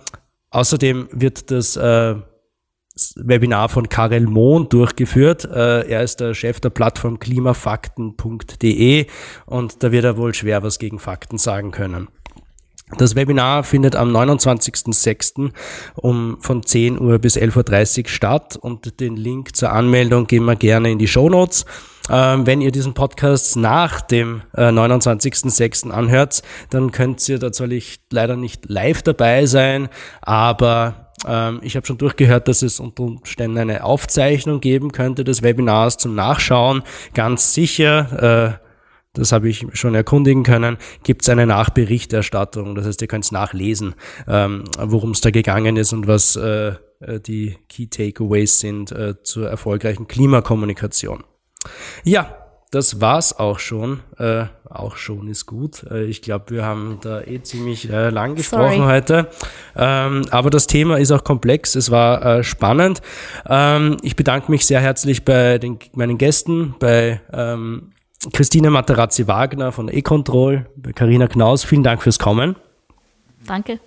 außerdem 0.49 1.09
wird 1.11 1.51
das 1.51 1.75
äh, 1.75 2.15
Webinar 3.15 3.69
von 3.69 3.89
Karel 3.89 4.27
Mohn 4.27 4.69
durchgeführt. 4.69 5.45
Äh, 5.45 5.87
er 5.89 6.03
ist 6.03 6.19
der 6.19 6.33
Chef 6.33 6.59
der 6.59 6.69
Plattform 6.69 7.19
klimafakten.de 7.19 9.07
und 9.45 9.83
da 9.83 9.91
wird 9.91 10.05
er 10.05 10.17
wohl 10.17 10.33
schwer 10.33 10.63
was 10.63 10.79
gegen 10.79 10.99
Fakten 10.99 11.37
sagen 11.37 11.71
können. 11.71 12.09
Das 12.97 13.15
Webinar 13.15 13.63
findet 13.63 13.95
am 13.95 14.15
29.06. 14.15 15.51
um 15.95 16.37
von 16.39 16.63
10 16.63 16.99
Uhr 16.99 17.19
bis 17.19 17.37
11.30 17.37 18.03
Uhr 18.03 18.09
statt 18.09 18.57
und 18.61 18.99
den 18.99 19.15
Link 19.15 19.55
zur 19.55 19.71
Anmeldung 19.71 20.27
geben 20.27 20.45
wir 20.45 20.55
gerne 20.55 20.91
in 20.91 20.99
die 20.99 21.07
Show 21.07 21.29
Notes. 21.29 21.65
Ähm, 22.09 22.45
wenn 22.45 22.61
ihr 22.61 22.71
diesen 22.71 22.93
Podcast 22.93 23.55
nach 23.55 24.01
dem 24.01 24.41
äh, 24.55 24.63
29.06. 24.63 25.89
anhört, 25.89 26.41
dann 26.69 26.91
könnt 26.91 27.27
ihr 27.29 27.39
tatsächlich 27.39 28.01
leider 28.11 28.35
nicht 28.35 28.69
live 28.69 29.01
dabei 29.01 29.45
sein, 29.45 29.87
aber 30.21 31.11
ähm, 31.27 31.59
ich 31.63 31.75
habe 31.75 31.85
schon 31.85 31.97
durchgehört, 31.97 32.47
dass 32.47 32.61
es 32.61 32.79
unter 32.79 33.03
Umständen 33.03 33.57
eine 33.57 33.83
Aufzeichnung 33.83 34.59
geben 34.59 34.91
könnte 34.91 35.23
des 35.23 35.43
Webinars 35.43 35.97
zum 35.97 36.15
Nachschauen. 36.15 36.83
Ganz 37.13 37.53
sicher. 37.53 38.57
Äh, 38.59 38.70
das 39.13 39.31
habe 39.31 39.49
ich 39.49 39.65
schon 39.73 39.95
erkundigen 39.95 40.43
können, 40.43 40.77
gibt 41.03 41.23
es 41.23 41.29
eine 41.29 41.45
Nachberichterstattung. 41.45 42.75
Das 42.75 42.85
heißt, 42.85 43.01
ihr 43.01 43.07
könnt 43.07 43.25
es 43.25 43.31
nachlesen, 43.31 43.95
ähm, 44.27 44.63
worum 44.79 45.11
es 45.11 45.21
da 45.21 45.31
gegangen 45.31 45.75
ist 45.77 45.93
und 45.93 46.07
was 46.07 46.35
äh, 46.35 46.73
äh, 47.01 47.19
die 47.19 47.57
Key 47.67 47.87
Takeaways 47.87 48.59
sind 48.59 48.91
äh, 48.91 49.21
zur 49.23 49.49
erfolgreichen 49.49 50.07
Klimakommunikation. 50.07 51.23
Ja, 52.03 52.37
das 52.71 53.01
war's 53.01 53.37
auch 53.37 53.59
schon. 53.59 53.99
Äh, 54.17 54.45
auch 54.69 54.95
schon 54.95 55.27
ist 55.27 55.45
gut. 55.45 55.83
Äh, 55.91 56.05
ich 56.05 56.21
glaube, 56.21 56.51
wir 56.51 56.63
haben 56.63 56.99
da 57.01 57.21
eh 57.21 57.43
ziemlich 57.43 57.89
äh, 57.89 58.09
lang 58.09 58.35
gesprochen 58.35 58.77
Sorry. 58.77 58.93
heute. 58.93 59.29
Ähm, 59.75 60.21
aber 60.31 60.49
das 60.49 60.67
Thema 60.67 60.97
ist 60.97 61.11
auch 61.11 61.25
komplex. 61.25 61.75
Es 61.75 61.91
war 61.91 62.25
äh, 62.25 62.43
spannend. 62.45 63.01
Ähm, 63.45 63.97
ich 64.03 64.15
bedanke 64.15 64.49
mich 64.49 64.65
sehr 64.65 64.79
herzlich 64.79 65.25
bei 65.25 65.57
den, 65.57 65.79
meinen 65.95 66.17
Gästen, 66.17 66.75
bei 66.79 67.19
ähm, 67.33 67.90
Christine 68.33 68.69
Materazzi-Wagner 68.69 69.71
von 69.71 69.89
E-Control, 69.89 70.67
Karina 70.93 71.27
Knaus, 71.27 71.63
vielen 71.63 71.83
Dank 71.83 72.03
fürs 72.03 72.19
Kommen. 72.19 72.55
Danke. 73.47 73.79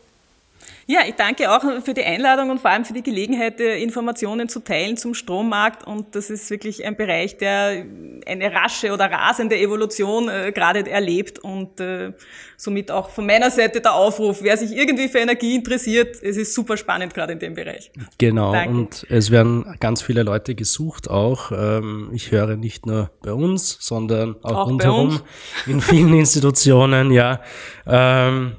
Ja, 0.87 1.01
ich 1.07 1.15
danke 1.15 1.51
auch 1.51 1.63
für 1.83 1.95
die 1.95 2.05
Einladung 2.05 2.51
und 2.51 2.61
vor 2.61 2.71
allem 2.71 2.85
für 2.85 2.93
die 2.93 3.03
Gelegenheit, 3.03 3.61
äh, 3.61 3.79
Informationen 3.83 4.49
zu 4.49 4.61
teilen 4.61 4.97
zum 4.97 5.15
Strommarkt. 5.15 5.87
Und 5.87 6.15
das 6.15 6.29
ist 6.29 6.51
wirklich 6.51 6.85
ein 6.85 6.97
Bereich, 6.97 7.39
der 7.39 7.85
eine 8.27 8.53
rasche 8.53 8.93
oder 8.93 9.11
rasende 9.11 9.59
Evolution 9.59 10.29
äh, 10.29 10.53
gerade 10.53 10.89
erlebt. 10.91 11.39
Und 11.39 11.81
äh, 11.81 12.13
somit 12.57 12.91
auch 12.91 13.09
von 13.09 13.27
meiner 13.27 13.51
Seite 13.51 13.81
der 13.81 13.95
Aufruf, 13.95 14.43
wer 14.43 14.57
sich 14.57 14.77
irgendwie 14.77 15.09
für 15.09 15.19
Energie 15.19 15.55
interessiert, 15.55 16.17
es 16.23 16.37
ist 16.37 16.55
super 16.55 16.77
spannend 16.77 17.15
gerade 17.15 17.33
in 17.33 17.39
dem 17.39 17.55
Bereich. 17.55 17.91
Genau, 18.19 18.53
danke. 18.53 18.71
und 18.71 19.07
es 19.09 19.31
werden 19.31 19.77
ganz 19.81 20.03
viele 20.03 20.23
Leute 20.23 20.55
gesucht 20.55 21.09
auch. 21.09 21.51
Ähm, 21.53 22.11
ich 22.13 22.31
höre 22.31 22.57
nicht 22.57 22.85
nur 22.85 23.11
bei 23.23 23.33
uns, 23.33 23.79
sondern 23.81 24.37
auch, 24.43 24.55
auch 24.55 24.67
rundherum 24.67 25.21
in 25.67 25.81
vielen 25.81 26.15
Institutionen, 26.15 27.11
ja. 27.11 27.41
Ähm, 27.87 28.57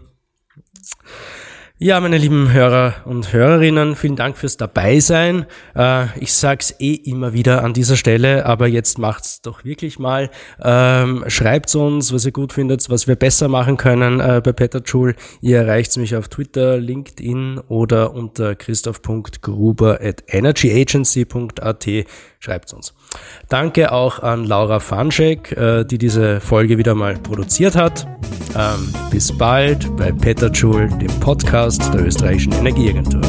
ja, 1.78 2.00
meine 2.00 2.18
lieben 2.18 2.54
Hörer 2.54 2.94
und 3.04 3.34
Hörerinnen, 3.34 3.98
vielen 3.98 4.16
Dank 4.16 4.38
fürs 4.38 4.56
Dabeisein. 4.56 5.46
Äh, 5.76 6.06
ich 6.22 6.32
sag's 6.32 6.74
eh 6.80 6.94
immer 6.94 7.34
wieder 7.34 7.66
an 7.66 7.74
dieser 7.74 7.98
Stelle, 7.98 8.46
aber 8.46 8.68
jetzt 8.68 8.98
macht's 8.98 9.42
doch 9.42 9.66
wirklich 9.66 10.00
mal. 10.00 10.30
Ähm, 10.64 11.26
schreibt 11.28 11.76
uns, 11.76 12.14
was 12.14 12.26
ihr 12.26 12.32
gut 12.32 12.54
findet, 12.54 12.90
was 12.90 13.10
wir 13.10 13.18
besser 13.18 13.50
machen 13.50 13.76
können 13.76 14.22
äh, 14.22 14.42
bei 14.42 14.54
Peter 14.54 14.82
Schul. 14.86 15.16
Ihr 15.42 15.58
erreicht 15.58 15.98
mich 15.98 16.16
auf 16.16 16.30
Twitter, 16.30 16.78
LinkedIn 16.78 17.60
oder 17.68 18.14
unter 18.14 18.56
christoph.gruber 18.56 20.00
at 20.02 20.24
energyagency.at. 20.28 21.88
Schreibt 22.40 22.74
uns. 22.74 22.95
Danke 23.50 23.92
auch 23.92 24.22
an 24.22 24.46
Laura 24.46 24.80
Fanschek, 24.80 25.52
äh, 25.52 25.84
die 25.84 25.98
diese 25.98 26.40
Folge 26.42 26.78
wieder 26.78 26.96
mal 26.96 27.16
produziert 27.16 27.76
hat. 27.76 28.08
Ähm, 28.58 28.94
bis 29.12 29.38
bald 29.38 29.96
bei 29.98 30.12
Peter 30.12 30.54
Schul, 30.54 30.88
dem 31.00 31.20
Podcast 31.20 31.94
der 31.94 32.06
österreichischen 32.06 32.54
Energieagentur. 32.54 33.22